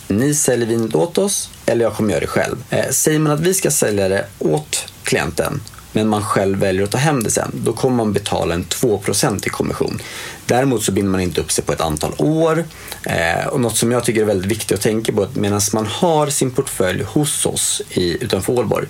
Ni 0.07 0.35
säljer 0.35 0.67
vinet 0.67 0.95
åt 0.95 1.17
oss 1.17 1.49
eller 1.65 1.85
jag 1.85 1.93
kommer 1.93 2.09
göra 2.09 2.21
det 2.21 2.27
själv. 2.27 2.63
Eh, 2.69 2.89
säger 2.89 3.19
man 3.19 3.31
att 3.31 3.39
vi 3.39 3.53
ska 3.53 3.71
sälja 3.71 4.09
det 4.09 4.25
åt 4.39 4.93
klienten 5.03 5.61
men 5.93 6.07
man 6.07 6.23
själv 6.23 6.59
väljer 6.59 6.83
att 6.83 6.91
ta 6.91 6.97
hem 6.97 7.23
det 7.23 7.31
sen, 7.31 7.51
då 7.53 7.73
kommer 7.73 7.95
man 7.95 8.13
betala 8.13 8.55
en 8.55 8.63
2% 8.63 9.47
i 9.47 9.49
kommission. 9.49 10.01
Däremot 10.45 10.83
så 10.83 10.91
binder 10.91 11.11
man 11.11 11.21
inte 11.21 11.41
upp 11.41 11.51
sig 11.51 11.63
på 11.63 11.73
ett 11.73 11.81
antal 11.81 12.13
år. 12.17 12.65
Eh, 13.05 13.47
och 13.47 13.61
något 13.61 13.77
som 13.77 13.91
jag 13.91 14.03
tycker 14.03 14.21
är 14.21 14.25
väldigt 14.25 14.51
viktigt 14.51 14.77
att 14.77 14.81
tänka 14.81 15.13
på 15.13 15.21
är 15.21 15.25
att 15.25 15.35
medan 15.35 15.61
man 15.73 15.85
har 15.85 16.27
sin 16.27 16.51
portfölj 16.51 17.03
hos 17.03 17.45
oss 17.45 17.81
i, 17.89 18.23
utanför 18.23 18.53
Ålborg 18.53 18.87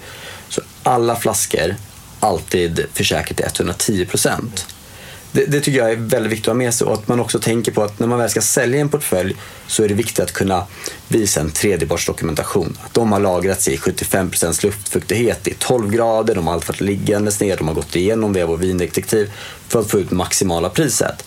så 0.50 0.62
alla 0.84 1.16
flaskor 1.16 1.76
alltid 2.20 2.86
försäkrat 2.94 3.38
till 3.38 3.46
110 3.46 4.06
det, 5.34 5.46
det, 5.46 5.62
tycker 5.62 5.80
jag 5.80 5.92
är 5.92 5.96
väldigt 5.96 6.32
viktigt 6.32 6.48
att 6.48 6.54
ha 6.54 6.58
med 6.58 6.74
sig 6.74 6.88
och 6.88 6.94
att 6.94 7.08
man 7.08 7.20
också 7.20 7.40
tänker 7.40 7.72
på 7.72 7.84
att 7.84 8.00
när 8.00 8.08
man 8.08 8.20
väl 8.20 8.30
ska 8.30 8.42
sälja 8.42 8.82
en 8.82 8.90
portfölj 8.90 9.36
så 9.68 9.84
är 9.84 9.88
det 9.88 9.94
viktigt 9.94 10.20
att 10.20 10.32
kunna 10.32 10.66
visa 11.08 11.42
en 11.42 11.52
tredjepartsdokumentation. 11.52 12.78
Att 12.86 12.94
de 12.94 13.12
har 13.12 13.20
lagrats 13.20 13.68
i 13.68 13.78
75% 13.78 14.66
luftfuktighet 14.66 15.48
i 15.48 15.54
12 15.60 15.92
grader, 15.92 16.36
de 16.36 16.48
har 16.48 16.54
alltid 16.54 16.68
varit 16.68 16.82
liggandes 16.82 17.40
ner, 17.40 17.58
de 17.58 17.68
har 17.68 17.76
gått 17.76 17.96
igenom 17.96 18.34
via 18.34 18.46
vår 18.46 18.58
vindetektiv 18.58 19.32
för 19.68 19.80
att 19.80 19.92
få 19.92 20.00
ut 20.00 20.12
maximala 20.12 20.70
priset. 20.70 21.26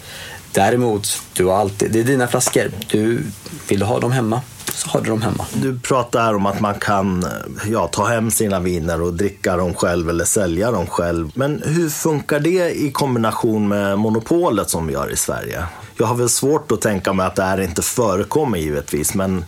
Däremot, 0.52 1.22
du 1.32 1.44
har 1.44 1.56
alltid, 1.56 1.92
det 1.92 2.00
är 2.00 2.04
dina 2.04 2.26
flaskor. 2.26 2.70
Du, 2.90 3.22
vill 3.68 3.78
du 3.78 3.84
ha 3.84 4.00
dem 4.00 4.12
hemma 4.12 4.40
så 4.76 4.88
har 4.88 5.00
du 5.00 5.10
dem 5.10 5.22
hemma. 5.22 5.46
Du 5.54 5.80
pratar 5.80 6.34
om 6.34 6.46
att 6.46 6.60
man 6.60 6.74
kan 6.74 7.26
ja, 7.66 7.86
ta 7.86 8.06
hem 8.06 8.30
sina 8.30 8.60
viner 8.60 9.02
och 9.02 9.14
dricka 9.14 9.56
dem 9.56 9.74
själv 9.74 10.10
eller 10.10 10.24
sälja 10.24 10.70
dem 10.70 10.86
själv. 10.86 11.30
Men 11.34 11.62
hur 11.64 11.88
funkar 11.88 12.40
det 12.40 12.70
i 12.70 12.90
kombination 12.92 13.68
med 13.68 13.98
monopolet 13.98 14.70
som 14.70 14.86
vi 14.86 14.94
har 14.94 15.08
i 15.08 15.16
Sverige? 15.16 15.64
Jag 15.98 16.06
har 16.06 16.14
väl 16.14 16.28
svårt 16.28 16.72
att 16.72 16.80
tänka 16.80 17.12
mig 17.12 17.26
att 17.26 17.36
det 17.36 17.42
här 17.42 17.60
inte 17.60 17.82
förekommer 17.82 18.58
givetvis, 18.58 19.14
men 19.14 19.44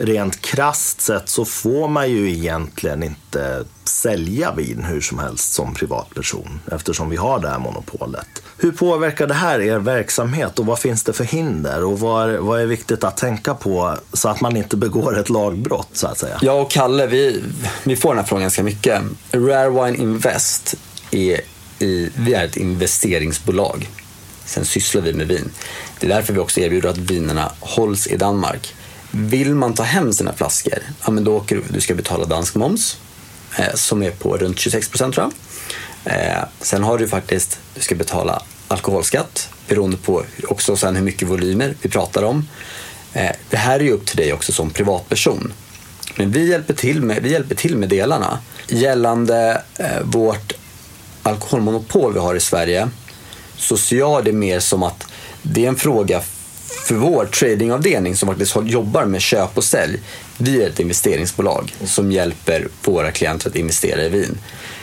rent 0.00 0.40
krast 0.40 1.00
sett 1.00 1.28
så 1.28 1.44
får 1.44 1.88
man 1.88 2.10
ju 2.10 2.30
egentligen 2.30 3.02
inte 3.02 3.64
sälja 3.84 4.54
vin 4.54 4.84
hur 4.84 5.00
som 5.00 5.18
helst 5.18 5.52
som 5.52 5.74
privatperson 5.74 6.60
eftersom 6.72 7.10
vi 7.10 7.16
har 7.16 7.38
det 7.38 7.48
här 7.48 7.58
monopolet. 7.58 8.26
Hur 8.56 8.72
påverkar 8.72 9.26
det 9.26 9.34
här 9.34 9.60
er 9.60 9.78
verksamhet 9.78 10.58
och 10.58 10.66
vad 10.66 10.78
finns 10.78 11.04
det 11.04 11.12
för 11.12 11.24
hinder 11.24 11.84
och 11.84 12.00
vad, 12.00 12.30
vad 12.30 12.60
är 12.60 12.66
viktigt 12.66 13.04
att 13.04 13.16
tänka 13.16 13.54
på 13.54 13.96
så 14.12 14.28
att 14.28 14.40
man 14.40 14.56
inte 14.56 14.76
begår 14.76 15.18
ett 15.18 15.30
lagbrott 15.30 15.88
så 15.92 16.06
att 16.06 16.18
säga? 16.18 16.38
Jag 16.42 16.62
och 16.62 16.70
Kalle, 16.70 17.06
vi, 17.06 17.42
vi 17.84 17.96
får 17.96 18.08
den 18.08 18.18
här 18.18 18.24
frågan 18.24 18.42
ganska 18.42 18.62
mycket. 18.62 19.02
Rare 19.32 19.70
Wine 19.70 20.02
Invest 20.02 20.74
är 21.10 21.40
i, 21.78 22.10
vi 22.16 22.34
är 22.34 22.44
ett 22.44 22.56
investeringsbolag. 22.56 23.88
Sen 24.44 24.64
sysslar 24.64 25.02
vi 25.02 25.12
med 25.12 25.26
vin. 25.26 25.50
Det 25.98 26.06
är 26.06 26.10
därför 26.10 26.32
vi 26.32 26.38
också 26.38 26.60
erbjuder 26.60 26.88
att 26.88 26.98
vinerna 26.98 27.52
hålls 27.60 28.06
i 28.06 28.16
Danmark. 28.16 28.74
Vill 29.10 29.54
man 29.54 29.74
ta 29.74 29.82
hem 29.82 30.12
sina 30.12 30.32
flaskor, 30.32 30.78
ja, 31.04 31.10
men 31.10 31.24
då 31.24 31.36
åker 31.36 31.56
du, 31.56 31.62
du 31.68 31.80
ska 31.80 31.94
betala 31.94 32.24
dansk 32.24 32.54
moms 32.54 32.96
eh, 33.58 33.74
som 33.74 34.02
är 34.02 34.10
på 34.10 34.36
runt 34.36 34.58
26 34.58 34.88
procent 34.88 35.14
tror 35.14 35.26
jag. 35.26 35.32
Eh, 36.04 36.44
sen 36.60 36.82
har 36.82 36.98
du 36.98 37.08
faktiskt, 37.08 37.58
du 37.74 37.80
ska 37.80 37.94
betala 37.94 38.42
alkoholskatt 38.68 39.48
beroende 39.68 39.96
på 39.96 40.24
också 40.48 40.76
sen 40.76 40.96
hur 40.96 41.02
mycket 41.02 41.28
volymer 41.28 41.74
vi 41.82 41.88
pratar 41.88 42.22
om. 42.22 42.48
Eh, 43.12 43.30
det 43.50 43.56
här 43.56 43.80
är 43.80 43.84
ju 43.84 43.92
upp 43.92 44.06
till 44.06 44.16
dig 44.16 44.32
också 44.32 44.52
som 44.52 44.70
privatperson. 44.70 45.52
Men 46.16 46.30
vi 46.30 46.50
hjälper 46.50 46.74
till 46.74 47.02
med, 47.02 47.22
vi 47.22 47.32
hjälper 47.32 47.54
till 47.54 47.76
med 47.76 47.88
delarna. 47.88 48.38
Gällande 48.68 49.62
eh, 49.78 50.00
vårt 50.02 50.52
alkoholmonopol 51.22 52.12
vi 52.12 52.18
har 52.18 52.34
i 52.34 52.40
Sverige 52.40 52.88
så 53.56 53.76
ser 53.76 53.98
jag 53.98 54.24
det 54.24 54.32
mer 54.32 54.60
som 54.60 54.82
att 54.82 55.06
det 55.42 55.64
är 55.64 55.68
en 55.68 55.76
fråga 55.76 56.22
för 56.86 56.94
vår 56.94 57.26
tradingavdelning 57.26 58.16
som 58.16 58.28
faktiskt 58.28 58.56
jobbar 58.64 59.04
med 59.04 59.20
köp 59.20 59.56
och 59.56 59.64
sälj. 59.64 60.00
Vi 60.38 60.62
är 60.62 60.68
ett 60.68 60.80
investeringsbolag 60.80 61.74
som 61.84 62.12
hjälper 62.12 62.68
våra 62.84 63.10
klienter 63.10 63.48
att 63.48 63.56
investera 63.56 64.02
i 64.02 64.08
vin. 64.08 64.38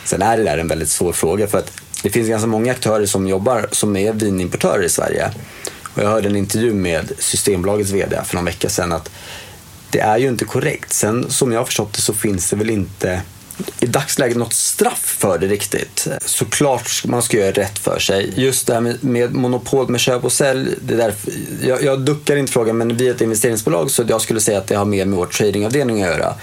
Sen 0.05 0.21
är 0.21 0.37
det 0.37 0.43
där 0.43 0.57
en 0.57 0.67
väldigt 0.67 0.89
svår 0.89 1.13
fråga 1.13 1.47
för 1.47 1.57
att 1.57 1.71
det 2.03 2.09
finns 2.09 2.29
ganska 2.29 2.47
många 2.47 2.71
aktörer 2.71 3.05
som 3.05 3.27
jobbar 3.27 3.67
som 3.71 3.95
är 3.95 4.13
vinimportörer 4.13 4.83
i 4.83 4.89
Sverige. 4.89 5.31
Och 5.83 6.03
jag 6.03 6.09
hörde 6.09 6.29
en 6.29 6.35
intervju 6.35 6.73
med 6.73 7.11
Systembolagets 7.19 7.91
VD 7.91 8.21
för 8.25 8.35
någon 8.35 8.45
vecka 8.45 8.69
sedan 8.69 8.91
att 8.91 9.09
det 9.89 9.99
är 9.99 10.17
ju 10.17 10.27
inte 10.27 10.45
korrekt. 10.45 10.93
Sen 10.93 11.29
som 11.29 11.51
jag 11.51 11.59
har 11.59 11.65
förstått 11.65 11.93
det 11.93 12.01
så 12.01 12.13
finns 12.13 12.49
det 12.49 12.55
väl 12.55 12.69
inte 12.69 13.21
i 13.79 13.85
dagsläget 13.85 14.37
något 14.37 14.53
straff 14.53 15.15
för 15.19 15.37
det 15.37 15.47
riktigt. 15.47 16.07
Såklart 16.25 17.05
man 17.05 17.21
ska 17.21 17.37
göra 17.37 17.51
rätt 17.51 17.79
för 17.79 17.99
sig. 17.99 18.33
Just 18.35 18.67
det 18.67 18.73
här 18.73 18.81
med, 18.81 19.03
med 19.03 19.33
monopol 19.33 19.89
med 19.89 19.99
köp 19.99 20.23
och 20.23 20.31
sälj. 20.31 20.69
Det 20.81 20.95
där, 20.95 21.13
jag, 21.63 21.83
jag 21.83 22.01
duckar 22.01 22.35
inte 22.35 22.51
frågan 22.51 22.77
men 22.77 22.97
vi 22.97 23.07
är 23.07 23.11
ett 23.11 23.21
investeringsbolag 23.21 23.91
så 23.91 24.03
jag 24.07 24.21
skulle 24.21 24.39
säga 24.39 24.57
att 24.57 24.67
det 24.67 24.75
har 24.75 24.85
mer 24.85 25.05
med 25.05 25.17
vår 25.17 25.25
tradingavdelning 25.25 26.03
att 26.03 26.09
göra. 26.09 26.33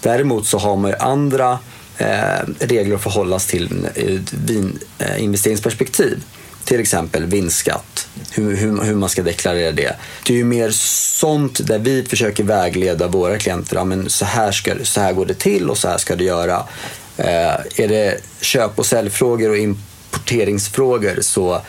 Däremot 0.00 0.46
så 0.46 0.58
har 0.58 0.76
man 0.76 0.90
ju 0.90 0.96
andra 0.96 1.58
eh, 1.98 2.40
regler 2.58 2.94
att 2.94 3.02
förhålla 3.02 3.38
sig 3.38 3.58
till 3.58 3.88
eh, 3.94 4.04
ur 4.04 4.18
ett 4.18 5.10
eh, 5.10 5.24
investeringsperspektiv. 5.24 6.22
Till 6.64 6.80
exempel 6.80 7.26
vinstskatt, 7.26 8.08
hur, 8.30 8.56
hur, 8.56 8.82
hur, 8.82 8.94
man 8.94 9.08
ska 9.08 9.22
deklarera 9.22 9.72
det. 9.72 9.96
Det 10.26 10.32
är 10.32 10.36
ju 10.36 10.44
mer 10.44 10.70
sånt 10.70 11.66
där 11.66 11.78
vi 11.78 12.04
försöker 12.04 12.44
vägleda 12.44 13.06
våra 13.08 13.38
klienter. 13.38 13.76
Ja, 13.76 13.84
men 13.84 14.10
så, 14.10 14.24
här 14.24 14.52
ska, 14.52 14.74
så 14.82 15.00
här 15.00 15.12
går 15.12 15.26
det 15.26 15.34
till 15.34 15.70
och 15.70 15.78
så 15.78 15.88
här 15.88 15.98
ska 15.98 16.16
du 16.16 16.24
göra. 16.24 16.62
Eh, 17.16 17.54
är 17.76 17.88
det 17.88 18.20
köp 18.40 18.78
och 18.78 18.86
säljfrågor 18.86 19.50
och 19.50 19.56
importeringsfrågor 19.56 21.18
så 21.20 21.60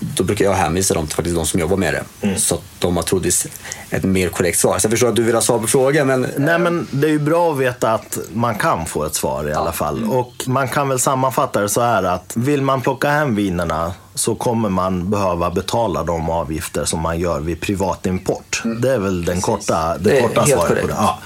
då 0.00 0.24
brukar 0.24 0.44
jag 0.44 0.52
hänvisa 0.52 0.94
dem 0.94 1.06
till 1.06 1.16
faktiskt 1.16 1.36
de 1.36 1.46
som 1.46 1.60
jobbar 1.60 1.76
med 1.76 1.94
det. 1.94 2.26
Mm. 2.26 2.38
Så 2.38 2.54
att 2.54 2.62
de 2.78 2.96
har 2.96 3.02
troligtvis 3.02 3.46
ett 3.90 4.04
mer 4.04 4.28
korrekt 4.28 4.58
svar. 4.58 4.78
Så 4.78 4.86
jag 4.86 4.90
förstår 4.90 5.08
att 5.08 5.16
du 5.16 5.22
vill 5.22 5.34
ha 5.34 5.42
svar 5.42 5.58
på 5.58 5.66
frågan. 5.66 6.06
Men... 6.06 6.26
Nej, 6.36 6.58
men 6.58 6.86
det 6.90 7.06
är 7.06 7.10
ju 7.10 7.18
bra 7.18 7.52
att 7.52 7.58
veta 7.58 7.92
att 7.92 8.18
man 8.32 8.54
kan 8.54 8.86
få 8.86 9.04
ett 9.04 9.14
svar 9.14 9.48
i 9.48 9.52
alla 9.52 9.72
fall. 9.72 10.04
Och 10.10 10.32
man 10.46 10.68
kan 10.68 10.88
väl 10.88 10.98
sammanfatta 10.98 11.60
det 11.60 11.68
så 11.68 11.80
här 11.80 12.02
att 12.02 12.32
vill 12.36 12.62
man 12.62 12.80
plocka 12.80 13.08
hem 13.08 13.34
vinerna 13.34 13.92
så 14.14 14.34
kommer 14.34 14.68
man 14.68 15.10
behöva 15.10 15.50
betala 15.50 16.02
de 16.02 16.30
avgifter 16.30 16.84
som 16.84 17.00
man 17.00 17.18
gör 17.18 17.40
vid 17.40 17.60
privatimport. 17.60 18.62
Mm. 18.64 18.80
Det 18.80 18.94
är 18.94 18.98
väl 18.98 19.24
den 19.24 19.40
korta, 19.40 19.98
det, 19.98 20.10
det 20.10 20.20
korta 20.20 20.46
svaret 20.46 20.80
på 20.80 20.86
det. 20.86 20.94
Ja. 20.96 21.18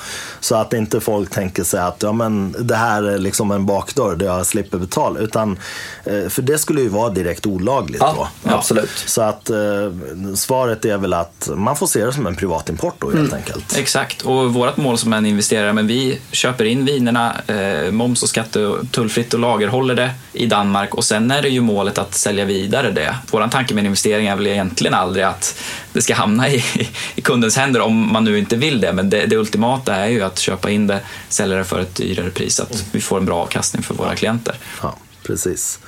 Så 0.45 0.55
att 0.55 0.73
inte 0.73 1.01
folk 1.01 1.31
tänker 1.31 1.65
sig 1.65 1.81
att 1.81 2.03
ja, 2.03 2.13
men 2.13 2.57
det 2.59 2.77
här 2.77 3.03
är 3.03 3.19
liksom 3.19 3.51
en 3.51 3.67
bakdörr 3.67 4.17
där 4.17 4.27
jag 4.27 4.47
slipper 4.47 4.79
betala. 4.79 5.21
Utan, 5.21 5.59
eh, 6.05 6.29
för 6.29 6.43
det 6.43 6.59
skulle 6.59 6.81
ju 6.81 6.89
vara 6.89 7.11
direkt 7.11 7.47
olagligt 7.47 8.01
ja, 8.01 8.29
då. 8.43 8.51
Absolut. 8.51 8.91
Så 9.07 9.23
att 9.23 9.51
eh, 9.51 9.57
svaret 10.35 10.85
är 10.85 10.99
väl 10.99 11.13
att 11.13 11.51
man 11.55 11.77
får 11.77 11.87
se 11.87 12.05
det 12.05 12.13
som 12.13 12.27
en 12.27 12.37
privatimport 12.37 12.95
då 12.99 13.07
helt 13.07 13.19
mm. 13.19 13.35
enkelt. 13.35 13.77
Exakt, 13.77 14.23
och 14.23 14.55
vårt 14.55 14.77
mål 14.77 14.99
som 14.99 15.13
en 15.13 15.27
investerare, 15.27 15.73
men 15.73 15.87
vi 15.87 16.21
köper 16.31 16.65
in 16.65 16.85
vinerna, 16.85 17.37
eh, 17.47 17.91
moms 17.91 18.23
och 18.23 18.29
skatte 18.29 18.73
tullfritt 18.91 19.35
och 19.35 19.41
lagerhåller 19.41 19.95
det 19.95 20.11
i 20.33 20.47
Danmark 20.47 20.95
och 20.95 21.05
sen 21.05 21.31
är 21.31 21.43
det 21.43 21.49
ju 21.49 21.61
målet 21.61 21.99
att 21.99 22.15
sälja 22.15 22.45
vidare 22.45 22.91
det. 22.91 23.17
Vår 23.31 23.49
tanke 23.49 23.75
med 23.75 23.83
en 23.83 23.87
investering 23.87 24.27
är 24.27 24.37
väl 24.37 24.47
egentligen 24.47 24.95
aldrig 24.95 25.25
att 25.25 25.59
det 25.95 26.03
ska 26.03 26.15
hamna 26.15 26.49
i, 26.49 26.65
i 27.15 27.21
kundens 27.21 27.57
händer 27.57 27.81
om 27.81 28.13
man 28.13 28.25
nu 28.25 28.39
inte 28.39 28.57
vill 28.57 28.81
det, 28.81 28.93
men 28.93 29.11
det, 29.11 29.27
det 29.27 29.37
ultimata 29.37 29.95
är 29.95 30.09
ju 30.09 30.23
att 30.23 30.39
köpa 30.39 30.71
in 30.71 30.87
det, 30.87 31.01
sälja 31.29 31.57
det 31.57 31.65
för 31.65 31.81
ett 31.81 31.95
dyrare 31.95 32.31
pris, 32.31 32.61
att 32.61 32.85
vi 32.93 33.01
får 33.01 33.19
en 33.19 33.25
bra 33.25 33.43
avkastning 33.43 33.83
för 33.83 33.95
våra 33.95 34.15
klienter. 34.15 34.55
Ja, 34.83 34.97
precis. 35.23 35.79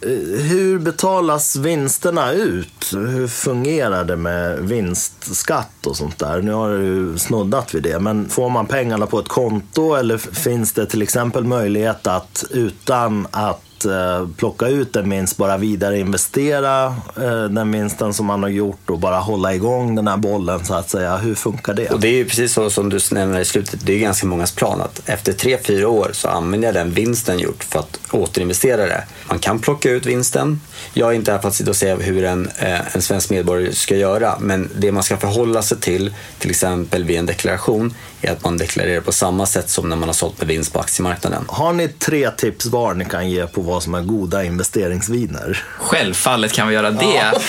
Eh, 0.00 0.42
hur 0.42 0.78
betalas 0.78 1.56
vinsterna 1.56 2.32
ut? 2.32 2.92
Hur 2.92 3.28
fungerar 3.28 4.04
det 4.04 4.16
med 4.16 4.58
vinstskatt 4.58 5.86
och 5.86 5.96
sånt 5.96 6.18
där? 6.18 6.42
Nu 6.42 6.52
har 6.52 6.70
du 6.70 7.18
snuddat 7.18 7.74
vid 7.74 7.82
det, 7.82 7.98
men 7.98 8.28
får 8.28 8.50
man 8.50 8.66
pengarna 8.66 9.06
på 9.06 9.18
ett 9.18 9.28
konto 9.28 9.94
eller 9.94 10.18
finns 10.18 10.72
det 10.72 10.86
till 10.86 11.02
exempel 11.02 11.44
möjlighet 11.44 12.06
att 12.06 12.44
utan 12.50 13.26
att 13.30 13.62
eh, 13.84 14.28
plocka 14.36 14.68
ut 14.68 14.92
den 14.92 15.10
vinst, 15.10 15.36
bara 15.36 15.56
vidare 15.56 15.98
investera 15.98 16.86
eh, 17.16 17.44
den 17.44 17.72
vinsten 17.72 18.14
som 18.14 18.26
man 18.26 18.42
har 18.42 18.50
gjort 18.50 18.90
och 18.90 18.98
bara 18.98 19.18
hålla 19.18 19.54
igång 19.54 19.94
den 19.94 20.08
här 20.08 20.16
bollen 20.16 20.64
så 20.64 20.74
att 20.74 20.90
säga. 20.90 21.16
Hur 21.16 21.34
funkar 21.34 21.74
det? 21.74 21.90
Och 21.90 22.00
det 22.00 22.08
är 22.08 22.12
ju 22.12 22.24
precis 22.24 22.52
så 22.52 22.70
som 22.70 22.88
du 22.88 22.98
nämner 23.12 23.40
i 23.40 23.44
slutet, 23.44 23.86
det 23.86 23.92
är 23.92 23.98
ganska 23.98 24.26
mångas 24.26 24.52
plan 24.52 24.80
att 24.80 25.08
efter 25.08 25.32
tre, 25.32 25.58
fyra 25.64 25.88
år 25.88 26.10
så 26.12 26.28
använder 26.28 26.68
jag 26.68 26.74
den 26.74 26.90
vinsten 26.90 27.38
gjort 27.38 27.64
för 27.64 27.78
att 27.78 28.00
återinvestera 28.10 28.86
det. 28.86 29.04
Man 29.28 29.38
kan 29.38 29.58
plocka 29.58 29.90
ut 29.90 30.06
vinsten. 30.06 30.60
Jag 30.94 31.10
är 31.10 31.14
inte 31.14 31.32
här 31.32 31.38
för 31.38 31.48
att 31.48 31.54
sitta 31.54 31.70
och 31.70 31.76
säga 31.76 31.96
hur 31.96 32.24
en, 32.24 32.50
eh, 32.58 32.94
en 32.94 33.02
svensk 33.02 33.30
medborgare 33.30 33.72
ska 33.72 33.96
göra, 33.96 34.36
men 34.40 34.70
det 34.74 34.92
man 34.92 35.02
ska 35.02 35.16
förhålla 35.16 35.62
sig 35.62 35.80
till, 35.80 36.14
till 36.38 36.50
exempel 36.50 37.04
vid 37.04 37.18
en 37.18 37.26
deklaration, 37.26 37.94
är 38.22 38.32
att 38.32 38.44
man 38.44 38.58
deklarerar 38.58 39.00
på 39.00 39.12
samma 39.12 39.46
sätt 39.46 39.70
som 39.70 39.88
när 39.88 39.96
man 39.96 40.08
har 40.08 40.14
sålt 40.14 40.38
med 40.38 40.48
vinst 40.48 40.72
på 40.72 40.80
aktiemarknaden. 40.80 41.44
Har 41.48 41.72
ni 41.72 41.88
tre 41.88 42.30
tips 42.30 42.66
var 42.66 42.94
ni 42.94 43.04
kan 43.04 43.30
ge 43.30 43.46
på 43.46 43.60
vad 43.60 43.82
som 43.82 43.94
är 43.94 44.00
goda 44.00 44.44
investeringsviner? 44.44 45.64
Självfallet 45.78 46.52
kan 46.52 46.68
vi 46.68 46.74
göra 46.74 46.90
det. 46.90 47.04
Ja. 47.04 47.40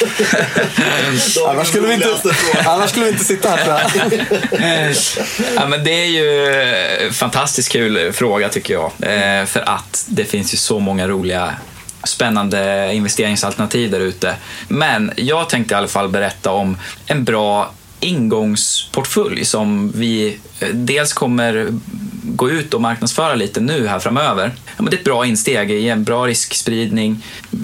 annars, 1.49 1.67
skulle 1.67 1.87
vi 1.87 1.93
inte, 1.93 2.19
annars 2.65 2.89
skulle 2.89 3.05
vi 3.05 3.11
inte 3.11 3.25
sitta 3.25 3.49
här 3.49 3.63
tror 3.63 3.75
jag. 3.75 4.95
ja, 5.55 5.67
men 5.67 5.83
det 5.83 5.91
är 5.91 6.05
ju 6.05 6.53
en 7.07 7.13
fantastiskt 7.13 7.71
kul 7.71 8.13
fråga 8.13 8.49
tycker 8.49 8.73
jag. 8.73 8.91
Eh, 8.99 9.45
för 9.45 9.69
att 9.69 10.05
det 10.07 10.25
finns 10.25 10.53
ju 10.53 10.57
så 10.57 10.79
många 10.79 11.07
roliga 11.07 11.55
spännande 12.03 12.89
investeringsalternativ 12.93 13.91
där 13.91 13.99
ute. 13.99 14.35
Men 14.67 15.11
jag 15.15 15.49
tänkte 15.49 15.73
i 15.73 15.77
alla 15.77 15.87
fall 15.87 16.09
berätta 16.09 16.51
om 16.51 16.77
en 17.05 17.23
bra 17.23 17.73
ingångsportfölj 17.99 19.45
som 19.45 19.91
vi 19.95 20.39
eh, 20.59 20.67
dels 20.69 21.13
kommer 21.13 21.67
gå 22.23 22.49
ut 22.49 22.73
och 22.73 22.81
marknadsföra 22.81 23.35
lite 23.35 23.59
nu 23.61 23.87
här 23.87 23.99
framöver. 23.99 24.51
Ja, 24.65 24.73
men 24.77 24.85
det 24.85 24.95
är 24.95 24.97
ett 24.97 25.03
bra 25.03 25.25
insteg 25.25 25.71
i 25.71 25.89
en 25.89 26.03
bra 26.03 26.27
riskspridning 26.27 27.23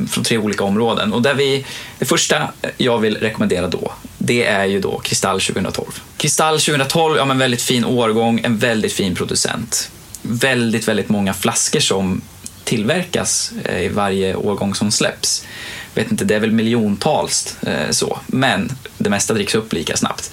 från 0.10 0.24
tre 0.24 0.38
olika 0.38 0.64
områden. 0.64 1.14
Och 1.14 1.22
där 1.22 1.34
vi, 1.34 1.66
det 2.00 2.06
första 2.06 2.48
jag 2.78 2.98
vill 2.98 3.18
rekommendera 3.18 3.68
då, 3.68 3.92
det 4.18 4.46
är 4.46 4.66
ju 4.66 4.80
då 4.80 5.00
Kristall 5.00 5.42
2012. 5.42 5.88
Kristall 6.18 6.60
2012, 6.60 7.18
ja 7.18 7.26
men 7.26 7.38
väldigt 7.38 7.62
fin 7.62 7.86
årgång, 7.86 8.42
en 8.44 8.58
väldigt 8.58 8.94
fin 8.94 9.16
producent. 9.16 9.92
Väldigt, 10.22 10.88
väldigt 10.88 11.10
många 11.10 11.34
flaskor 11.34 11.80
som 11.80 12.22
tillverkas 12.70 13.52
eh, 13.66 13.82
i 13.82 13.88
varje 13.88 14.36
årgång 14.36 14.76
som 14.76 14.92
släpps 14.92 15.46
vet 15.94 16.12
inte, 16.12 16.26
det 16.26 16.36
är 16.36 16.40
väl 16.40 16.52
miljontals 16.52 17.58
eh, 17.64 17.90
så, 17.90 18.20
men 18.28 18.72
det 18.98 19.10
mesta 19.10 19.34
dricks 19.34 19.56
upp 19.56 19.74
lika 19.74 19.98
snabbt. 19.98 20.32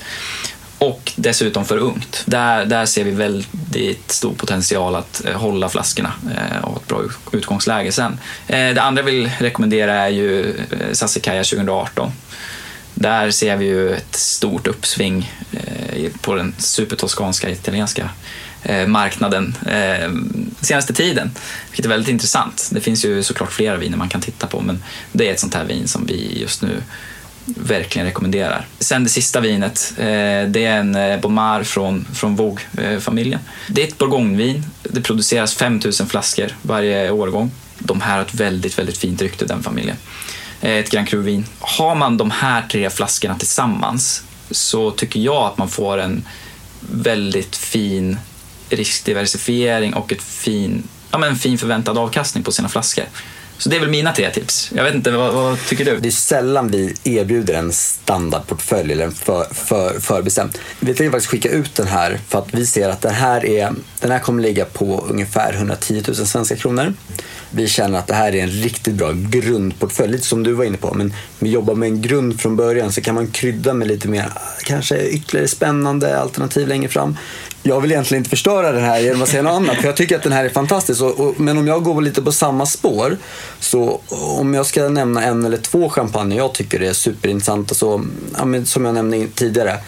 Och 0.79 1.13
dessutom 1.17 1.65
för 1.65 1.79
ungt. 1.79 2.23
Där, 2.27 2.67
där 2.67 2.87
ser 2.87 3.05
vi 3.05 3.11
väldigt 3.11 4.11
stor 4.11 4.35
potential 4.35 4.95
att 4.95 5.25
eh, 5.25 5.37
hålla 5.37 5.69
flaskorna 5.69 6.13
och 6.63 6.71
ha 6.71 6.77
ett 6.77 6.89
bra 6.89 7.03
utgångsläge 7.33 7.93
sen. 7.93 8.21
Det 8.47 8.79
andra 8.83 9.03
jag 9.03 9.07
vill 9.07 9.31
rekommendera 9.39 9.95
är 9.95 10.09
ju 10.09 10.55
Sassikaja 10.93 11.45
2018. 11.45 12.13
Där 12.95 13.31
ser 13.31 13.57
vi 13.57 13.65
ju 13.65 13.95
ett 13.95 14.17
stort 14.17 14.67
uppsving 14.67 15.33
på 16.21 16.35
den 16.35 16.55
supertoskanska 16.59 17.51
italienska 17.51 18.11
Eh, 18.69 18.87
marknaden 18.87 19.57
eh, 19.67 20.11
senaste 20.61 20.93
tiden, 20.93 21.31
vilket 21.71 21.85
är 21.85 21.89
väldigt 21.89 22.09
intressant. 22.09 22.69
Det 22.73 22.81
finns 22.81 23.05
ju 23.05 23.23
såklart 23.23 23.53
flera 23.53 23.77
viner 23.77 23.97
man 23.97 24.09
kan 24.09 24.21
titta 24.21 24.47
på, 24.47 24.61
men 24.61 24.83
det 25.13 25.29
är 25.29 25.33
ett 25.33 25.41
sånt 25.41 25.55
här 25.55 25.65
vin 25.65 25.89
som 25.89 26.07
vi 26.07 26.41
just 26.41 26.63
nu 26.63 26.83
verkligen 27.47 28.07
rekommenderar. 28.07 28.67
Sen 28.79 29.05
det 29.05 29.11
sista 29.11 29.41
vinet, 29.41 29.93
eh, 29.99 30.05
det 30.49 30.65
är 30.65 30.79
en 30.79 30.95
eh, 30.95 31.21
Bomar 31.21 31.63
från, 31.63 32.07
från 32.15 32.37
Vogue-familjen. 32.37 33.41
Eh, 33.41 33.75
det 33.75 33.83
är 33.83 33.89
ett 33.89 33.99
bourgognevin. 33.99 34.65
Det 34.83 35.01
produceras 35.01 35.55
5000 35.55 36.07
flaskor 36.07 36.57
varje 36.63 37.11
årgång. 37.11 37.51
De 37.79 38.01
här 38.01 38.17
har 38.17 38.23
ett 38.23 38.35
väldigt, 38.35 38.79
väldigt 38.79 38.99
fint 38.99 39.23
rykte, 39.23 39.45
den 39.45 39.63
familjen. 39.63 39.97
Ett 40.61 40.91
Grand 40.91 41.09
Cru-vin. 41.09 41.45
Har 41.61 41.95
man 41.95 42.17
de 42.17 42.31
här 42.31 42.63
tre 42.63 42.91
flaskorna 42.91 43.35
tillsammans 43.35 44.23
så 44.51 44.91
tycker 44.91 45.21
jag 45.21 45.45
att 45.45 45.59
man 45.59 45.69
får 45.69 45.99
en 45.99 46.25
väldigt 46.81 47.57
fin 47.57 48.19
riskdiversifiering 48.71 49.95
och 49.95 50.13
ett 50.13 50.23
fin, 50.23 50.83
ja, 51.11 51.19
men 51.19 51.31
en 51.31 51.37
fin 51.37 51.59
förväntad 51.59 51.99
avkastning 51.99 52.45
på 52.45 52.53
sina 52.53 52.69
flaskor. 52.69 53.05
Så 53.59 53.69
det 53.69 53.77
är 53.77 53.81
väl 53.81 53.91
mina 53.91 54.13
tre 54.13 54.31
tips. 54.31 54.71
Jag 54.75 54.85
vet 54.85 54.95
inte, 54.95 55.11
vad, 55.11 55.35
vad, 55.35 55.67
tycker 55.67 55.85
du? 55.85 55.97
Det 55.97 56.09
är 56.09 56.11
sällan 56.11 56.69
vi 56.69 56.95
erbjuder 57.05 57.55
en 57.55 57.73
standardportfölj 57.73 58.93
eller 58.93 59.05
en 59.05 59.13
för, 59.13 59.55
för, 59.55 60.01
förbestämd. 60.01 60.59
Vi 60.81 60.95
tänker 60.95 61.11
faktiskt 61.11 61.31
skicka 61.31 61.49
ut 61.49 61.75
den 61.75 61.87
här 61.87 62.19
för 62.29 62.39
att 62.39 62.55
vi 62.55 62.67
ser 62.67 62.89
att 62.89 63.03
den 63.03 63.15
här, 63.15 63.47
är, 63.47 63.73
den 64.01 64.11
här 64.11 64.19
kommer 64.19 64.43
ligga 64.43 64.65
på 64.65 65.07
ungefär 65.11 65.53
110 65.53 66.03
000 66.07 66.17
svenska 66.17 66.57
kronor. 66.57 66.95
Vi 67.51 67.69
känner 67.69 67.99
att 67.99 68.07
det 68.07 68.15
här 68.15 68.35
är 68.35 68.43
en 68.43 68.51
riktigt 68.51 68.95
bra 68.95 69.13
grundportfölj, 69.13 70.13
lite 70.13 70.27
som 70.27 70.43
du 70.43 70.53
var 70.53 70.65
inne 70.65 70.77
på. 70.77 70.95
Men 70.95 71.15
vi 71.39 71.51
jobbar 71.51 71.75
med 71.75 71.87
en 71.87 72.03
grund 72.03 72.41
från 72.41 72.57
början 72.57 72.93
så 72.93 73.01
kan 73.01 73.15
man 73.15 73.27
krydda 73.27 73.75
med 73.75 73.89
lite 73.89 74.09
mer, 74.09 74.33
kanske 74.63 75.09
ytterligare 75.09 75.49
spännande 75.49 76.21
alternativ 76.21 76.69
längre 76.69 76.89
fram 76.89 77.17
jag 77.67 77.81
vill 77.81 77.93
egentligen 77.93 78.21
inte 78.21 78.31
förstöra 78.31 78.73
den 78.73 78.85
här 78.85 79.01
genom 79.01 79.23
att 79.23 79.29
säga 79.29 79.43
något 79.43 79.53
annat. 79.53 79.77
För 79.77 79.85
jag 79.85 79.97
tycker 79.97 80.17
att 80.17 80.23
den 80.23 80.33
här 80.33 80.45
är 80.45 80.49
fantastisk. 80.49 81.03
Och, 81.03 81.21
och, 81.21 81.41
men 81.41 81.59
om 81.59 81.67
jag 81.67 81.83
går 81.83 82.03
lite 82.03 82.23
på 82.23 82.33
samma 82.33 82.67
spår. 82.67 83.17
Så 83.61 84.01
om 84.09 84.55
jag 84.55 84.67
ska 84.67 84.89
nämna 84.89 85.23
en 85.23 85.45
eller 85.45 85.57
två 85.57 85.89
champagne 85.89 86.37
jag 86.37 86.55
tycker 86.55 86.83
är 86.83 86.93
superintressanta. 86.93 87.75
Så, 87.75 88.05
ja, 88.39 88.65
som 88.65 88.85
jag 88.85 88.95
nämnde 88.95 89.27
tidigare. 89.35 89.79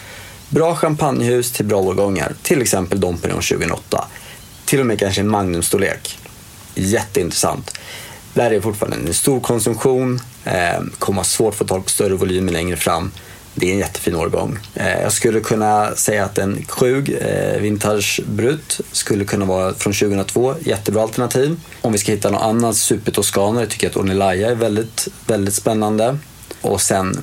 Bra 0.49 0.75
champagnehus 0.75 1.51
till 1.51 1.65
bra 1.65 1.77
årgångar. 1.77 2.33
Till 2.41 2.61
exempel 2.61 2.99
Dom 2.99 3.17
Perignon 3.17 3.41
2008. 3.41 4.07
Till 4.65 4.79
och 4.79 4.85
med 4.85 4.99
kanske 4.99 5.21
en 5.21 5.29
Magnumstorlek. 5.29 6.19
Jätteintressant. 6.75 7.77
Där 8.33 8.51
är 8.51 8.61
fortfarande 8.61 9.07
en 9.07 9.13
stor 9.13 9.39
konsumtion. 9.39 10.21
Eh, 10.43 10.81
kommer 10.99 11.19
ha 11.19 11.23
svårt 11.23 11.53
att 11.53 11.57
få 11.57 11.65
tag 11.65 11.83
på 11.83 11.89
större 11.89 12.13
volymer 12.13 12.51
längre 12.51 12.75
fram. 12.77 13.11
Det 13.59 13.69
är 13.69 13.73
en 13.73 13.79
jättefin 13.79 14.15
årgång. 14.15 14.59
Eh, 14.75 15.01
jag 15.01 15.13
skulle 15.13 15.39
kunna 15.39 15.95
säga 15.95 16.25
att 16.25 16.37
en 16.37 16.65
Krug 16.67 17.17
eh, 17.21 17.59
Vintage 17.61 18.21
Brut 18.25 18.81
skulle 18.91 19.25
kunna 19.25 19.45
vara 19.45 19.73
från 19.73 19.93
2002. 19.93 20.55
Jättebra 20.59 21.01
alternativ. 21.01 21.59
Om 21.81 21.91
vi 21.91 21.97
ska 21.97 22.11
hitta 22.11 22.29
någon 22.29 22.41
annan 22.41 22.73
supertoskanare 22.73 23.65
tycker 23.65 23.87
jag 23.87 23.91
att 23.91 23.97
Ornelaya 23.97 24.51
är 24.51 24.55
väldigt, 24.55 25.07
väldigt 25.27 25.53
spännande. 25.53 26.17
Och 26.61 26.81
sen 26.81 27.17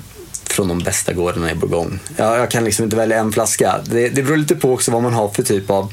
från 0.44 0.68
de 0.68 0.78
bästa 0.78 1.12
gårdarna 1.12 1.50
i 1.50 1.54
Bourgogne. 1.54 1.98
Jag, 2.16 2.38
jag 2.38 2.50
kan 2.50 2.64
liksom 2.64 2.84
inte 2.84 2.96
välja 2.96 3.18
en 3.18 3.32
flaska. 3.32 3.80
Det, 3.84 4.08
det 4.08 4.22
beror 4.22 4.36
lite 4.36 4.54
på 4.54 4.72
också 4.72 4.90
vad 4.90 5.02
man 5.02 5.14
har 5.14 5.28
för 5.28 5.42
typ 5.42 5.70
av 5.70 5.92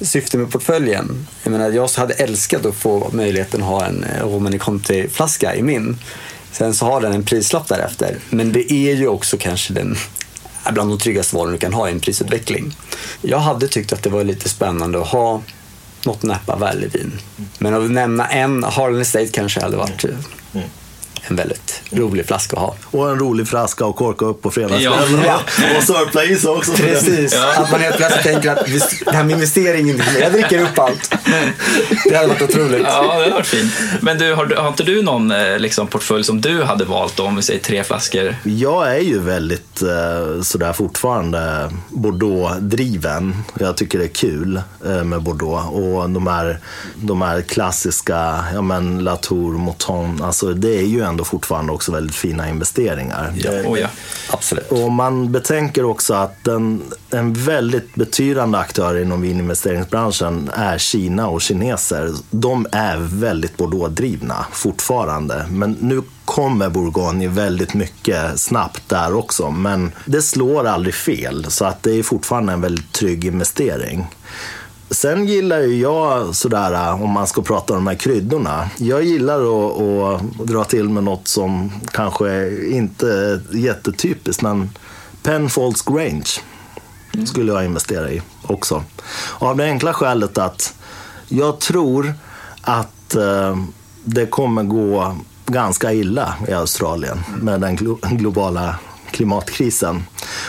syfte 0.00 0.38
med 0.38 0.50
portföljen. 0.50 1.26
Jag 1.42 1.50
menar, 1.50 1.70
jag 1.70 1.88
hade 1.96 2.14
älskat 2.14 2.66
att 2.66 2.74
få 2.74 3.10
möjligheten 3.12 3.62
att 3.62 3.68
ha 3.68 3.86
en 3.86 4.04
eh, 4.04 4.26
Romani 4.26 4.58
Conti-flaska 4.58 5.54
i 5.54 5.62
min. 5.62 5.98
Sen 6.52 6.74
så 6.74 6.86
har 6.86 7.00
den 7.00 7.12
en 7.12 7.24
prislapp 7.24 7.68
därefter. 7.68 8.18
Men 8.30 8.52
det 8.52 8.72
är 8.72 8.94
ju 8.94 9.08
också 9.08 9.36
kanske 9.36 9.72
den 9.72 9.96
eh, 10.66 10.72
bland 10.72 10.90
de 10.90 10.98
tryggaste 10.98 11.36
valen 11.36 11.52
du 11.52 11.58
kan 11.58 11.72
ha 11.72 11.88
i 11.88 11.92
en 11.92 12.00
prisutveckling. 12.00 12.76
Jag 13.22 13.38
hade 13.38 13.68
tyckt 13.68 13.92
att 13.92 14.02
det 14.02 14.10
var 14.10 14.24
lite 14.24 14.48
spännande 14.48 15.00
att 15.00 15.08
ha 15.08 15.42
något 16.04 16.22
Napa 16.22 16.56
Valley-vin. 16.56 17.12
Men 17.58 17.74
att 17.74 17.90
nämna 17.90 18.26
en, 18.28 18.64
Harlan 18.64 19.00
Estate 19.00 19.28
kanske 19.28 19.60
hade 19.60 19.76
varit... 19.76 20.04
Eh, 20.04 20.10
mm 20.54 20.68
en 21.28 21.36
väldigt 21.36 21.82
rolig 21.90 22.26
flaska 22.26 22.56
att 22.56 22.62
ha. 22.62 22.74
Och 22.90 23.10
en 23.10 23.18
rolig 23.18 23.48
flaska 23.48 23.84
att 23.84 23.96
korka 23.96 24.24
upp 24.24 24.42
på 24.42 24.50
fredagskvällen 24.50 25.22
Ja. 25.26 25.40
och, 25.70 25.76
och 25.76 25.82
sörpla 25.82 26.24
i 26.24 26.36
sig 26.36 26.50
också. 26.50 26.72
Precis, 26.72 27.34
att 27.56 27.70
man 27.70 27.80
helt 27.80 27.96
plötsligt 27.96 28.22
tänker 28.24 28.50
att 28.50 28.68
"Visst, 28.68 29.04
det 29.04 29.12
här 29.16 29.24
med 29.24 29.34
investeringen, 29.34 30.02
jag 30.20 30.32
dricker 30.32 30.62
upp 30.62 30.78
allt. 30.78 31.14
Det 32.10 32.16
hade 32.16 32.28
varit 32.28 32.42
otroligt. 32.42 32.82
Ja, 32.84 33.02
det 33.02 33.08
hade 33.12 33.30
varit 33.30 33.46
fint. 33.46 33.72
Men 34.00 34.18
du, 34.18 34.34
har, 34.34 34.46
har 34.56 34.68
inte 34.68 34.82
du 34.82 35.02
någon 35.02 35.30
eh, 35.30 35.58
liksom, 35.58 35.86
portfölj 35.86 36.24
som 36.24 36.40
du 36.40 36.62
hade 36.62 36.84
valt 36.84 37.16
då, 37.16 37.24
om 37.24 37.36
vi 37.36 37.42
säger 37.42 37.60
tre 37.60 37.84
flaskor? 37.84 38.36
Jag 38.44 38.96
är 38.96 39.00
ju 39.00 39.18
väldigt 39.18 39.82
eh, 39.82 40.42
sådär 40.42 40.72
fortfarande 40.72 41.70
Bordeaux-driven. 41.88 43.36
Jag 43.60 43.76
tycker 43.76 43.98
det 43.98 44.04
är 44.04 44.08
kul 44.08 44.60
eh, 44.86 45.04
med 45.04 45.22
Bordeaux. 45.22 45.66
Och 45.72 46.10
de 46.10 46.26
här, 46.26 46.58
de 46.94 47.22
här 47.22 47.40
klassiska, 47.40 48.44
ja 48.54 48.62
men 48.62 49.04
Latour, 49.04 49.52
Mouton, 49.58 50.22
alltså 50.22 50.52
det 50.54 50.78
är 50.78 50.82
ju 50.86 51.02
ändå 51.10 51.24
fortfarande 51.24 51.72
också 51.72 51.92
väldigt 51.92 52.16
fina 52.16 52.48
investeringar. 52.48 53.32
Det- 53.42 53.62
Oh, 53.66 53.78
ja. 53.80 53.88
Absolut. 54.30 54.72
Och 54.72 54.92
man 54.92 55.32
betänker 55.32 55.84
också 55.84 56.14
att 56.14 56.46
en, 56.48 56.82
en 57.10 57.32
väldigt 57.32 57.94
betydande 57.94 58.58
aktör 58.58 59.02
inom 59.02 59.20
vininvesteringsbranschen 59.20 60.50
är 60.54 60.78
Kina 60.78 61.28
och 61.28 61.40
kineser. 61.42 62.12
De 62.30 62.66
är 62.72 62.96
väldigt 62.98 63.56
Bordeaux-drivna 63.56 64.46
fortfarande. 64.52 65.46
Men 65.50 65.76
nu 65.80 66.02
kommer 66.24 66.68
Bourgogne 66.68 67.28
väldigt 67.28 67.74
mycket 67.74 68.40
snabbt 68.40 68.82
där 68.88 69.14
också. 69.14 69.50
Men 69.50 69.92
det 70.06 70.22
slår 70.22 70.66
aldrig 70.66 70.94
fel, 70.94 71.46
så 71.48 71.64
att 71.64 71.82
det 71.82 71.98
är 71.98 72.02
fortfarande 72.02 72.52
en 72.52 72.60
väldigt 72.60 72.92
trygg 72.92 73.24
investering. 73.24 74.06
Sen 74.90 75.26
gillar 75.26 75.60
ju 75.60 75.78
jag 75.80 76.34
sådär, 76.36 76.72
äh, 76.72 77.02
om 77.02 77.10
man 77.10 77.26
ska 77.26 77.42
prata 77.42 77.72
om 77.72 77.78
de 77.84 77.86
här 77.90 77.94
kryddorna. 77.96 78.70
Jag 78.76 79.02
gillar 79.04 79.40
att, 79.40 79.80
att 80.40 80.46
dra 80.46 80.64
till 80.64 80.88
med 80.88 81.04
något 81.04 81.28
som 81.28 81.72
kanske 81.92 82.58
inte 82.70 83.06
är 83.12 83.40
jättetypiskt, 83.56 84.42
men 84.42 84.70
Penfolds 85.22 85.82
Grange 85.82 86.30
skulle 87.26 87.52
jag 87.52 87.64
investera 87.64 88.10
i 88.10 88.22
också. 88.42 88.84
Av 89.38 89.56
det 89.56 89.64
enkla 89.64 89.92
skälet 89.92 90.38
att 90.38 90.74
jag 91.28 91.58
tror 91.60 92.14
att 92.62 93.14
äh, 93.14 93.56
det 94.04 94.26
kommer 94.26 94.62
gå 94.62 95.16
ganska 95.46 95.92
illa 95.92 96.34
i 96.48 96.52
Australien 96.52 97.18
med 97.42 97.60
den 97.60 97.76
glo- 97.78 98.16
globala 98.16 98.74
klimatkrisen. 99.10 100.02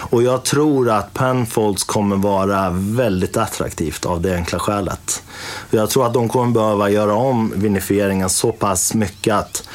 Och 0.09 0.23
jag 0.23 0.43
tror 0.43 0.89
att 0.89 1.13
Penfolds 1.13 1.83
kommer 1.83 2.15
vara 2.15 2.69
väldigt 2.73 3.37
attraktivt 3.37 4.05
av 4.05 4.21
det 4.21 4.35
enkla 4.35 4.59
skälet. 4.59 5.23
Jag 5.69 5.89
tror 5.89 6.05
att 6.07 6.13
de 6.13 6.29
kommer 6.29 6.53
behöva 6.53 6.89
göra 6.89 7.13
om 7.13 7.53
vinifieringen 7.55 8.29
så 8.29 8.51
pass 8.51 8.93
mycket 8.93 9.35
att 9.35 9.67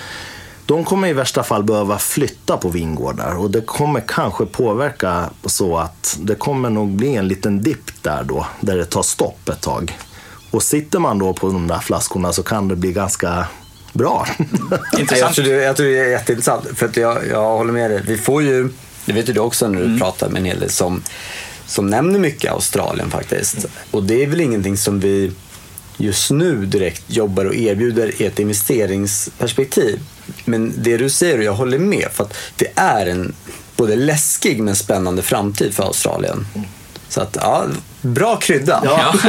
de 0.67 0.85
kommer 0.85 1.09
i 1.09 1.13
värsta 1.13 1.43
fall 1.43 1.65
behöva 1.65 1.99
flytta 1.99 2.57
på 2.57 2.69
vingårdar 2.69 3.39
och 3.39 3.51
det 3.51 3.61
kommer 3.61 4.01
kanske 4.01 4.47
påverka 4.47 5.31
så 5.45 5.79
att 5.79 6.19
det 6.21 6.35
kommer 6.35 6.71
nog 6.71 6.89
bli 6.89 7.15
en 7.15 7.29
liten 7.29 7.63
dipp 7.63 8.03
där 8.03 8.23
då, 8.25 8.47
där 8.61 8.77
det 8.77 8.85
tar 8.85 9.03
stopp 9.03 9.49
ett 9.49 9.61
tag. 9.61 9.99
Och 10.51 10.63
sitter 10.63 10.99
man 10.99 11.19
då 11.19 11.33
på 11.33 11.47
de 11.47 11.67
där 11.67 11.79
flaskorna 11.79 12.33
så 12.33 12.43
kan 12.43 12.69
det 12.69 12.77
bli 12.77 12.93
ganska 12.93 13.47
bra. 13.93 14.27
Jag 14.93 15.01
Intressant. 15.01 15.35
tror, 15.35 15.45
det, 15.45 15.51
jag 15.51 15.77
tror 15.77 15.87
det 15.87 15.99
är 15.99 16.11
jätteintressant. 16.11 16.65
För 16.75 16.87
att 16.87 16.97
jag, 16.97 17.27
jag 17.31 17.57
håller 17.57 17.73
med 17.73 17.91
dig. 17.91 18.03
Vi 18.07 18.19
får 18.19 18.43
ju, 18.43 18.69
det 19.07 19.13
vet 19.13 19.29
ju 19.29 19.33
du 19.33 19.41
också 19.41 19.69
när 19.69 19.81
du 19.81 19.99
pratar 19.99 20.29
med 20.29 20.41
en 20.41 20.45
hel 20.45 20.61
del 20.61 20.71
som, 20.71 21.03
som 21.67 21.87
nämner 21.87 22.19
mycket 22.19 22.53
Australien 22.53 23.11
faktiskt. 23.11 23.67
Och 23.91 24.03
det 24.03 24.23
är 24.23 24.27
väl 24.27 24.41
ingenting 24.41 24.77
som 24.77 25.01
vi 25.01 25.33
just 25.97 26.31
nu 26.31 26.67
direkt 26.67 27.03
jobbar 27.07 27.45
och 27.45 27.55
erbjuder 27.55 28.23
i 28.23 28.27
ett 28.27 28.39
investeringsperspektiv. 28.39 30.01
Men 30.45 30.73
det 30.77 30.97
du 30.97 31.11
säger, 31.11 31.39
och 31.39 31.45
jag 31.45 31.55
håller 31.55 31.79
med, 31.79 32.09
för 32.13 32.25
att 32.25 32.35
det 32.57 32.73
är 32.75 33.07
en 33.07 33.35
både 33.77 33.97
läskig 33.97 34.61
men 34.61 34.77
spännande 34.77 35.23
framtid 35.23 35.75
för 35.75 35.83
Australien. 35.83 36.47
Så 37.09 37.21
att, 37.21 37.37
ja, 37.41 37.67
bra 38.03 38.37
krydda. 38.37 38.83
Ja. 38.85 39.15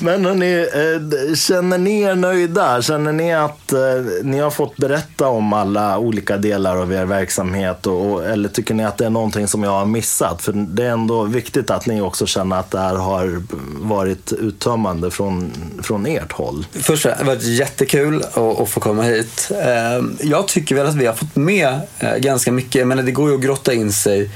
Men 0.00 0.24
hörni, 0.24 0.66
eh, 0.72 1.34
känner 1.34 1.78
ni 1.78 2.00
er 2.02 2.14
nöjda? 2.14 2.82
Känner 2.82 3.12
ni 3.12 3.34
att 3.34 3.72
eh, 3.72 3.78
ni 4.22 4.38
har 4.38 4.50
fått 4.50 4.76
berätta 4.76 5.26
om 5.28 5.52
alla 5.52 5.98
olika 5.98 6.36
delar 6.36 6.76
av 6.76 6.92
er 6.92 7.04
verksamhet? 7.04 7.86
Och, 7.86 8.24
eller 8.24 8.48
tycker 8.48 8.74
ni 8.74 8.84
att 8.84 8.98
det 8.98 9.06
är 9.06 9.10
någonting 9.10 9.48
som 9.48 9.62
jag 9.62 9.70
har 9.70 9.86
missat? 9.86 10.42
För 10.42 10.52
det 10.52 10.84
är 10.84 10.90
ändå 10.90 11.22
viktigt 11.22 11.70
att 11.70 11.86
ni 11.86 12.00
också 12.00 12.26
känner 12.26 12.56
att 12.60 12.70
det 12.70 12.78
här 12.80 12.94
har 12.94 13.42
varit 13.88 14.32
uttömmande 14.32 15.10
från, 15.10 15.52
från 15.82 16.06
ert 16.06 16.32
håll. 16.32 16.66
Först 16.72 17.02
det 17.02 17.14
har 17.18 17.24
varit 17.24 17.42
jättekul 17.42 18.22
att, 18.22 18.60
att 18.60 18.68
få 18.68 18.80
komma 18.80 19.02
hit. 19.02 19.50
Eh, 19.50 20.04
Jag 20.20 20.48
tycker 20.48 20.74
väl 20.74 20.86
att 20.86 20.94
vi 20.94 21.06
har 21.06 21.14
fått 21.14 21.36
med 21.36 21.80
ganska 22.18 22.52
mycket. 22.52 22.86
Menar, 22.86 23.02
det 23.02 23.12
går 23.12 23.28
ju 23.30 23.34
att 23.36 23.42
grotta 23.42 23.72
in 23.74 23.92
sig 23.92 24.30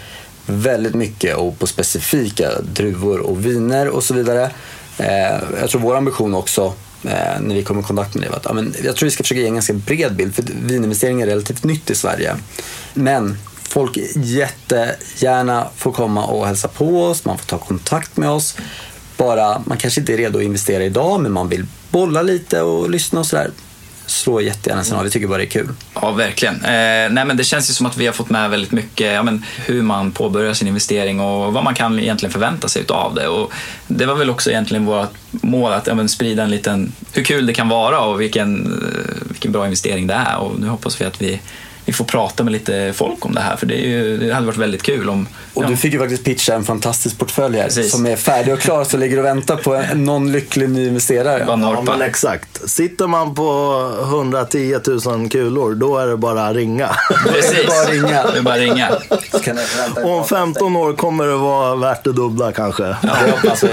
väldigt 0.50 0.94
mycket 0.94 1.36
och 1.36 1.58
på 1.58 1.66
specifika 1.66 2.60
druvor 2.60 3.20
och 3.20 3.46
viner 3.46 3.88
och 3.88 4.04
så 4.04 4.14
vidare. 4.14 4.50
Eh, 4.98 5.42
jag 5.60 5.70
tror 5.70 5.80
vår 5.80 5.96
ambition 5.96 6.34
också 6.34 6.74
eh, 7.04 7.40
när 7.40 7.54
vi 7.54 7.62
kommer 7.62 7.80
i 7.80 7.84
kontakt 7.84 8.14
med 8.14 8.24
det 8.24 8.30
var 8.30 8.36
att 8.36 8.44
ja, 8.44 8.52
men 8.52 8.74
jag 8.84 8.96
tror 8.96 9.06
vi 9.06 9.10
ska 9.10 9.22
försöka 9.22 9.40
ge 9.40 9.46
en 9.46 9.54
ganska 9.54 9.72
bred 9.72 10.16
bild 10.16 10.34
för 10.34 10.44
vininvestering 10.62 11.20
är 11.20 11.26
relativt 11.26 11.64
nytt 11.64 11.90
i 11.90 11.94
Sverige. 11.94 12.36
Men 12.94 13.38
folk 13.62 13.98
jättegärna 14.14 15.68
får 15.76 15.92
komma 15.92 16.24
och 16.24 16.46
hälsa 16.46 16.68
på 16.68 17.04
oss, 17.04 17.24
man 17.24 17.38
får 17.38 17.46
ta 17.46 17.58
kontakt 17.58 18.16
med 18.16 18.30
oss. 18.30 18.56
Bara, 19.16 19.62
man 19.66 19.78
kanske 19.78 20.00
inte 20.00 20.12
är 20.12 20.16
redo 20.16 20.38
att 20.38 20.44
investera 20.44 20.84
idag 20.84 21.20
men 21.20 21.32
man 21.32 21.48
vill 21.48 21.66
bolla 21.90 22.22
lite 22.22 22.62
och 22.62 22.90
lyssna 22.90 23.20
och 23.20 23.26
sådär. 23.26 23.50
Slå 24.10 24.40
jättegärna 24.40 24.80
en 24.80 24.84
signal, 24.84 25.04
vi 25.04 25.10
tycker 25.10 25.26
bara 25.26 25.38
det 25.38 25.44
är 25.44 25.46
kul. 25.46 25.68
Ja, 25.94 26.10
verkligen. 26.10 26.54
Eh, 26.54 27.10
nej, 27.10 27.24
men 27.24 27.36
det 27.36 27.44
känns 27.44 27.70
ju 27.70 27.74
som 27.74 27.86
att 27.86 27.96
vi 27.96 28.06
har 28.06 28.12
fått 28.12 28.30
med 28.30 28.50
väldigt 28.50 28.72
mycket 28.72 29.12
ja, 29.12 29.22
men 29.22 29.44
hur 29.66 29.82
man 29.82 30.12
påbörjar 30.12 30.54
sin 30.54 30.68
investering 30.68 31.20
och 31.20 31.52
vad 31.52 31.64
man 31.64 31.74
kan 31.74 31.98
egentligen 31.98 32.32
förvänta 32.32 32.68
sig 32.68 32.84
av 32.88 33.14
det. 33.14 33.28
Och 33.28 33.52
det 33.86 34.06
var 34.06 34.14
väl 34.14 34.30
också 34.30 34.50
egentligen 34.50 34.84
vårt 34.84 35.12
mål 35.30 35.72
att 35.72 35.86
ja, 35.86 35.94
men 35.94 36.08
sprida 36.08 36.42
en 36.42 36.50
liten, 36.50 36.92
hur 37.12 37.24
kul 37.24 37.46
det 37.46 37.52
kan 37.52 37.68
vara 37.68 38.00
och 38.00 38.20
vilken, 38.20 38.66
eh, 38.66 39.28
vilken 39.28 39.52
bra 39.52 39.64
investering 39.64 40.06
det 40.06 40.14
är. 40.14 40.36
Och 40.38 40.60
nu 40.60 40.68
hoppas 40.68 41.00
vi 41.00 41.04
att 41.04 41.22
vi, 41.22 41.40
vi 41.90 41.94
får 41.94 42.04
prata 42.04 42.44
med 42.44 42.52
lite 42.52 42.92
folk 42.96 43.26
om 43.26 43.34
det 43.34 43.40
här 43.40 43.56
för 43.56 43.66
det, 43.66 43.74
är 43.74 43.88
ju, 43.88 44.16
det 44.18 44.34
hade 44.34 44.46
varit 44.46 44.56
väldigt 44.56 44.82
kul 44.82 45.08
om... 45.08 45.28
Och 45.54 45.64
ja, 45.64 45.68
du 45.68 45.76
fick 45.76 45.92
ju 45.92 45.98
faktiskt 45.98 46.24
pitcha 46.24 46.54
en 46.54 46.64
fantastisk 46.64 47.18
portfölj 47.18 47.56
här 47.56 47.64
Precis. 47.64 47.92
som 47.92 48.06
är 48.06 48.16
färdig 48.16 48.54
och 48.54 48.60
klar 48.60 48.84
så 48.84 48.96
ligger 48.96 49.18
och 49.18 49.24
väntar 49.24 49.56
på 49.56 49.74
en, 49.74 50.04
någon 50.04 50.32
lycklig 50.32 50.70
ny 50.70 50.86
investerare. 50.86 51.44
Ja, 51.46 51.82
men 51.82 52.02
exakt. 52.02 52.70
Sitter 52.70 53.06
man 53.06 53.34
på 53.34 53.90
110 54.02 54.76
000 55.06 55.28
kulor, 55.30 55.74
då 55.74 55.98
är 55.98 56.06
det 56.06 56.16
bara 56.16 56.46
att 56.46 56.56
ringa. 56.56 56.96
Precis. 57.26 57.52
Det 57.60 57.62
är 57.62 57.66
bara 57.66 57.82
att 57.82 57.90
ringa. 57.90 58.26
Det 58.32 58.38
är 58.38 58.42
bara 58.42 58.54
att 58.54 58.60
ringa. 58.60 60.14
Om 60.16 60.24
15 60.24 60.76
år 60.76 60.92
kommer 60.92 61.26
det 61.26 61.36
vara 61.36 61.76
värt 61.76 62.04
det 62.04 62.12
dubbla 62.12 62.52
kanske. 62.52 62.82
Det 62.82 63.30
hoppas 63.30 63.64
vi. 63.64 63.68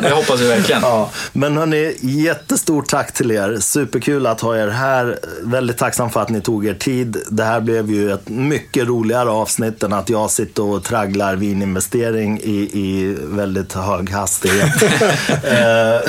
Det 0.00 0.10
hoppas 0.10 0.40
vi 0.40 0.48
verkligen. 0.48 0.82
Ja, 0.82 1.10
men 1.32 1.56
hörni, 1.56 1.96
jättestort 2.00 2.88
tack 2.88 3.12
till 3.12 3.30
er. 3.30 3.56
Superkul 3.60 4.26
att 4.26 4.40
ha 4.40 4.56
er 4.56 4.68
här. 4.68 5.18
Väldigt 5.42 5.78
tacksam 5.78 6.10
för 6.10 6.20
att 6.20 6.28
ni 6.28 6.40
tog 6.40 6.66
er 6.66 6.74
tid. 6.74 7.01
Det 7.04 7.44
här 7.44 7.60
blev 7.60 7.90
ju 7.90 8.12
ett 8.12 8.28
mycket 8.28 8.86
roligare 8.86 9.30
avsnitt 9.30 9.82
än 9.82 9.92
att 9.92 10.08
jag 10.08 10.30
sitter 10.30 10.62
och 10.62 10.84
tragglar 10.84 11.36
vininvestering 11.36 12.40
i, 12.40 12.70
i 12.72 13.16
väldigt 13.20 13.72
hög 13.72 14.10
hastighet. 14.10 14.82
Eh, 15.42 16.00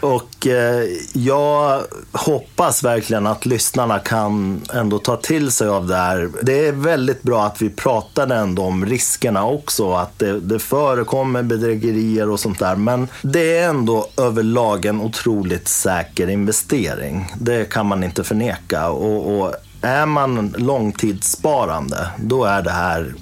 och 0.00 0.37
Eh, 0.46 0.84
jag 1.12 1.82
hoppas 2.12 2.84
verkligen 2.84 3.26
att 3.26 3.46
lyssnarna 3.46 3.98
kan 3.98 4.62
ändå 4.74 4.98
ta 4.98 5.16
till 5.16 5.50
sig 5.50 5.68
av 5.68 5.86
det 5.86 5.96
här. 5.96 6.30
Det 6.42 6.66
är 6.66 6.72
väldigt 6.72 7.22
bra 7.22 7.44
att 7.44 7.62
vi 7.62 7.70
pratade 7.70 8.34
ändå 8.34 8.62
om 8.62 8.86
riskerna 8.86 9.46
också. 9.46 9.92
Att 9.92 10.18
det, 10.18 10.40
det 10.40 10.58
förekommer 10.58 11.42
bedrägerier 11.42 12.30
och 12.30 12.40
sånt 12.40 12.58
där. 12.58 12.76
Men 12.76 13.08
det 13.22 13.58
är 13.58 13.68
ändå 13.68 14.06
överlag 14.16 14.84
en 14.84 15.00
otroligt 15.00 15.68
säker 15.68 16.30
investering. 16.30 17.32
Det 17.40 17.70
kan 17.70 17.86
man 17.86 18.04
inte 18.04 18.24
förneka. 18.24 18.88
Och, 18.88 19.40
och 19.40 19.54
är 19.82 20.06
man 20.06 20.54
långtidssparande, 20.58 22.08
då 22.18 22.44
är 22.44 22.62
det 22.62 22.70
här, 22.70 23.14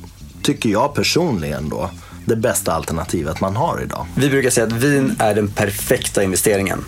tycker 0.43 0.69
jag 0.69 0.95
personligen 0.95 1.69
då, 1.69 1.91
det 2.27 2.37
bästa 2.37 2.73
alternativet 2.73 3.41
man 3.41 3.57
har 3.57 3.81
idag. 3.83 4.07
Vi 4.17 4.31
brukar 4.31 4.51
säga 4.51 4.67
att 4.67 4.73
vin 4.73 5.17
är 5.19 5.35
den 5.35 5.49
perfekta 5.49 6.23
investeringen. 6.23 6.85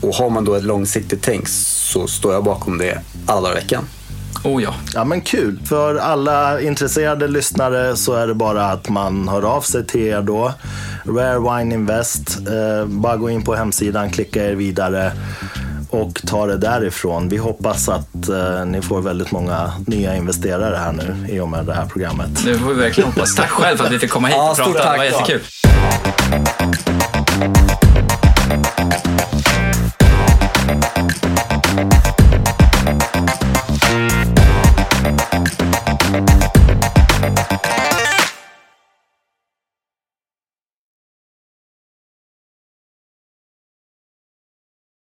Och 0.00 0.14
har 0.14 0.30
man 0.30 0.44
då 0.44 0.54
ett 0.54 0.64
långsiktigt 0.64 1.22
tänk 1.22 1.48
så 1.48 2.06
står 2.06 2.32
jag 2.32 2.44
bakom 2.44 2.78
det 2.78 2.98
alla 3.26 3.54
veckan. 3.54 3.84
Oh 4.44 4.62
ja. 4.62 4.74
Ja 4.94 5.04
men 5.04 5.20
kul. 5.20 5.60
För 5.64 5.96
alla 5.96 6.60
intresserade 6.60 7.28
lyssnare 7.28 7.96
så 7.96 8.14
är 8.14 8.26
det 8.26 8.34
bara 8.34 8.64
att 8.66 8.88
man 8.88 9.28
hör 9.28 9.42
av 9.42 9.60
sig 9.60 9.86
till 9.86 10.00
er 10.00 10.22
då. 10.22 10.52
Rare 11.04 11.38
Wine 11.58 11.74
Invest. 11.74 12.38
Eh, 12.38 12.86
bara 12.86 13.16
gå 13.16 13.30
in 13.30 13.42
på 13.42 13.54
hemsidan, 13.54 14.10
klicka 14.10 14.50
er 14.50 14.54
vidare 14.54 15.12
och 15.90 16.22
ta 16.26 16.46
det 16.46 16.56
därifrån. 16.56 17.28
Vi 17.28 17.36
hoppas 17.36 17.88
att 17.88 18.28
eh, 18.28 18.64
ni 18.66 18.82
får 18.82 19.00
väldigt 19.02 19.30
många 19.32 19.72
nya 19.86 20.16
investerare 20.16 20.76
här 20.76 20.92
nu 20.92 21.26
i 21.28 21.40
och 21.40 21.48
med 21.48 21.64
det 21.66 21.72
här 21.74 21.86
programmet. 21.86 22.28
Det 22.44 22.54
får 22.58 22.68
vi 22.68 22.74
verkligen 22.80 23.10
hoppas. 23.10 23.34
Tack 23.34 23.50
själv 23.50 23.76
för 23.76 23.84
att 23.84 23.92
vi 23.92 23.98
fick 23.98 24.10
komma 24.10 24.28
hit 24.28 24.36
Ja, 24.38 24.50
och 24.50 24.56
prata. 24.56 24.72
Det 24.92 24.98
var 24.98 25.10
tack. 25.10 25.28
jättekul. 25.28 25.40